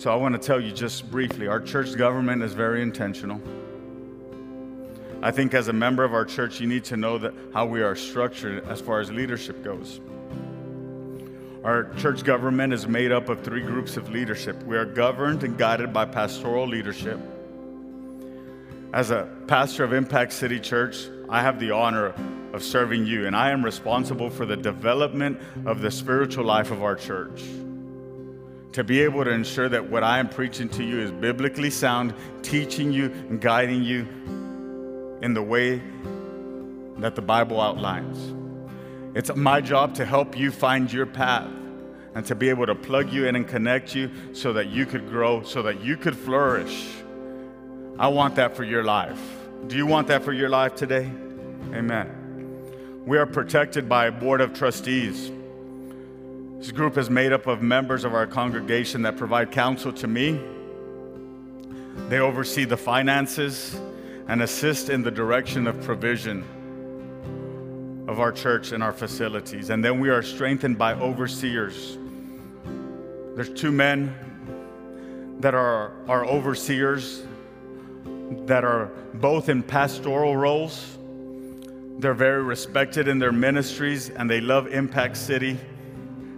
So 0.00 0.12
I 0.12 0.14
want 0.14 0.40
to 0.40 0.46
tell 0.46 0.60
you 0.60 0.70
just 0.70 1.10
briefly 1.10 1.48
our 1.48 1.58
church 1.58 1.96
government 1.96 2.44
is 2.44 2.52
very 2.52 2.82
intentional. 2.82 3.40
I 5.22 5.30
think 5.30 5.52
as 5.52 5.68
a 5.68 5.72
member 5.72 6.02
of 6.02 6.14
our 6.14 6.24
church, 6.24 6.60
you 6.60 6.66
need 6.66 6.84
to 6.84 6.96
know 6.96 7.18
that 7.18 7.34
how 7.52 7.66
we 7.66 7.82
are 7.82 7.94
structured 7.94 8.66
as 8.66 8.80
far 8.80 9.00
as 9.00 9.10
leadership 9.10 9.62
goes. 9.62 10.00
Our 11.62 11.92
church 11.96 12.24
government 12.24 12.72
is 12.72 12.86
made 12.86 13.12
up 13.12 13.28
of 13.28 13.42
three 13.42 13.60
groups 13.60 13.98
of 13.98 14.08
leadership. 14.08 14.62
We 14.62 14.78
are 14.78 14.86
governed 14.86 15.44
and 15.44 15.58
guided 15.58 15.92
by 15.92 16.06
pastoral 16.06 16.66
leadership. 16.66 17.20
As 18.94 19.10
a 19.10 19.28
pastor 19.46 19.84
of 19.84 19.92
Impact 19.92 20.32
City 20.32 20.58
Church, 20.58 21.06
I 21.28 21.42
have 21.42 21.60
the 21.60 21.70
honor 21.70 22.14
of 22.54 22.64
serving 22.64 23.04
you, 23.04 23.26
and 23.26 23.36
I 23.36 23.50
am 23.50 23.62
responsible 23.62 24.30
for 24.30 24.46
the 24.46 24.56
development 24.56 25.38
of 25.66 25.82
the 25.82 25.90
spiritual 25.90 26.46
life 26.46 26.70
of 26.70 26.82
our 26.82 26.96
church. 26.96 27.42
to 28.72 28.84
be 28.84 29.00
able 29.00 29.24
to 29.24 29.30
ensure 29.30 29.68
that 29.68 29.90
what 29.90 30.04
I 30.04 30.18
am 30.18 30.28
preaching 30.28 30.68
to 30.70 30.84
you 30.84 31.00
is 31.00 31.10
biblically 31.10 31.70
sound, 31.70 32.14
teaching 32.42 32.92
you 32.92 33.06
and 33.28 33.40
guiding 33.40 33.82
you 33.82 34.06
in 35.22 35.34
the 35.34 35.42
way 35.42 35.82
that 36.98 37.14
the 37.14 37.22
Bible 37.22 37.60
outlines. 37.60 38.34
It's 39.14 39.34
my 39.34 39.60
job 39.60 39.94
to 39.96 40.04
help 40.04 40.38
you 40.38 40.50
find 40.50 40.92
your 40.92 41.06
path 41.06 41.50
and 42.14 42.24
to 42.26 42.34
be 42.34 42.48
able 42.48 42.66
to 42.66 42.74
plug 42.74 43.12
you 43.12 43.26
in 43.26 43.36
and 43.36 43.46
connect 43.46 43.94
you 43.94 44.10
so 44.32 44.52
that 44.52 44.68
you 44.68 44.86
could 44.86 45.08
grow, 45.08 45.42
so 45.42 45.62
that 45.62 45.80
you 45.80 45.96
could 45.96 46.16
flourish. 46.16 46.88
I 47.98 48.08
want 48.08 48.36
that 48.36 48.56
for 48.56 48.64
your 48.64 48.84
life. 48.84 49.20
Do 49.66 49.76
you 49.76 49.86
want 49.86 50.08
that 50.08 50.22
for 50.22 50.32
your 50.32 50.48
life 50.48 50.74
today? 50.74 51.10
Amen. 51.72 53.02
We 53.04 53.18
are 53.18 53.26
protected 53.26 53.88
by 53.88 54.06
a 54.06 54.12
board 54.12 54.40
of 54.40 54.54
trustees. 54.54 55.30
This 56.58 56.72
group 56.72 56.98
is 56.98 57.10
made 57.10 57.32
up 57.32 57.46
of 57.46 57.62
members 57.62 58.04
of 58.04 58.14
our 58.14 58.26
congregation 58.26 59.02
that 59.02 59.16
provide 59.16 59.50
counsel 59.50 59.92
to 59.94 60.06
me. 60.06 60.40
They 62.08 62.18
oversee 62.18 62.64
the 62.64 62.76
finances 62.76 63.78
and 64.30 64.42
assist 64.42 64.90
in 64.90 65.02
the 65.02 65.10
direction 65.10 65.66
of 65.66 65.82
provision 65.82 66.44
of 68.06 68.20
our 68.20 68.30
church 68.30 68.70
and 68.70 68.80
our 68.80 68.92
facilities. 68.92 69.70
And 69.70 69.84
then 69.84 69.98
we 69.98 70.08
are 70.08 70.22
strengthened 70.22 70.78
by 70.78 70.94
overseers. 70.94 71.98
There's 73.34 73.50
two 73.50 73.72
men 73.72 74.14
that 75.40 75.52
are 75.56 75.90
our 76.08 76.24
overseers 76.24 77.24
that 78.46 78.62
are 78.62 78.92
both 79.14 79.48
in 79.48 79.64
pastoral 79.64 80.36
roles. 80.36 80.96
They're 81.98 82.14
very 82.14 82.44
respected 82.44 83.08
in 83.08 83.18
their 83.18 83.32
ministries 83.32 84.10
and 84.10 84.30
they 84.30 84.40
love 84.40 84.68
Impact 84.68 85.16
City 85.16 85.58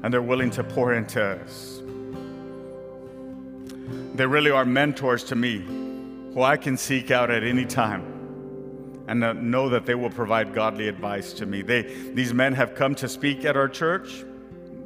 and 0.02 0.10
they're 0.10 0.22
willing 0.22 0.50
to 0.52 0.64
pour 0.64 0.94
into 0.94 1.22
us. 1.22 1.82
They 4.14 4.24
really 4.24 4.50
are 4.50 4.64
mentors 4.64 5.24
to 5.24 5.36
me 5.36 5.81
who 6.34 6.42
I 6.42 6.56
can 6.56 6.76
seek 6.76 7.10
out 7.10 7.30
at 7.30 7.42
any 7.42 7.64
time 7.64 8.12
and 9.08 9.50
know 9.50 9.68
that 9.68 9.84
they 9.84 9.94
will 9.94 10.10
provide 10.10 10.54
godly 10.54 10.88
advice 10.88 11.32
to 11.34 11.46
me. 11.46 11.62
They, 11.62 11.82
these 11.82 12.32
men 12.32 12.54
have 12.54 12.74
come 12.74 12.94
to 12.96 13.08
speak 13.08 13.44
at 13.44 13.56
our 13.56 13.68
church. 13.68 14.24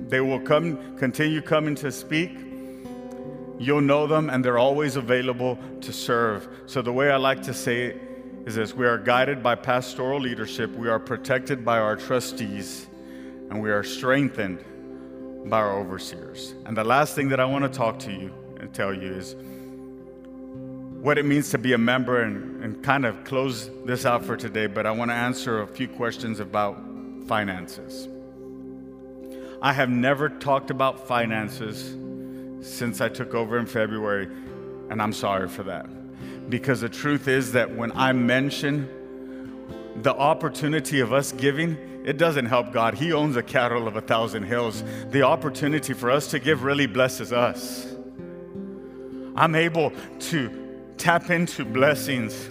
They 0.08 0.20
will 0.20 0.40
come, 0.40 0.96
continue 0.96 1.42
coming 1.42 1.74
to 1.76 1.92
speak. 1.92 2.32
You'll 3.58 3.80
know 3.80 4.06
them, 4.06 4.28
and 4.28 4.44
they're 4.44 4.58
always 4.58 4.96
available 4.96 5.58
to 5.80 5.92
serve. 5.92 6.48
So, 6.66 6.82
the 6.82 6.92
way 6.92 7.10
I 7.10 7.16
like 7.16 7.42
to 7.44 7.54
say 7.54 7.84
it 7.84 8.02
is 8.46 8.54
this 8.54 8.74
we 8.74 8.86
are 8.86 8.98
guided 8.98 9.42
by 9.42 9.54
pastoral 9.54 10.20
leadership, 10.20 10.70
we 10.72 10.88
are 10.88 10.98
protected 10.98 11.64
by 11.64 11.78
our 11.78 11.96
trustees, 11.96 12.86
and 13.50 13.62
we 13.62 13.70
are 13.70 13.82
strengthened 13.82 14.62
by 15.48 15.58
our 15.58 15.78
overseers. 15.78 16.54
And 16.66 16.76
the 16.76 16.84
last 16.84 17.14
thing 17.14 17.28
that 17.30 17.40
I 17.40 17.44
want 17.44 17.64
to 17.64 17.70
talk 17.70 17.98
to 18.00 18.12
you 18.12 18.32
and 18.60 18.74
tell 18.74 18.92
you 18.92 19.12
is 19.12 19.36
what 21.06 21.18
it 21.18 21.24
means 21.24 21.50
to 21.50 21.56
be 21.56 21.72
a 21.72 21.78
member 21.78 22.22
and, 22.22 22.64
and 22.64 22.82
kind 22.82 23.06
of 23.06 23.22
close 23.22 23.70
this 23.84 24.04
out 24.04 24.24
for 24.24 24.36
today, 24.36 24.66
but 24.66 24.86
I 24.86 24.90
want 24.90 25.12
to 25.12 25.14
answer 25.14 25.62
a 25.62 25.66
few 25.68 25.86
questions 25.86 26.40
about 26.40 26.82
finances. 27.28 28.08
I 29.62 29.72
have 29.72 29.88
never 29.88 30.28
talked 30.28 30.72
about 30.72 31.06
finances 31.06 31.94
since 32.60 33.00
I 33.00 33.08
took 33.08 33.34
over 33.34 33.56
in 33.56 33.66
February, 33.66 34.26
and 34.90 35.00
I'm 35.00 35.12
sorry 35.12 35.48
for 35.48 35.62
that. 35.62 35.86
Because 36.50 36.80
the 36.80 36.88
truth 36.88 37.28
is 37.28 37.52
that 37.52 37.72
when 37.72 37.92
I 37.92 38.12
mention 38.12 38.88
the 40.02 40.12
opportunity 40.12 40.98
of 40.98 41.12
us 41.12 41.30
giving, 41.30 41.76
it 42.04 42.18
doesn't 42.18 42.46
help 42.46 42.72
God. 42.72 42.94
He 42.94 43.12
owns 43.12 43.36
a 43.36 43.44
cattle 43.44 43.86
of 43.86 43.94
a 43.94 44.00
thousand 44.00 44.42
hills. 44.42 44.82
The 45.10 45.22
opportunity 45.22 45.92
for 45.92 46.10
us 46.10 46.26
to 46.32 46.40
give 46.40 46.64
really 46.64 46.88
blesses 46.88 47.32
us. 47.32 47.86
I'm 49.36 49.54
able 49.54 49.92
to 50.18 50.65
tap 50.98 51.30
into 51.30 51.64
blessings 51.64 52.48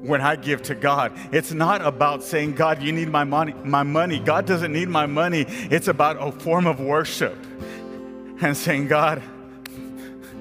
when 0.00 0.20
I 0.20 0.36
give 0.36 0.62
to 0.64 0.74
God. 0.74 1.12
It's 1.32 1.52
not 1.52 1.82
about 1.82 2.22
saying, 2.22 2.54
God, 2.54 2.82
you 2.82 2.92
need 2.92 3.08
my 3.08 3.24
money, 3.24 3.54
my 3.64 3.82
money. 3.82 4.18
God 4.18 4.46
doesn't 4.46 4.72
need 4.72 4.88
my 4.88 5.06
money. 5.06 5.44
It's 5.48 5.88
about 5.88 6.16
a 6.20 6.32
form 6.32 6.66
of 6.66 6.80
worship 6.80 7.36
and 8.40 8.56
saying, 8.56 8.88
God, 8.88 9.22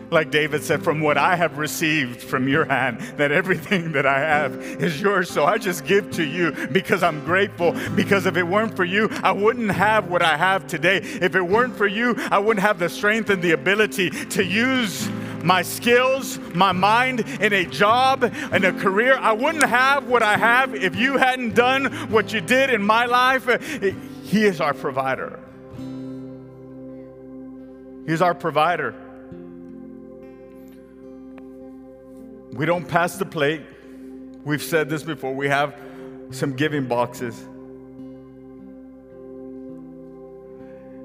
like 0.10 0.32
David 0.32 0.64
said, 0.64 0.84
from 0.84 1.02
what 1.02 1.18
I 1.18 1.36
have 1.36 1.58
received 1.58 2.22
from 2.22 2.48
your 2.48 2.66
hand, 2.66 3.02
that 3.18 3.32
everything 3.32 3.92
that 3.92 4.06
I 4.06 4.20
have 4.20 4.56
is 4.56 5.02
yours. 5.02 5.30
So 5.30 5.46
I 5.46 5.58
just 5.58 5.86
give 5.86 6.12
to 6.12 6.24
you 6.24 6.52
because 6.72 7.04
I'm 7.04 7.24
grateful. 7.26 7.76
Because 7.96 8.26
if 8.26 8.38
it 8.38 8.44
weren't 8.44 8.76
for 8.76 8.86
you, 8.86 9.10
I 9.24 9.32
wouldn't 9.32 9.72
have 9.72 10.10
what 10.10 10.22
I 10.22 10.38
have 10.38 10.66
today. 10.68 10.98
If 10.98 11.36
it 11.36 11.42
weren't 11.42 11.76
for 11.76 11.88
you, 11.88 12.16
I 12.32 12.40
wouldn't 12.40 12.66
have 12.66 12.80
the 12.80 12.90
strength 12.90 13.30
and 13.30 13.42
the 13.42 13.52
ability 13.52 14.12
to 14.12 14.46
use 14.46 15.10
my 15.44 15.62
skills, 15.62 16.40
my 16.54 16.72
mind 16.72 17.22
in 17.42 17.54
a 17.54 17.66
job, 17.66 18.24
in 18.24 18.66
a 18.66 18.74
career. 18.74 19.18
I 19.18 19.32
wouldn't 19.32 19.66
have 19.66 20.08
what 20.08 20.24
I 20.24 20.38
have 20.38 20.76
if 20.76 20.96
you 20.96 21.18
hadn't 21.18 21.56
done 21.56 21.86
what 22.10 22.34
you 22.34 22.42
did 22.42 22.70
in 22.70 22.82
my 22.84 23.06
life. 23.06 23.48
He 24.24 24.46
is 24.46 24.60
our 24.62 24.74
provider. 24.74 25.40
He's 28.06 28.22
our 28.22 28.34
provider. 28.34 28.96
We 32.54 32.66
don't 32.66 32.88
pass 32.88 33.18
the 33.18 33.26
plate. 33.26 33.62
We've 34.44 34.64
said 34.64 34.90
this 34.90 35.04
before. 35.04 35.36
We 35.36 35.50
have 35.50 35.76
some 36.32 36.54
giving 36.54 36.88
boxes. 36.88 37.38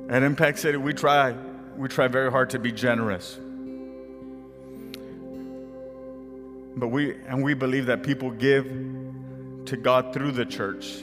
At 0.09 0.23
Impact 0.23 0.59
City, 0.59 0.79
we 0.79 0.93
try, 0.93 1.35
we 1.77 1.89
try 1.89 2.07
very 2.07 2.31
hard 2.31 2.51
to 2.51 2.59
be 2.59 2.71
generous. 2.71 3.39
But 6.77 6.89
we 6.89 7.17
and 7.27 7.43
we 7.43 7.55
believe 7.55 7.87
that 7.87 8.03
people 8.03 8.31
give 8.31 8.65
to 9.67 9.77
God 9.77 10.13
through 10.13 10.33
the 10.33 10.47
church 10.47 10.99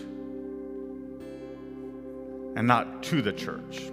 and 2.56 2.68
not 2.68 3.04
to 3.04 3.22
the 3.22 3.32
church. 3.32 3.90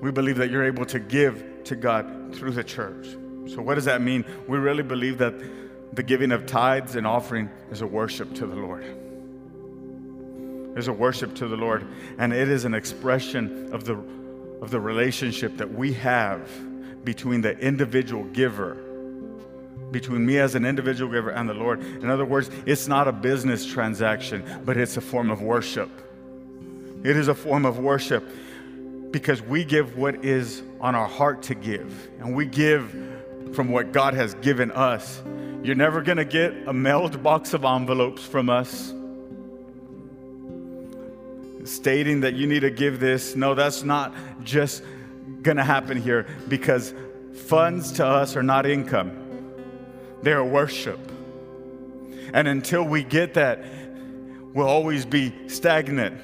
We 0.00 0.10
believe 0.10 0.36
that 0.36 0.50
you're 0.50 0.64
able 0.64 0.84
to 0.86 0.98
give 0.98 1.64
to 1.64 1.76
God 1.76 2.34
through 2.34 2.50
the 2.50 2.64
church. 2.64 3.06
So, 3.46 3.62
what 3.62 3.76
does 3.76 3.86
that 3.86 4.02
mean? 4.02 4.24
We 4.48 4.58
really 4.58 4.82
believe 4.82 5.18
that 5.18 5.34
the 5.94 6.02
giving 6.02 6.32
of 6.32 6.46
tithes 6.46 6.96
and 6.96 7.06
offering 7.06 7.48
is 7.70 7.80
a 7.80 7.86
worship 7.86 8.34
to 8.34 8.46
the 8.46 8.56
Lord. 8.56 8.84
Is 10.76 10.88
a 10.88 10.92
worship 10.92 11.36
to 11.36 11.46
the 11.46 11.56
Lord, 11.56 11.86
and 12.18 12.32
it 12.32 12.48
is 12.48 12.64
an 12.64 12.74
expression 12.74 13.72
of 13.72 13.84
the, 13.84 13.96
of 14.60 14.70
the 14.70 14.80
relationship 14.80 15.56
that 15.58 15.72
we 15.72 15.92
have 15.94 16.50
between 17.04 17.42
the 17.42 17.56
individual 17.58 18.24
giver 18.24 18.76
between 19.94 20.26
me 20.26 20.38
as 20.38 20.56
an 20.56 20.64
individual 20.66 21.10
giver 21.10 21.30
and 21.30 21.48
the 21.48 21.54
Lord. 21.54 21.80
In 21.80 22.10
other 22.10 22.24
words, 22.24 22.50
it's 22.66 22.88
not 22.88 23.06
a 23.06 23.12
business 23.12 23.64
transaction, 23.64 24.44
but 24.64 24.76
it's 24.76 24.96
a 24.96 25.00
form 25.00 25.30
of 25.30 25.40
worship. 25.40 25.88
It 27.04 27.16
is 27.16 27.28
a 27.28 27.34
form 27.34 27.64
of 27.64 27.78
worship 27.78 28.28
because 29.12 29.40
we 29.40 29.64
give 29.64 29.96
what 29.96 30.24
is 30.24 30.64
on 30.80 30.96
our 30.96 31.06
heart 31.06 31.42
to 31.44 31.54
give, 31.54 32.08
and 32.18 32.34
we 32.34 32.44
give 32.44 32.90
from 33.54 33.70
what 33.70 33.92
God 33.92 34.14
has 34.14 34.34
given 34.34 34.72
us. 34.72 35.22
You're 35.62 35.76
never 35.76 36.02
going 36.02 36.18
to 36.18 36.24
get 36.24 36.52
a 36.66 36.72
mailed 36.72 37.22
box 37.22 37.54
of 37.54 37.64
envelopes 37.64 38.24
from 38.24 38.50
us 38.50 38.92
stating 41.64 42.20
that 42.22 42.34
you 42.34 42.48
need 42.48 42.60
to 42.60 42.70
give 42.70 42.98
this. 42.98 43.36
No, 43.36 43.54
that's 43.54 43.84
not 43.84 44.12
just 44.42 44.82
going 45.42 45.56
to 45.56 45.64
happen 45.64 45.96
here 45.96 46.26
because 46.48 46.92
funds 47.46 47.92
to 47.92 48.04
us 48.04 48.34
are 48.34 48.42
not 48.42 48.66
income 48.66 49.23
their 50.24 50.42
worship. 50.42 50.98
And 52.32 52.48
until 52.48 52.82
we 52.82 53.04
get 53.04 53.34
that, 53.34 53.64
we'll 54.52 54.68
always 54.68 55.04
be 55.04 55.48
stagnant. 55.48 56.20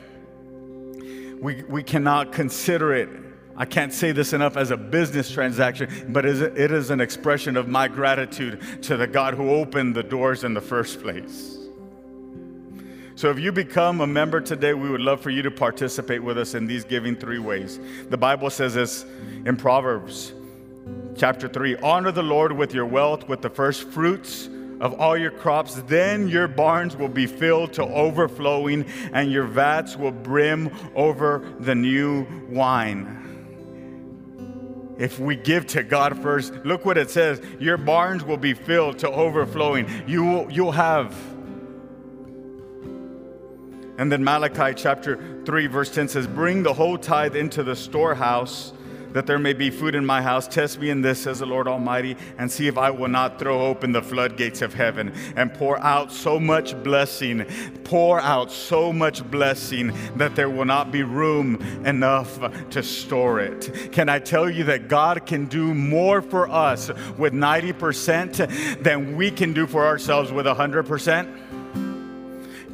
We, 1.40 1.62
we 1.62 1.82
cannot 1.82 2.32
consider 2.32 2.92
it. 2.94 3.08
I 3.56 3.64
can't 3.64 3.92
say 3.92 4.12
this 4.12 4.32
enough 4.32 4.56
as 4.56 4.70
a 4.70 4.76
business 4.76 5.30
transaction, 5.30 6.06
but 6.08 6.24
it 6.24 6.72
is 6.72 6.90
an 6.90 7.00
expression 7.00 7.56
of 7.56 7.68
my 7.68 7.88
gratitude 7.88 8.82
to 8.82 8.96
the 8.96 9.06
God 9.06 9.34
who 9.34 9.50
opened 9.50 9.94
the 9.94 10.02
doors 10.02 10.44
in 10.44 10.54
the 10.54 10.60
first 10.60 11.02
place. 11.02 11.58
So, 13.16 13.28
if 13.28 13.38
you 13.38 13.52
become 13.52 14.00
a 14.00 14.06
member 14.06 14.40
today, 14.40 14.72
we 14.72 14.88
would 14.88 15.02
love 15.02 15.20
for 15.20 15.28
you 15.28 15.42
to 15.42 15.50
participate 15.50 16.22
with 16.22 16.38
us 16.38 16.54
in 16.54 16.66
these 16.66 16.84
giving 16.84 17.16
three 17.16 17.38
ways. 17.38 17.78
The 18.08 18.16
Bible 18.16 18.48
says 18.48 18.72
this 18.72 19.04
in 19.44 19.58
Proverbs 19.58 20.32
chapter 21.16 21.48
3 21.48 21.76
Honor 21.76 22.12
the 22.12 22.22
Lord 22.22 22.52
with 22.52 22.74
your 22.74 22.86
wealth, 22.86 23.28
with 23.28 23.42
the 23.42 23.50
first 23.50 23.88
fruits 23.88 24.48
of 24.80 24.94
all 25.00 25.16
your 25.16 25.30
crops. 25.30 25.74
Then 25.86 26.28
your 26.28 26.48
barns 26.48 26.96
will 26.96 27.08
be 27.08 27.26
filled 27.26 27.72
to 27.74 27.84
overflowing, 27.84 28.86
and 29.12 29.30
your 29.30 29.44
vats 29.44 29.96
will 29.96 30.12
brim 30.12 30.70
over 30.94 31.44
the 31.60 31.74
new 31.74 32.26
wine. 32.48 33.16
If 34.98 35.18
we 35.18 35.36
give 35.36 35.66
to 35.68 35.82
God 35.82 36.20
first, 36.22 36.54
look 36.64 36.84
what 36.84 36.98
it 36.98 37.10
says 37.10 37.40
your 37.58 37.78
barns 37.78 38.22
will 38.24 38.36
be 38.36 38.54
filled 38.54 38.98
to 38.98 39.10
overflowing. 39.10 39.88
You 40.06 40.24
will, 40.24 40.50
you'll 40.50 40.72
have 40.72 41.14
And 44.00 44.10
then 44.10 44.24
Malachi 44.24 44.72
chapter 44.74 45.42
3, 45.44 45.66
verse 45.66 45.90
10 45.90 46.08
says, 46.08 46.26
Bring 46.26 46.62
the 46.62 46.72
whole 46.72 46.96
tithe 46.96 47.36
into 47.36 47.62
the 47.62 47.76
storehouse 47.76 48.72
that 49.12 49.26
there 49.26 49.38
may 49.38 49.52
be 49.52 49.70
food 49.70 49.94
in 49.94 50.04
my 50.04 50.22
house. 50.22 50.46
Test 50.46 50.80
me 50.80 50.90
in 50.90 51.02
this, 51.02 51.22
says 51.22 51.40
the 51.40 51.46
Lord 51.46 51.68
Almighty, 51.68 52.16
and 52.38 52.50
see 52.50 52.66
if 52.66 52.78
I 52.78 52.90
will 52.90 53.08
not 53.08 53.38
throw 53.38 53.66
open 53.66 53.92
the 53.92 54.02
floodgates 54.02 54.62
of 54.62 54.74
heaven 54.74 55.12
and 55.36 55.52
pour 55.52 55.78
out 55.78 56.12
so 56.12 56.38
much 56.38 56.80
blessing, 56.82 57.44
pour 57.84 58.20
out 58.20 58.50
so 58.50 58.92
much 58.92 59.28
blessing 59.30 59.92
that 60.16 60.36
there 60.36 60.50
will 60.50 60.64
not 60.64 60.92
be 60.92 61.02
room 61.02 61.56
enough 61.84 62.38
to 62.70 62.82
store 62.82 63.40
it. 63.40 63.92
Can 63.92 64.08
I 64.08 64.18
tell 64.18 64.48
you 64.48 64.64
that 64.64 64.88
God 64.88 65.26
can 65.26 65.46
do 65.46 65.74
more 65.74 66.22
for 66.22 66.48
us 66.48 66.88
with 67.18 67.32
90% 67.32 68.82
than 68.82 69.16
we 69.16 69.30
can 69.30 69.52
do 69.52 69.66
for 69.66 69.86
ourselves 69.86 70.32
with 70.32 70.46
100%? 70.46 71.49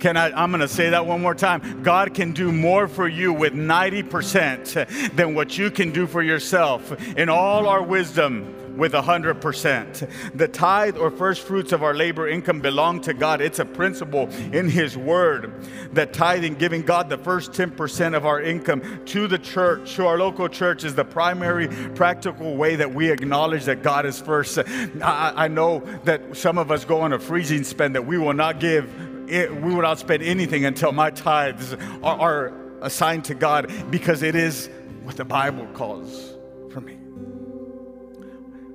Can 0.01 0.16
I? 0.16 0.30
I'm 0.32 0.51
going 0.51 0.61
to 0.61 0.68
say 0.68 0.90
that 0.90 1.07
one 1.07 1.22
more 1.22 1.34
time. 1.34 1.82
God 1.82 2.14
can 2.14 2.32
do 2.32 2.53
more 2.53 2.88
for 2.88 3.09
you 3.09 3.32
with 3.32 3.55
90% 3.55 5.16
than 5.16 5.34
what 5.34 5.57
you 5.57 5.70
can 5.70 5.92
do 5.92 6.07
for 6.07 6.22
yourself 6.22 6.92
in 7.16 7.28
all 7.28 7.66
our 7.66 7.82
wisdom 7.82 8.57
with 8.76 8.92
100%. 8.92 10.36
The 10.36 10.49
tithe 10.49 10.97
or 10.97 11.11
first 11.11 11.42
fruits 11.42 11.72
of 11.72 11.82
our 11.82 11.94
labor 11.94 12.28
income 12.28 12.61
belong 12.61 13.01
to 13.03 13.14
God. 13.14 13.40
It's 13.40 13.59
a 13.59 13.64
principle 13.64 14.28
in 14.53 14.68
His 14.68 14.97
Word 14.97 15.53
that 15.92 16.12
tithing, 16.12 16.55
giving 16.55 16.82
God 16.82 17.09
the 17.09 17.18
first 17.18 17.53
10% 17.53 18.14
of 18.14 18.26
our 18.26 18.40
income 18.40 19.03
to 19.07 19.26
the 19.26 19.38
church, 19.38 19.94
to 19.97 20.07
our 20.07 20.18
local 20.18 20.49
church, 20.49 20.84
is 20.84 20.94
the 20.94 21.05
primary 21.05 21.68
practical 21.94 22.57
way 22.57 22.76
that 22.76 22.92
we 22.92 23.11
acknowledge 23.11 23.64
that 23.64 23.82
God 23.82 24.07
is 24.07 24.20
first. 24.20 24.59
I, 24.59 25.32
I 25.36 25.49
know 25.49 25.80
that 26.05 26.36
some 26.36 26.59
of 26.59 26.70
us 26.70 26.84
go 26.84 27.01
on 27.01 27.12
a 27.12 27.18
freezing 27.18 27.64
spend 27.64 27.94
that 27.94 28.07
we 28.07 28.18
will 28.18 28.34
not 28.34 28.61
give 28.61 29.15
it, 29.29 29.55
we 29.55 29.74
will 29.74 29.83
not 29.83 29.99
spend 29.99 30.22
anything 30.22 30.64
until 30.64 30.93
my 30.93 31.11
tithes 31.11 31.74
are, 32.03 32.20
are 32.20 32.53
assigned 32.81 33.24
to 33.27 33.35
God 33.35 33.72
because 33.91 34.22
it 34.22 34.35
is 34.35 34.68
what 35.03 35.16
the 35.16 35.24
Bible 35.24 35.66
calls 35.74 36.35
for 36.72 36.81
me. 36.81 36.99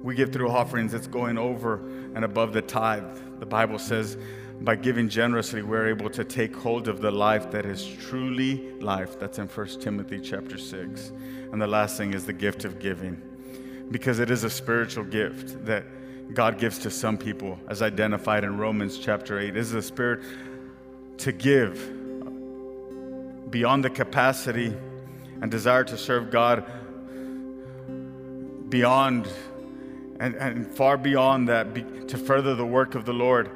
We 0.01 0.15
give 0.15 0.33
through 0.33 0.49
offerings 0.49 0.91
that's 0.91 1.07
going 1.07 1.37
over 1.37 1.75
and 2.15 2.25
above 2.25 2.53
the 2.53 2.61
tithe. 2.61 3.39
The 3.39 3.45
Bible 3.45 3.79
says, 3.79 4.17
by 4.61 4.75
giving 4.75 5.09
generously, 5.09 5.63
we're 5.63 5.87
able 5.87 6.09
to 6.11 6.23
take 6.23 6.55
hold 6.55 6.87
of 6.87 7.01
the 7.01 7.11
life 7.11 7.49
that 7.51 7.65
is 7.65 7.85
truly 7.85 8.71
life. 8.79 9.19
That's 9.19 9.39
in 9.39 9.47
1 9.47 9.67
Timothy 9.79 10.19
chapter 10.19 10.57
6. 10.57 11.11
And 11.51 11.61
the 11.61 11.67
last 11.67 11.97
thing 11.97 12.13
is 12.13 12.25
the 12.25 12.33
gift 12.33 12.63
of 12.63 12.79
giving, 12.79 13.21
because 13.89 14.19
it 14.19 14.29
is 14.29 14.43
a 14.43 14.49
spiritual 14.49 15.03
gift 15.03 15.65
that 15.65 15.85
God 16.33 16.57
gives 16.57 16.79
to 16.79 16.89
some 16.89 17.17
people, 17.17 17.59
as 17.67 17.81
identified 17.81 18.43
in 18.43 18.57
Romans 18.57 18.97
chapter 18.97 19.39
8. 19.39 19.55
Is 19.57 19.73
a 19.73 19.81
spirit 19.81 20.23
to 21.17 21.31
give 21.31 21.75
beyond 23.51 23.83
the 23.83 23.89
capacity 23.89 24.73
and 25.41 25.51
desire 25.51 25.83
to 25.83 25.97
serve 25.97 26.31
God, 26.31 26.63
beyond 28.69 29.27
and, 30.21 30.35
and 30.35 30.67
far 30.67 30.97
beyond 30.97 31.49
that, 31.49 31.73
be, 31.73 31.81
to 32.05 32.17
further 32.17 32.53
the 32.53 32.65
work 32.65 32.93
of 32.93 33.05
the 33.05 33.13
Lord. 33.13 33.49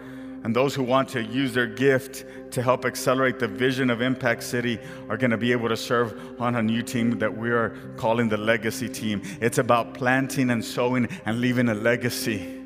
And 0.45 0.55
those 0.55 0.75
who 0.75 0.83
want 0.83 1.09
to 1.09 1.23
use 1.23 1.55
their 1.55 1.65
gift 1.65 2.23
to 2.51 2.61
help 2.61 2.85
accelerate 2.85 3.39
the 3.39 3.47
vision 3.47 3.89
of 3.89 4.03
Impact 4.03 4.43
City 4.43 4.77
are 5.09 5.17
going 5.17 5.31
to 5.31 5.37
be 5.37 5.51
able 5.51 5.69
to 5.69 5.75
serve 5.75 6.39
on 6.39 6.53
a 6.53 6.61
new 6.61 6.83
team 6.83 7.17
that 7.17 7.35
we 7.35 7.49
are 7.49 7.75
calling 7.97 8.29
the 8.29 8.37
Legacy 8.37 8.87
Team. 8.87 9.23
It's 9.41 9.57
about 9.57 9.95
planting 9.95 10.51
and 10.51 10.63
sowing 10.63 11.07
and 11.25 11.41
leaving 11.41 11.67
a 11.69 11.73
legacy 11.73 12.61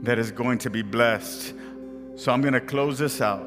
that 0.00 0.18
is 0.18 0.32
going 0.32 0.56
to 0.60 0.70
be 0.70 0.80
blessed. 0.80 1.52
So 2.16 2.32
I'm 2.32 2.40
going 2.40 2.54
to 2.54 2.60
close 2.60 2.98
this 2.98 3.20
out 3.20 3.44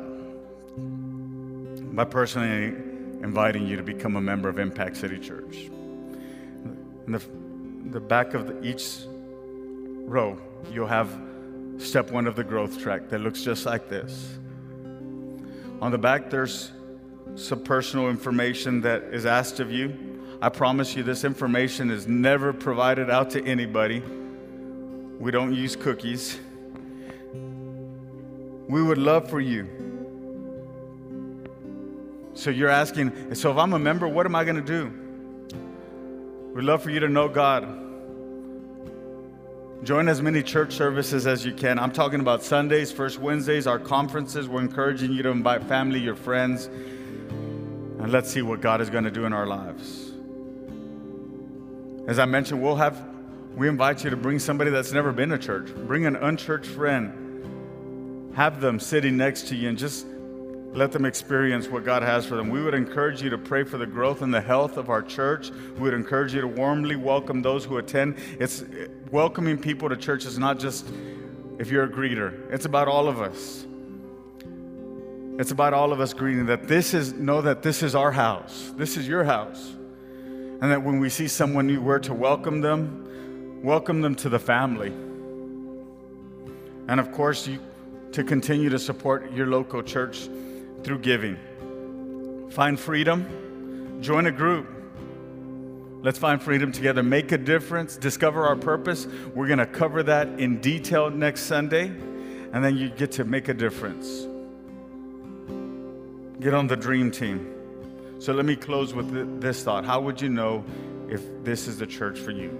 by 1.95 2.03
personally 2.03 2.75
inviting 3.23 3.65
you 3.65 3.75
to 3.75 3.83
become 3.83 4.17
a 4.17 4.21
member 4.21 4.49
of 4.49 4.59
Impact 4.59 4.97
City 4.97 5.17
Church. 5.17 5.71
In 7.07 7.11
the, 7.11 7.21
the 7.89 7.99
back 7.99 8.35
of 8.35 8.45
the, 8.45 8.63
each 8.63 8.99
row, 10.05 10.37
you'll 10.71 10.85
have 10.85 11.09
step 11.77 12.11
one 12.11 12.27
of 12.27 12.35
the 12.35 12.43
growth 12.43 12.79
track 12.79 13.09
that 13.09 13.19
looks 13.19 13.41
just 13.41 13.65
like 13.65 13.89
this. 13.89 14.37
On 15.81 15.91
the 15.91 15.97
back, 15.97 16.29
there's 16.29 16.71
some 17.35 17.63
personal 17.63 18.09
information 18.09 18.81
that 18.81 19.03
is 19.11 19.25
asked 19.25 19.59
of 19.59 19.71
you. 19.71 20.37
I 20.41 20.49
promise 20.49 20.95
you, 20.95 21.03
this 21.03 21.23
information 21.23 21.91
is 21.91 22.07
never 22.07 22.53
provided 22.53 23.09
out 23.09 23.29
to 23.31 23.43
anybody. 23.45 24.01
We 25.19 25.31
don't 25.31 25.53
use 25.53 25.75
cookies. 25.75 26.39
We 28.67 28.81
would 28.81 28.97
love 28.97 29.29
for 29.29 29.39
you. 29.39 29.69
So 32.33 32.49
you're 32.49 32.69
asking, 32.69 33.35
so 33.35 33.51
if 33.51 33.57
I'm 33.57 33.73
a 33.73 33.79
member, 33.79 34.07
what 34.07 34.25
am 34.25 34.35
I 34.35 34.43
going 34.43 34.57
to 34.57 34.61
do? 34.61 34.91
We'd 36.53 36.65
love 36.65 36.83
for 36.83 36.89
you 36.89 36.99
to 37.01 37.09
know 37.09 37.27
God. 37.27 37.84
Join 39.83 40.07
as 40.07 40.21
many 40.21 40.41
church 40.41 40.73
services 40.73 41.27
as 41.27 41.45
you 41.45 41.53
can. 41.53 41.77
I'm 41.77 41.91
talking 41.91 42.19
about 42.19 42.43
Sundays, 42.43 42.91
First 42.91 43.19
Wednesdays, 43.19 43.67
our 43.67 43.77
conferences. 43.77 44.47
We're 44.47 44.61
encouraging 44.61 45.11
you 45.11 45.21
to 45.23 45.29
invite 45.29 45.63
family, 45.63 45.99
your 45.99 46.15
friends, 46.15 46.65
and 46.65 48.11
let's 48.11 48.31
see 48.31 48.41
what 48.41 48.61
God 48.61 48.81
is 48.81 48.89
going 48.89 49.03
to 49.03 49.11
do 49.11 49.25
in 49.25 49.33
our 49.33 49.45
lives. 49.45 50.11
As 52.07 52.19
I 52.19 52.25
mentioned, 52.25 52.63
we'll 52.63 52.77
have, 52.77 53.03
we 53.55 53.67
invite 53.67 54.03
you 54.03 54.09
to 54.09 54.17
bring 54.17 54.39
somebody 54.39 54.71
that's 54.71 54.91
never 54.91 55.11
been 55.11 55.29
to 55.29 55.37
church. 55.37 55.73
Bring 55.87 56.05
an 56.05 56.15
unchurched 56.15 56.69
friend 56.69 57.21
have 58.35 58.59
them 58.59 58.79
sitting 58.81 59.15
next 59.15 59.47
to 59.47 59.55
you 59.55 59.69
and 59.69 59.77
just 59.77 60.05
let 60.75 60.91
them 60.91 61.05
experience 61.05 61.69
what 61.69 61.85
God 61.85 62.03
has 62.03 62.25
for 62.25 62.35
them. 62.35 62.49
We 62.49 62.61
would 62.61 62.73
encourage 62.73 63.21
you 63.21 63.29
to 63.29 63.37
pray 63.37 63.63
for 63.63 63.77
the 63.77 63.85
growth 63.85 64.21
and 64.21 64.33
the 64.33 64.41
health 64.41 64.75
of 64.75 64.89
our 64.89 65.01
church. 65.01 65.49
We 65.49 65.81
would 65.81 65.93
encourage 65.93 66.33
you 66.33 66.41
to 66.41 66.47
warmly 66.47 66.97
welcome 66.97 67.41
those 67.41 67.63
who 67.63 67.77
attend. 67.77 68.17
It's 68.39 68.65
welcoming 69.09 69.57
people 69.57 69.87
to 69.87 69.95
church 69.95 70.25
is 70.25 70.37
not 70.37 70.59
just 70.59 70.85
if 71.59 71.71
you're 71.71 71.85
a 71.85 71.89
greeter. 71.89 72.51
It's 72.51 72.65
about 72.65 72.89
all 72.89 73.07
of 73.07 73.21
us. 73.21 73.65
It's 75.39 75.51
about 75.51 75.73
all 75.73 75.93
of 75.93 76.01
us 76.01 76.13
greeting 76.13 76.45
that 76.47 76.67
this 76.67 76.93
is 76.93 77.13
know 77.13 77.41
that 77.41 77.61
this 77.61 77.81
is 77.81 77.95
our 77.95 78.11
house. 78.11 78.73
This 78.75 78.97
is 78.97 79.07
your 79.07 79.23
house. 79.23 79.71
And 80.61 80.71
that 80.71 80.83
when 80.83 80.99
we 80.99 81.09
see 81.09 81.29
someone 81.29 81.67
new, 81.67 81.79
we're 81.79 81.99
to 81.99 82.13
welcome 82.13 82.59
them, 82.59 83.61
welcome 83.63 84.01
them 84.01 84.15
to 84.15 84.29
the 84.29 84.39
family. 84.39 84.89
And 86.87 86.99
of 86.99 87.13
course, 87.13 87.47
you 87.47 87.59
to 88.11 88.23
continue 88.23 88.69
to 88.69 88.79
support 88.79 89.31
your 89.33 89.47
local 89.47 89.83
church 89.83 90.29
through 90.85 90.99
giving. 90.99 91.37
Find 92.51 92.79
freedom, 92.79 93.97
join 94.01 94.27
a 94.27 94.31
group. 94.31 94.67
Let's 96.01 96.19
find 96.19 96.39
freedom 96.39 96.71
together, 96.71 97.01
make 97.01 97.31
a 97.31 97.39
difference, 97.39 97.97
discover 97.97 98.45
our 98.45 98.55
purpose. 98.55 99.07
We're 99.33 99.47
going 99.47 99.59
to 99.59 99.65
cover 99.65 100.03
that 100.03 100.27
in 100.39 100.61
detail 100.61 101.09
next 101.09 101.41
Sunday, 101.41 101.87
and 101.87 102.63
then 102.63 102.77
you 102.77 102.89
get 102.89 103.13
to 103.13 103.23
make 103.23 103.47
a 103.47 103.53
difference. 103.55 104.27
Get 106.39 106.53
on 106.53 106.67
the 106.67 106.77
dream 106.77 107.09
team. 107.09 107.51
So 108.19 108.33
let 108.33 108.45
me 108.45 108.55
close 108.55 108.93
with 108.93 109.41
this 109.41 109.63
thought 109.63 109.83
How 109.83 109.99
would 110.01 110.21
you 110.21 110.29
know 110.29 110.63
if 111.09 111.21
this 111.43 111.67
is 111.67 111.79
the 111.79 111.87
church 111.87 112.19
for 112.19 112.31
you? 112.31 112.51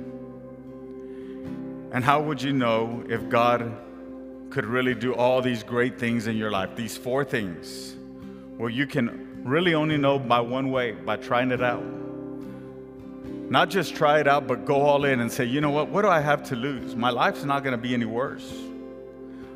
And 1.94 2.04
how 2.04 2.22
would 2.22 2.42
you 2.42 2.52
know 2.52 3.06
if 3.08 3.30
God 3.30 3.72
could 4.50 4.66
really 4.66 4.96
do 4.96 5.14
all 5.14 5.42
these 5.42 5.64
great 5.64 6.00
things 6.00 6.28
in 6.28 6.38
your 6.38 6.50
life. 6.50 6.76
These 6.76 6.96
four 6.96 7.26
things 7.26 7.96
where 8.58 8.70
you 8.70 8.88
can 8.88 9.44
really 9.44 9.74
only 9.74 9.98
know 9.98 10.18
by 10.20 10.40
one 10.40 10.72
way, 10.72 10.92
by 10.94 11.18
trying 11.18 11.52
it 11.52 11.62
out. 11.62 11.84
Not 13.50 13.70
just 13.70 13.96
try 13.96 14.20
it 14.20 14.28
out, 14.28 14.48
but 14.48 14.66
go 14.66 14.82
all 14.82 15.06
in 15.06 15.20
and 15.20 15.32
say, 15.32 15.46
you 15.46 15.62
know 15.62 15.70
what? 15.70 15.90
What 15.90 16.02
do 16.02 16.08
I 16.08 16.20
have 16.20 16.44
to 16.50 16.56
lose? 16.56 16.96
My 16.96 17.12
life's 17.12 17.44
not 17.44 17.64
going 17.64 17.74
to 17.74 17.82
be 17.82 17.94
any 17.94 18.06
worse. 18.06 18.52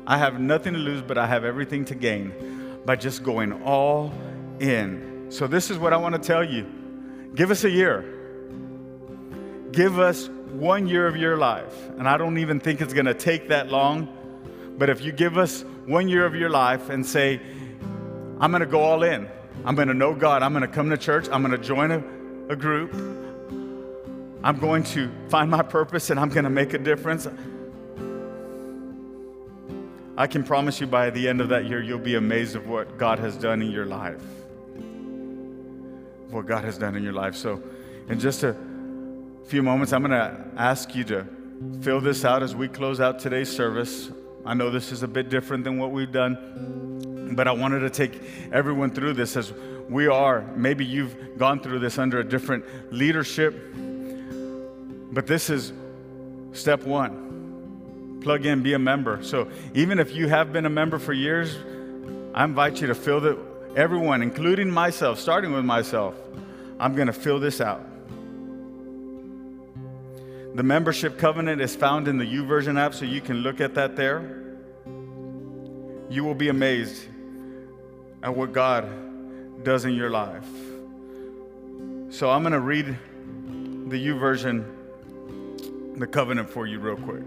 I 0.06 0.16
have 0.16 0.40
nothing 0.40 0.74
to 0.74 0.78
lose, 0.78 1.02
but 1.02 1.18
I 1.18 1.26
have 1.26 1.44
everything 1.44 1.84
to 1.86 1.94
gain 1.94 2.80
by 2.84 2.96
just 2.96 3.22
going 3.22 3.62
all 3.62 4.12
in. 4.60 5.26
So, 5.30 5.46
this 5.46 5.70
is 5.70 5.78
what 5.78 5.92
I 5.92 5.96
want 5.96 6.14
to 6.14 6.20
tell 6.20 6.44
you 6.44 6.66
give 7.34 7.50
us 7.50 7.64
a 7.64 7.70
year. 7.70 8.04
Give 9.72 9.98
us 9.98 10.28
one 10.52 10.88
year 10.88 11.06
of 11.06 11.16
your 11.16 11.36
life. 11.36 11.88
And 11.98 12.08
I 12.08 12.16
don't 12.16 12.38
even 12.38 12.58
think 12.58 12.80
it's 12.80 12.92
going 12.92 13.06
to 13.06 13.14
take 13.14 13.48
that 13.48 13.68
long 13.68 14.08
but 14.80 14.88
if 14.88 15.04
you 15.04 15.12
give 15.12 15.36
us 15.36 15.62
one 15.84 16.08
year 16.08 16.24
of 16.24 16.34
your 16.34 16.48
life 16.48 16.88
and 16.88 17.04
say, 17.04 17.38
I'm 18.40 18.50
going 18.50 18.60
to 18.60 18.66
go 18.66 18.80
all 18.80 19.02
in, 19.02 19.28
I'm 19.66 19.74
going 19.74 19.88
to 19.88 19.94
know 19.94 20.14
God, 20.14 20.42
I'm 20.42 20.52
going 20.52 20.62
to 20.62 20.68
come 20.68 20.88
to 20.90 20.96
church, 20.96 21.28
I'm 21.30 21.42
going 21.42 21.52
to 21.52 21.58
join 21.58 21.90
a, 21.90 21.98
a 22.50 22.56
group, 22.56 22.94
I'm 24.42 24.58
going 24.58 24.82
to 24.84 25.10
find 25.28 25.50
my 25.50 25.62
purpose 25.62 26.08
and 26.08 26.18
I'm 26.18 26.30
going 26.30 26.44
to 26.44 26.50
make 26.50 26.72
a 26.72 26.78
difference. 26.78 27.28
I 30.16 30.26
can 30.26 30.42
promise 30.42 30.80
you 30.80 30.86
by 30.86 31.10
the 31.10 31.28
end 31.28 31.42
of 31.42 31.50
that 31.50 31.66
year, 31.66 31.82
you'll 31.82 31.98
be 31.98 32.14
amazed 32.14 32.56
of 32.56 32.66
what 32.66 32.96
God 32.96 33.18
has 33.18 33.36
done 33.36 33.60
in 33.60 33.70
your 33.70 33.86
life. 33.86 34.22
What 36.30 36.46
God 36.46 36.64
has 36.64 36.78
done 36.78 36.96
in 36.96 37.02
your 37.02 37.12
life. 37.12 37.34
So, 37.34 37.62
in 38.08 38.18
just 38.18 38.42
a 38.42 38.56
few 39.46 39.62
moments, 39.62 39.92
I'm 39.92 40.02
going 40.02 40.10
to 40.12 40.46
ask 40.56 40.94
you 40.94 41.04
to 41.04 41.26
fill 41.80 42.00
this 42.00 42.24
out 42.24 42.42
as 42.42 42.54
we 42.54 42.68
close 42.68 43.00
out 43.00 43.18
today's 43.18 43.54
service. 43.54 44.10
I 44.50 44.54
know 44.54 44.68
this 44.68 44.90
is 44.90 45.04
a 45.04 45.06
bit 45.06 45.28
different 45.28 45.62
than 45.62 45.78
what 45.78 45.92
we've 45.92 46.10
done, 46.10 47.36
but 47.36 47.46
I 47.46 47.52
wanted 47.52 47.80
to 47.80 47.90
take 47.90 48.20
everyone 48.50 48.90
through 48.90 49.12
this 49.12 49.36
as 49.36 49.52
we 49.88 50.08
are. 50.08 50.40
Maybe 50.56 50.84
you've 50.84 51.38
gone 51.38 51.60
through 51.60 51.78
this 51.78 51.98
under 51.98 52.18
a 52.18 52.24
different 52.24 52.64
leadership, 52.92 53.54
but 55.12 55.28
this 55.28 55.50
is 55.50 55.72
step 56.50 56.82
one 56.82 58.18
plug 58.24 58.44
in, 58.44 58.60
be 58.60 58.72
a 58.72 58.78
member. 58.78 59.22
So 59.22 59.48
even 59.72 60.00
if 60.00 60.16
you 60.16 60.26
have 60.26 60.52
been 60.52 60.66
a 60.66 60.70
member 60.70 60.98
for 60.98 61.12
years, 61.12 61.56
I 62.34 62.42
invite 62.42 62.80
you 62.80 62.88
to 62.88 62.94
fill 62.96 63.20
that, 63.20 63.38
everyone, 63.76 64.20
including 64.20 64.68
myself, 64.68 65.20
starting 65.20 65.52
with 65.52 65.64
myself, 65.64 66.16
I'm 66.80 66.96
going 66.96 67.06
to 67.06 67.12
fill 67.12 67.38
this 67.38 67.60
out. 67.60 67.86
The 70.56 70.64
membership 70.64 71.18
covenant 71.18 71.62
is 71.62 71.76
found 71.76 72.08
in 72.08 72.18
the 72.18 72.24
YouVersion 72.24 72.76
app, 72.76 72.94
so 72.94 73.04
you 73.04 73.20
can 73.20 73.36
look 73.36 73.60
at 73.60 73.76
that 73.76 73.94
there. 73.94 74.39
You 76.10 76.24
will 76.24 76.34
be 76.34 76.48
amazed 76.48 77.06
at 78.22 78.36
what 78.36 78.52
God 78.52 79.64
does 79.64 79.84
in 79.84 79.94
your 79.94 80.10
life. 80.10 80.48
So 82.10 82.28
I'm 82.28 82.42
going 82.42 82.52
to 82.52 82.60
read 82.60 82.98
the 83.88 84.06
YouVersion, 84.06 84.64
the 85.98 86.06
covenant 86.06 86.50
for 86.50 86.66
you, 86.66 86.80
real 86.80 86.96
quick. 86.96 87.22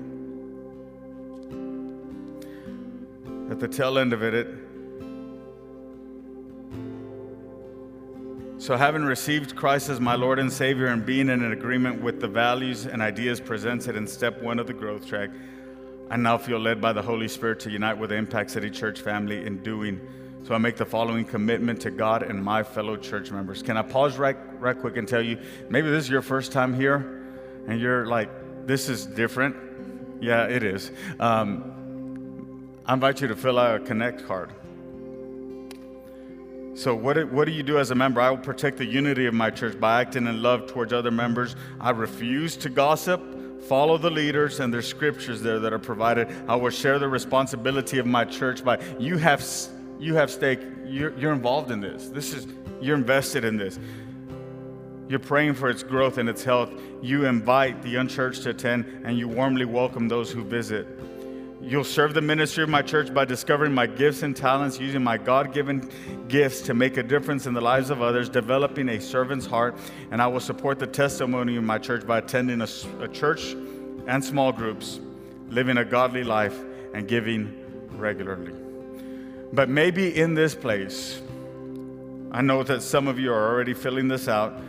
At 3.50 3.60
the 3.60 3.68
tail 3.68 3.98
end 3.98 4.14
of 4.14 4.22
it, 4.22 4.34
it 4.34 4.48
So, 8.64 8.78
having 8.78 9.04
received 9.04 9.58
Christ 9.58 9.90
as 9.90 10.00
my 10.00 10.16
Lord 10.16 10.40
and 10.40 10.50
Savior 10.50 10.88
and 10.88 11.06
being 11.06 11.28
in 11.28 11.44
an 11.44 11.52
agreement 11.52 12.02
with 12.02 12.22
the 12.22 12.30
values 12.30 12.86
and 12.86 13.02
ideas 13.02 13.42
presented 13.42 13.98
in 13.98 14.08
step 14.08 14.42
one 14.42 14.58
of 14.58 14.68
the 14.68 14.74
growth 14.74 15.06
track, 15.06 15.32
I 16.14 16.16
now 16.16 16.38
feel 16.38 16.59
led 16.59 16.80
by 16.80 16.93
the 16.93 17.01
Holy 17.01 17.28
Spirit 17.28 17.59
to 17.61 17.72
unite 17.72 17.97
with 17.97 18.11
the 18.11 18.16
Impact 18.16 18.51
City 18.51 18.70
Church 18.70 19.01
family 19.01 19.47
in 19.47 19.64
doing. 19.64 19.99
So, 20.43 20.53
I 20.53 20.59
make 20.59 20.78
the 20.78 20.86
following 20.86 21.26
commitment 21.26 21.82
to 21.82 21.89
God 21.89 22.22
and 22.22 22.43
my 22.43 22.61
fellow 22.61 22.97
church 22.97 23.32
members. 23.32 23.64
Can 23.64 23.78
I 23.78 23.82
pause 23.82 24.20
right, 24.20 24.38
right 24.59 24.80
quick 24.80 24.95
and 24.97 25.07
tell 25.07 25.24
you 25.24 25.39
maybe 25.70 25.89
this 25.89 26.03
is 26.03 26.11
your 26.11 26.22
first 26.22 26.51
time 26.51 26.76
here 26.76 27.26
and 27.68 27.80
you're 27.82 28.05
like, 28.05 28.30
this 28.68 28.89
is 28.89 29.07
different? 29.07 29.55
Yeah, 30.22 30.45
it 30.45 30.61
is. 30.61 30.91
Um, 31.20 32.70
I 32.86 32.93
invite 32.93 33.20
you 33.22 33.30
to 33.30 33.36
fill 33.36 33.57
out 33.57 33.82
a 33.82 33.84
Connect 33.84 34.28
card. 34.28 34.51
So, 36.76 36.93
what 36.93 37.32
what 37.32 37.45
do 37.45 37.51
you 37.51 37.64
do 37.64 37.80
as 37.80 37.89
a 37.89 37.95
member? 37.95 38.22
I 38.22 38.30
will 38.30 38.38
protect 38.38 38.78
the 38.78 38.86
unity 38.86 39.26
of 39.26 39.34
my 39.34 39.49
church 39.49 39.80
by 39.80 40.01
acting 40.01 40.28
in 40.28 40.43
love 40.43 40.68
towards 40.68 40.93
other 40.93 41.09
members. 41.09 41.55
I 41.80 41.89
refuse 41.89 42.55
to 42.57 42.70
gossip, 42.70 43.20
follow 43.68 43.97
the 43.97 44.09
leaders 44.09 44.59
and 44.59 44.74
their 44.74 44.82
scriptures 44.82 45.41
there 45.41 45.59
that 45.59 45.74
are 45.74 45.80
provided. 45.80 46.28
I 46.47 46.55
will 46.55 46.70
share 46.70 46.99
the 46.99 47.07
responsibility 47.07 47.99
of 47.99 48.05
my 48.05 48.26
church 48.26 48.64
by 48.64 48.80
you 48.99 49.18
have, 49.18 49.45
you 49.99 50.16
have 50.16 50.30
stake, 50.30 50.59
you're, 50.86 51.18
you're 51.18 51.34
involved 51.34 51.72
in 51.72 51.80
this. 51.80 52.09
This 52.09 52.34
is, 52.34 52.47
you're 52.82 52.97
invested 52.97 53.45
in 53.45 53.57
this. 53.57 53.80
You're 55.07 55.20
praying 55.20 55.55
for 55.55 55.70
its 55.70 55.84
growth 55.84 56.18
and 56.18 56.30
its 56.30 56.43
health. 56.43 56.72
You 57.01 57.26
invite 57.26 57.82
the 57.82 57.97
unchurched 57.97 58.43
to 58.43 58.51
attend 58.51 58.86
and 59.05 59.18
you 59.18 59.28
warmly 59.28 59.66
welcome 59.66 60.07
those 60.07 60.32
who 60.32 60.43
visit. 60.43 60.88
You'll 61.66 61.86
serve 61.86 62.14
the 62.14 62.22
ministry 62.22 62.61
of 62.61 62.68
my 62.68 62.82
church 62.82 63.14
by 63.14 63.24
discovering 63.24 63.74
my 63.74 63.88
gifts 63.88 64.22
and 64.22 64.36
talents, 64.36 64.82
using 64.82 65.01
my 65.01 65.18
God 65.18 65.53
given 65.53 65.89
gifts 66.28 66.59
to 66.64 66.74
make 66.74 66.97
a 66.97 67.03
difference 67.03 67.45
in 67.45 67.53
the 67.53 67.61
lives 67.61 67.89
of 67.89 68.01
others, 68.01 68.28
developing 68.28 68.89
a 68.89 68.99
servant's 68.99 69.45
heart. 69.45 69.78
And 70.11 70.22
I 70.22 70.28
will 70.28 70.41
support 70.41 70.78
the 70.78 70.88
testimony 70.88 71.55
of 71.55 71.64
my 71.64 71.78
church 71.78 72.05
by 72.05 72.18
attending 72.18 72.59
a, 72.59 72.68
a 72.99 73.07
church 73.07 73.53
and 74.07 74.24
small 74.24 74.51
groups, 74.51 74.99
living 75.47 75.78
a 75.78 75.86
godly 75.86 76.26
life, 76.26 76.59
and 76.93 77.07
giving 77.07 77.89
regularly. 77.91 78.53
But 79.53 79.70
maybe 79.70 80.20
in 80.20 80.34
this 80.34 80.55
place, 80.55 81.22
I 82.34 82.41
know 82.41 82.64
that 82.64 82.82
some 82.82 83.07
of 83.07 83.20
you 83.20 83.32
are 83.32 83.47
already 83.49 83.74
filling 83.74 84.09
this 84.09 84.28
out. 84.28 84.59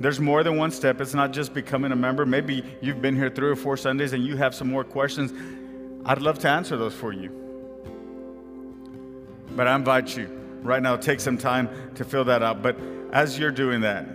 There's 0.00 0.18
more 0.18 0.42
than 0.42 0.56
one 0.56 0.72
step. 0.72 1.00
It's 1.00 1.14
not 1.14 1.30
just 1.30 1.54
becoming 1.54 1.92
a 1.92 1.96
member. 1.96 2.26
Maybe 2.26 2.64
you've 2.80 3.00
been 3.00 3.14
here 3.14 3.30
three 3.30 3.50
or 3.50 3.56
four 3.56 3.76
Sundays 3.76 4.14
and 4.14 4.24
you 4.24 4.36
have 4.36 4.52
some 4.52 4.68
more 4.68 4.82
questions 4.82 5.32
I'd 6.04 6.22
love 6.22 6.38
to 6.40 6.48
answer 6.48 6.76
those 6.76 6.94
for 6.94 7.12
you. 7.12 7.30
But 9.56 9.66
I 9.66 9.74
invite 9.74 10.16
you 10.16 10.26
right 10.62 10.82
now, 10.82 10.96
take 10.96 11.20
some 11.20 11.36
time 11.36 11.68
to 11.94 12.04
fill 12.04 12.24
that 12.24 12.42
out. 12.42 12.62
But 12.62 12.78
as 13.12 13.38
you're 13.38 13.50
doing 13.50 13.80
that, 13.82 14.06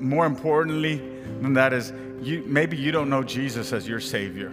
more 0.00 0.26
importantly 0.26 0.98
than 1.40 1.54
that 1.54 1.72
is 1.72 1.92
you, 2.20 2.44
maybe 2.46 2.76
you 2.76 2.92
don't 2.92 3.10
know 3.10 3.22
Jesus 3.22 3.72
as 3.72 3.88
your 3.88 4.00
Savior. 4.00 4.50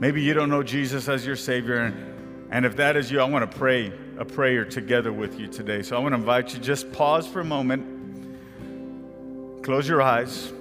Maybe 0.00 0.22
you 0.22 0.34
don't 0.34 0.50
know 0.50 0.62
Jesus 0.62 1.08
as 1.08 1.26
your 1.26 1.36
Savior. 1.36 1.78
And, 1.78 2.48
and 2.50 2.66
if 2.66 2.76
that 2.76 2.96
is 2.96 3.10
you, 3.10 3.20
I 3.20 3.24
want 3.24 3.50
to 3.50 3.58
pray 3.58 3.92
a 4.18 4.24
prayer 4.24 4.64
together 4.64 5.12
with 5.12 5.38
you 5.38 5.46
today. 5.48 5.82
So 5.82 5.96
I 5.96 6.00
want 6.00 6.12
to 6.12 6.18
invite 6.18 6.54
you, 6.54 6.60
just 6.60 6.92
pause 6.92 7.26
for 7.26 7.40
a 7.40 7.44
moment, 7.44 7.84
close 9.62 9.88
your 9.88 10.02
eyes. 10.02 10.52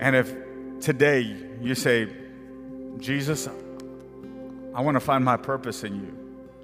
And 0.00 0.14
if 0.16 0.34
today 0.80 1.36
you 1.60 1.74
say, 1.74 2.08
Jesus, 2.98 3.48
I 4.74 4.80
want 4.80 4.94
to 4.94 5.00
find 5.00 5.24
my 5.24 5.36
purpose 5.36 5.84
in 5.84 5.94
you. 5.96 6.16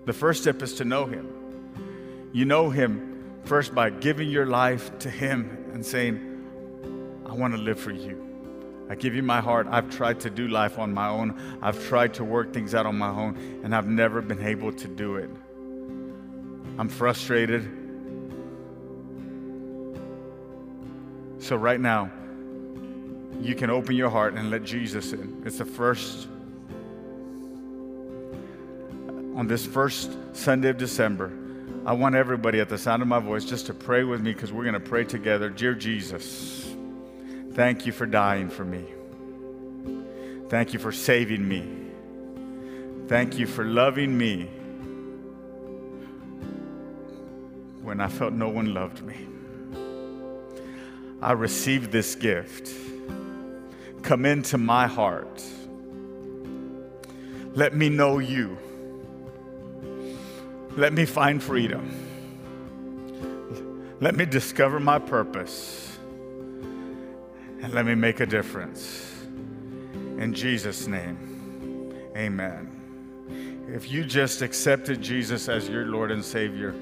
The 0.04 0.12
first 0.12 0.42
step 0.42 0.62
is 0.62 0.74
to 0.74 0.84
know 0.84 1.06
Him. 1.06 2.30
You 2.32 2.44
know 2.44 2.70
Him 2.70 3.40
first 3.44 3.74
by 3.74 3.90
giving 3.90 4.28
your 4.28 4.46
life 4.46 4.98
to 5.00 5.10
Him 5.10 5.70
and 5.72 5.84
saying, 5.84 6.28
I 7.26 7.34
want 7.34 7.54
to 7.54 7.60
live 7.60 7.78
for 7.78 7.90
you. 7.90 8.86
I 8.90 8.94
give 8.94 9.14
you 9.14 9.22
my 9.22 9.40
heart. 9.40 9.66
I've 9.70 9.88
tried 9.90 10.20
to 10.20 10.30
do 10.30 10.48
life 10.48 10.78
on 10.78 10.92
my 10.92 11.08
own. 11.08 11.58
I've 11.62 11.82
tried 11.88 12.14
to 12.14 12.24
work 12.24 12.52
things 12.52 12.74
out 12.74 12.84
on 12.84 12.98
my 12.98 13.08
own, 13.08 13.60
and 13.64 13.74
I've 13.74 13.86
never 13.86 14.20
been 14.20 14.44
able 14.44 14.72
to 14.72 14.88
do 14.88 15.16
it. 15.16 15.30
I'm 16.78 16.88
frustrated. 16.88 17.62
So, 21.38 21.56
right 21.56 21.80
now, 21.80 22.10
you 23.40 23.54
can 23.54 23.70
open 23.70 23.96
your 23.96 24.10
heart 24.10 24.34
and 24.34 24.50
let 24.50 24.64
Jesus 24.64 25.12
in. 25.12 25.42
It's 25.44 25.58
the 25.58 25.64
first, 25.64 26.28
on 29.34 29.46
this 29.48 29.66
first 29.66 30.16
Sunday 30.32 30.68
of 30.68 30.78
December, 30.78 31.32
I 31.84 31.92
want 31.92 32.14
everybody 32.14 32.60
at 32.60 32.68
the 32.68 32.78
sound 32.78 33.02
of 33.02 33.08
my 33.08 33.18
voice 33.18 33.44
just 33.44 33.66
to 33.66 33.74
pray 33.74 34.04
with 34.04 34.20
me 34.20 34.32
because 34.32 34.52
we're 34.52 34.62
going 34.62 34.74
to 34.74 34.80
pray 34.80 35.04
together. 35.04 35.50
Dear 35.50 35.74
Jesus, 35.74 36.72
thank 37.52 37.86
you 37.86 37.92
for 37.92 38.06
dying 38.06 38.48
for 38.48 38.64
me. 38.64 38.84
Thank 40.48 40.72
you 40.72 40.78
for 40.78 40.92
saving 40.92 41.48
me. 41.48 41.66
Thank 43.08 43.38
you 43.38 43.46
for 43.46 43.64
loving 43.64 44.16
me 44.16 44.48
when 47.82 48.00
I 48.00 48.08
felt 48.08 48.32
no 48.32 48.48
one 48.48 48.72
loved 48.72 49.02
me. 49.02 49.26
I 51.20 51.32
received 51.32 51.90
this 51.90 52.14
gift 52.14 52.68
Come 54.02 54.26
into 54.26 54.58
my 54.58 54.86
heart. 54.86 55.42
Let 57.54 57.74
me 57.74 57.88
know 57.88 58.18
you. 58.18 58.58
Let 60.76 60.92
me 60.92 61.04
find 61.04 61.42
freedom. 61.42 61.90
Let 64.00 64.16
me 64.16 64.24
discover 64.24 64.80
my 64.80 64.98
purpose. 64.98 65.98
And 67.60 67.72
let 67.72 67.86
me 67.86 67.94
make 67.94 68.20
a 68.20 68.26
difference. 68.26 69.12
In 70.18 70.34
Jesus' 70.34 70.86
name, 70.86 71.94
amen. 72.16 72.70
If 73.68 73.90
you 73.90 74.04
just 74.04 74.42
accepted 74.42 75.00
Jesus 75.00 75.48
as 75.48 75.68
your 75.68 75.86
Lord 75.86 76.10
and 76.10 76.24
Savior, 76.24 76.74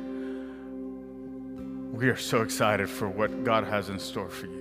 we 1.93 2.09
are 2.09 2.17
so 2.17 2.43
excited 2.43 2.89
for 2.89 3.09
what 3.09 3.45
God 3.45 3.65
has 3.65 3.91
in 3.91 3.99
store 3.99 4.31
for 4.31 4.47
you. 4.47 4.60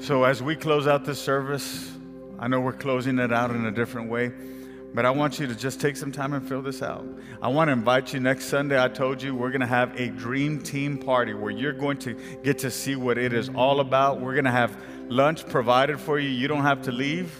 So, 0.00 0.24
as 0.24 0.42
we 0.42 0.56
close 0.56 0.86
out 0.86 1.04
this 1.04 1.20
service, 1.20 1.92
I 2.38 2.48
know 2.48 2.58
we're 2.58 2.72
closing 2.72 3.18
it 3.18 3.34
out 3.34 3.50
in 3.50 3.66
a 3.66 3.70
different 3.70 4.08
way, 4.08 4.32
but 4.94 5.04
I 5.04 5.10
want 5.10 5.38
you 5.38 5.46
to 5.46 5.54
just 5.54 5.78
take 5.78 5.94
some 5.94 6.10
time 6.10 6.32
and 6.32 6.48
fill 6.48 6.62
this 6.62 6.80
out. 6.80 7.04
I 7.42 7.48
want 7.48 7.68
to 7.68 7.72
invite 7.72 8.14
you 8.14 8.18
next 8.18 8.46
Sunday. 8.46 8.82
I 8.82 8.88
told 8.88 9.22
you 9.22 9.34
we're 9.34 9.50
going 9.50 9.60
to 9.60 9.66
have 9.66 9.94
a 10.00 10.08
dream 10.08 10.62
team 10.62 10.96
party 10.96 11.34
where 11.34 11.50
you're 11.50 11.74
going 11.74 11.98
to 11.98 12.14
get 12.42 12.60
to 12.60 12.70
see 12.70 12.96
what 12.96 13.18
it 13.18 13.34
is 13.34 13.50
all 13.50 13.80
about. 13.80 14.22
We're 14.22 14.32
going 14.32 14.46
to 14.46 14.50
have 14.50 14.74
lunch 15.10 15.46
provided 15.46 16.00
for 16.00 16.18
you. 16.18 16.30
You 16.30 16.48
don't 16.48 16.62
have 16.62 16.80
to 16.82 16.92
leave 16.92 17.38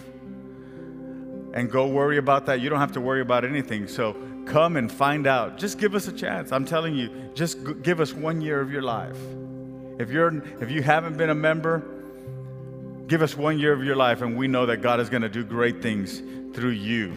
and 1.55 1.67
go 1.67 1.87
worry 1.87 2.17
about 2.17 2.45
that. 2.45 2.61
You 2.61 2.69
don't 2.69 2.79
have 2.79 2.91
to 2.91 3.01
worry 3.01 3.21
about 3.21 3.43
anything. 3.43 3.87
So, 3.87 4.15
come 4.45 4.77
and 4.77 4.91
find 4.91 5.25
out. 5.25 5.57
Just 5.57 5.79
give 5.79 5.95
us 5.95 6.07
a 6.07 6.13
chance. 6.13 6.51
I'm 6.51 6.65
telling 6.65 6.93
you, 6.93 7.09
just 7.33 7.81
give 7.81 7.99
us 7.99 8.13
one 8.13 8.39
year 8.39 8.61
of 8.61 8.71
your 8.71 8.83
life. 8.83 9.17
If 9.97 10.11
you're 10.11 10.43
if 10.61 10.69
you 10.69 10.83
haven't 10.83 11.17
been 11.17 11.31
a 11.31 11.35
member, 11.35 12.00
Give 13.11 13.21
us 13.21 13.35
one 13.35 13.59
year 13.59 13.73
of 13.73 13.83
your 13.83 13.97
life, 13.97 14.21
and 14.21 14.37
we 14.37 14.47
know 14.47 14.65
that 14.67 14.77
God 14.77 15.01
is 15.01 15.09
going 15.09 15.23
to 15.23 15.27
do 15.27 15.43
great 15.43 15.81
things 15.81 16.19
through 16.55 16.69
you. 16.69 17.11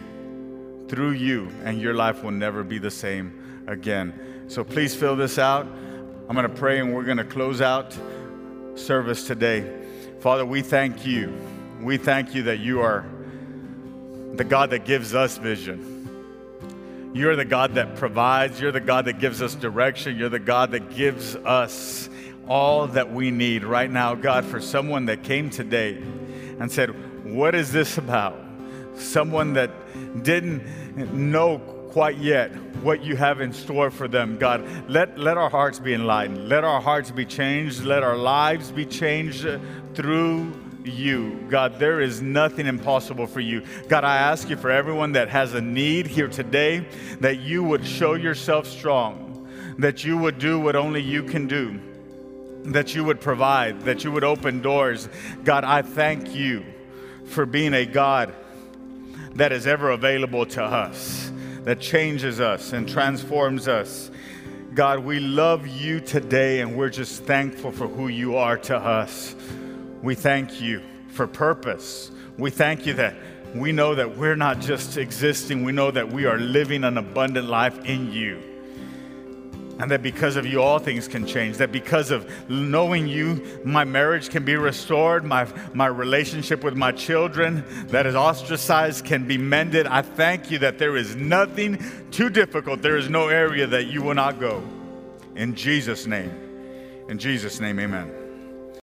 Through 0.89 1.11
you, 1.11 1.49
and 1.63 1.79
your 1.79 1.93
life 1.93 2.21
will 2.21 2.31
never 2.31 2.65
be 2.65 2.79
the 2.79 2.91
same 2.91 3.63
again. 3.65 4.43
So 4.49 4.65
please 4.65 4.93
fill 4.93 5.15
this 5.15 5.39
out. 5.39 5.65
I'm 5.65 6.35
going 6.35 6.49
to 6.49 6.53
pray, 6.53 6.79
and 6.79 6.93
we're 6.93 7.05
going 7.05 7.15
to 7.15 7.23
close 7.23 7.61
out 7.61 7.97
service 8.75 9.25
today. 9.25 9.71
Father, 10.19 10.45
we 10.45 10.61
thank 10.61 11.05
you. 11.05 11.33
We 11.79 11.95
thank 11.95 12.35
you 12.35 12.43
that 12.43 12.59
you 12.59 12.81
are 12.81 13.05
the 14.33 14.43
God 14.43 14.71
that 14.71 14.83
gives 14.83 15.15
us 15.15 15.37
vision. 15.37 17.13
You're 17.13 17.37
the 17.37 17.45
God 17.45 17.75
that 17.75 17.95
provides. 17.95 18.59
You're 18.59 18.73
the 18.73 18.81
God 18.81 19.05
that 19.05 19.19
gives 19.19 19.41
us 19.41 19.55
direction. 19.55 20.17
You're 20.17 20.27
the 20.27 20.39
God 20.39 20.71
that 20.71 20.93
gives 20.93 21.37
us 21.37 22.09
all 22.47 22.87
that 22.87 23.11
we 23.11 23.31
need 23.31 23.63
right 23.63 23.89
now, 23.89 24.15
God, 24.15 24.45
for 24.45 24.59
someone 24.59 25.05
that 25.05 25.23
came 25.23 25.49
today 25.49 25.95
and 26.59 26.71
said, 26.71 27.25
What 27.25 27.55
is 27.55 27.71
this 27.71 27.97
about? 27.97 28.39
Someone 28.95 29.53
that 29.53 29.71
didn't 30.23 30.63
know 31.13 31.59
quite 31.91 32.17
yet 32.17 32.51
what 32.83 33.03
you 33.03 33.15
have 33.15 33.41
in 33.41 33.51
store 33.51 33.89
for 33.89 34.07
them, 34.07 34.37
God. 34.37 34.89
Let, 34.89 35.17
let 35.17 35.37
our 35.37 35.49
hearts 35.49 35.79
be 35.79 35.93
enlightened. 35.93 36.49
Let 36.49 36.63
our 36.63 36.81
hearts 36.81 37.09
be 37.11 37.25
changed. 37.25 37.83
Let 37.83 38.03
our 38.03 38.17
lives 38.17 38.71
be 38.71 38.85
changed 38.85 39.47
through 39.93 40.53
you. 40.83 41.45
God, 41.49 41.79
there 41.79 42.01
is 42.01 42.21
nothing 42.21 42.67
impossible 42.67 43.27
for 43.27 43.39
you. 43.39 43.63
God, 43.87 44.03
I 44.03 44.17
ask 44.17 44.49
you 44.49 44.57
for 44.57 44.69
everyone 44.69 45.13
that 45.13 45.29
has 45.29 45.53
a 45.53 45.61
need 45.61 46.07
here 46.07 46.27
today 46.27 46.85
that 47.21 47.39
you 47.39 47.63
would 47.63 47.85
show 47.85 48.13
yourself 48.13 48.67
strong, 48.67 49.47
that 49.79 50.03
you 50.03 50.17
would 50.17 50.37
do 50.37 50.59
what 50.59 50.75
only 50.75 51.01
you 51.01 51.23
can 51.23 51.47
do, 51.47 51.79
that 52.73 52.95
you 52.95 53.03
would 53.03 53.21
provide, 53.21 53.81
that 53.81 54.03
you 54.03 54.11
would 54.11 54.23
open 54.23 54.61
doors. 54.61 55.07
God, 55.43 55.63
I 55.63 55.81
thank 55.81 56.35
you 56.35 56.65
for 57.25 57.45
being 57.45 57.73
a 57.73 57.85
God 57.85 58.33
that 59.35 59.51
is 59.51 59.67
ever 59.67 59.91
available 59.91 60.45
to 60.45 60.63
us, 60.63 61.31
that 61.63 61.79
changes 61.79 62.39
us 62.39 62.73
and 62.73 62.87
transforms 62.87 63.67
us. 63.67 64.09
God, 64.73 64.99
we 64.99 65.19
love 65.19 65.67
you 65.67 65.99
today 65.99 66.61
and 66.61 66.77
we're 66.77 66.89
just 66.89 67.23
thankful 67.23 67.71
for 67.71 67.87
who 67.87 68.07
you 68.07 68.35
are 68.37 68.57
to 68.57 68.77
us. 68.77 69.35
We 70.01 70.15
thank 70.15 70.61
you 70.61 70.81
for 71.09 71.27
purpose. 71.27 72.11
We 72.37 72.49
thank 72.49 72.85
you 72.85 72.93
that 72.95 73.15
we 73.53 73.71
know 73.71 73.95
that 73.95 74.17
we're 74.17 74.35
not 74.35 74.59
just 74.59 74.97
existing, 74.97 75.63
we 75.63 75.71
know 75.71 75.91
that 75.91 76.11
we 76.11 76.25
are 76.25 76.37
living 76.37 76.83
an 76.83 76.97
abundant 76.97 77.47
life 77.47 77.85
in 77.85 78.11
you. 78.11 78.54
And 79.77 79.91
that 79.91 80.01
because 80.01 80.37
of 80.37 80.45
you, 80.45 80.61
all 80.61 80.79
things 80.79 81.07
can 81.07 81.27
change. 81.27 81.57
That 81.57 81.71
because 81.71 82.09
of 82.09 82.49
knowing 82.49 83.07
you, 83.07 83.61
my 83.65 83.83
marriage 83.83 84.29
can 84.29 84.45
be 84.45 84.55
restored, 84.55 85.25
my, 85.25 85.47
my 85.73 85.87
relationship 85.87 86.63
with 86.63 86.75
my 86.75 86.93
children 86.93 87.63
that 87.87 88.05
is 88.05 88.15
ostracized 88.15 89.03
can 89.03 89.27
be 89.27 89.37
mended. 89.37 89.85
I 89.85 90.01
thank 90.01 90.49
you 90.49 90.59
that 90.59 90.79
there 90.79 90.95
is 90.95 91.15
nothing 91.15 91.83
too 92.11 92.29
difficult. 92.29 92.81
There 92.81 92.95
is 92.95 93.09
no 93.09 93.27
area 93.27 93.67
that 93.67 93.87
you 93.87 94.01
will 94.01 94.15
not 94.15 94.39
go. 94.39 94.63
In 95.35 95.55
Jesus' 95.55 96.05
name. 96.07 96.31
In 97.09 97.19
Jesus' 97.19 97.59
name, 97.59 97.79
amen. 97.79 98.24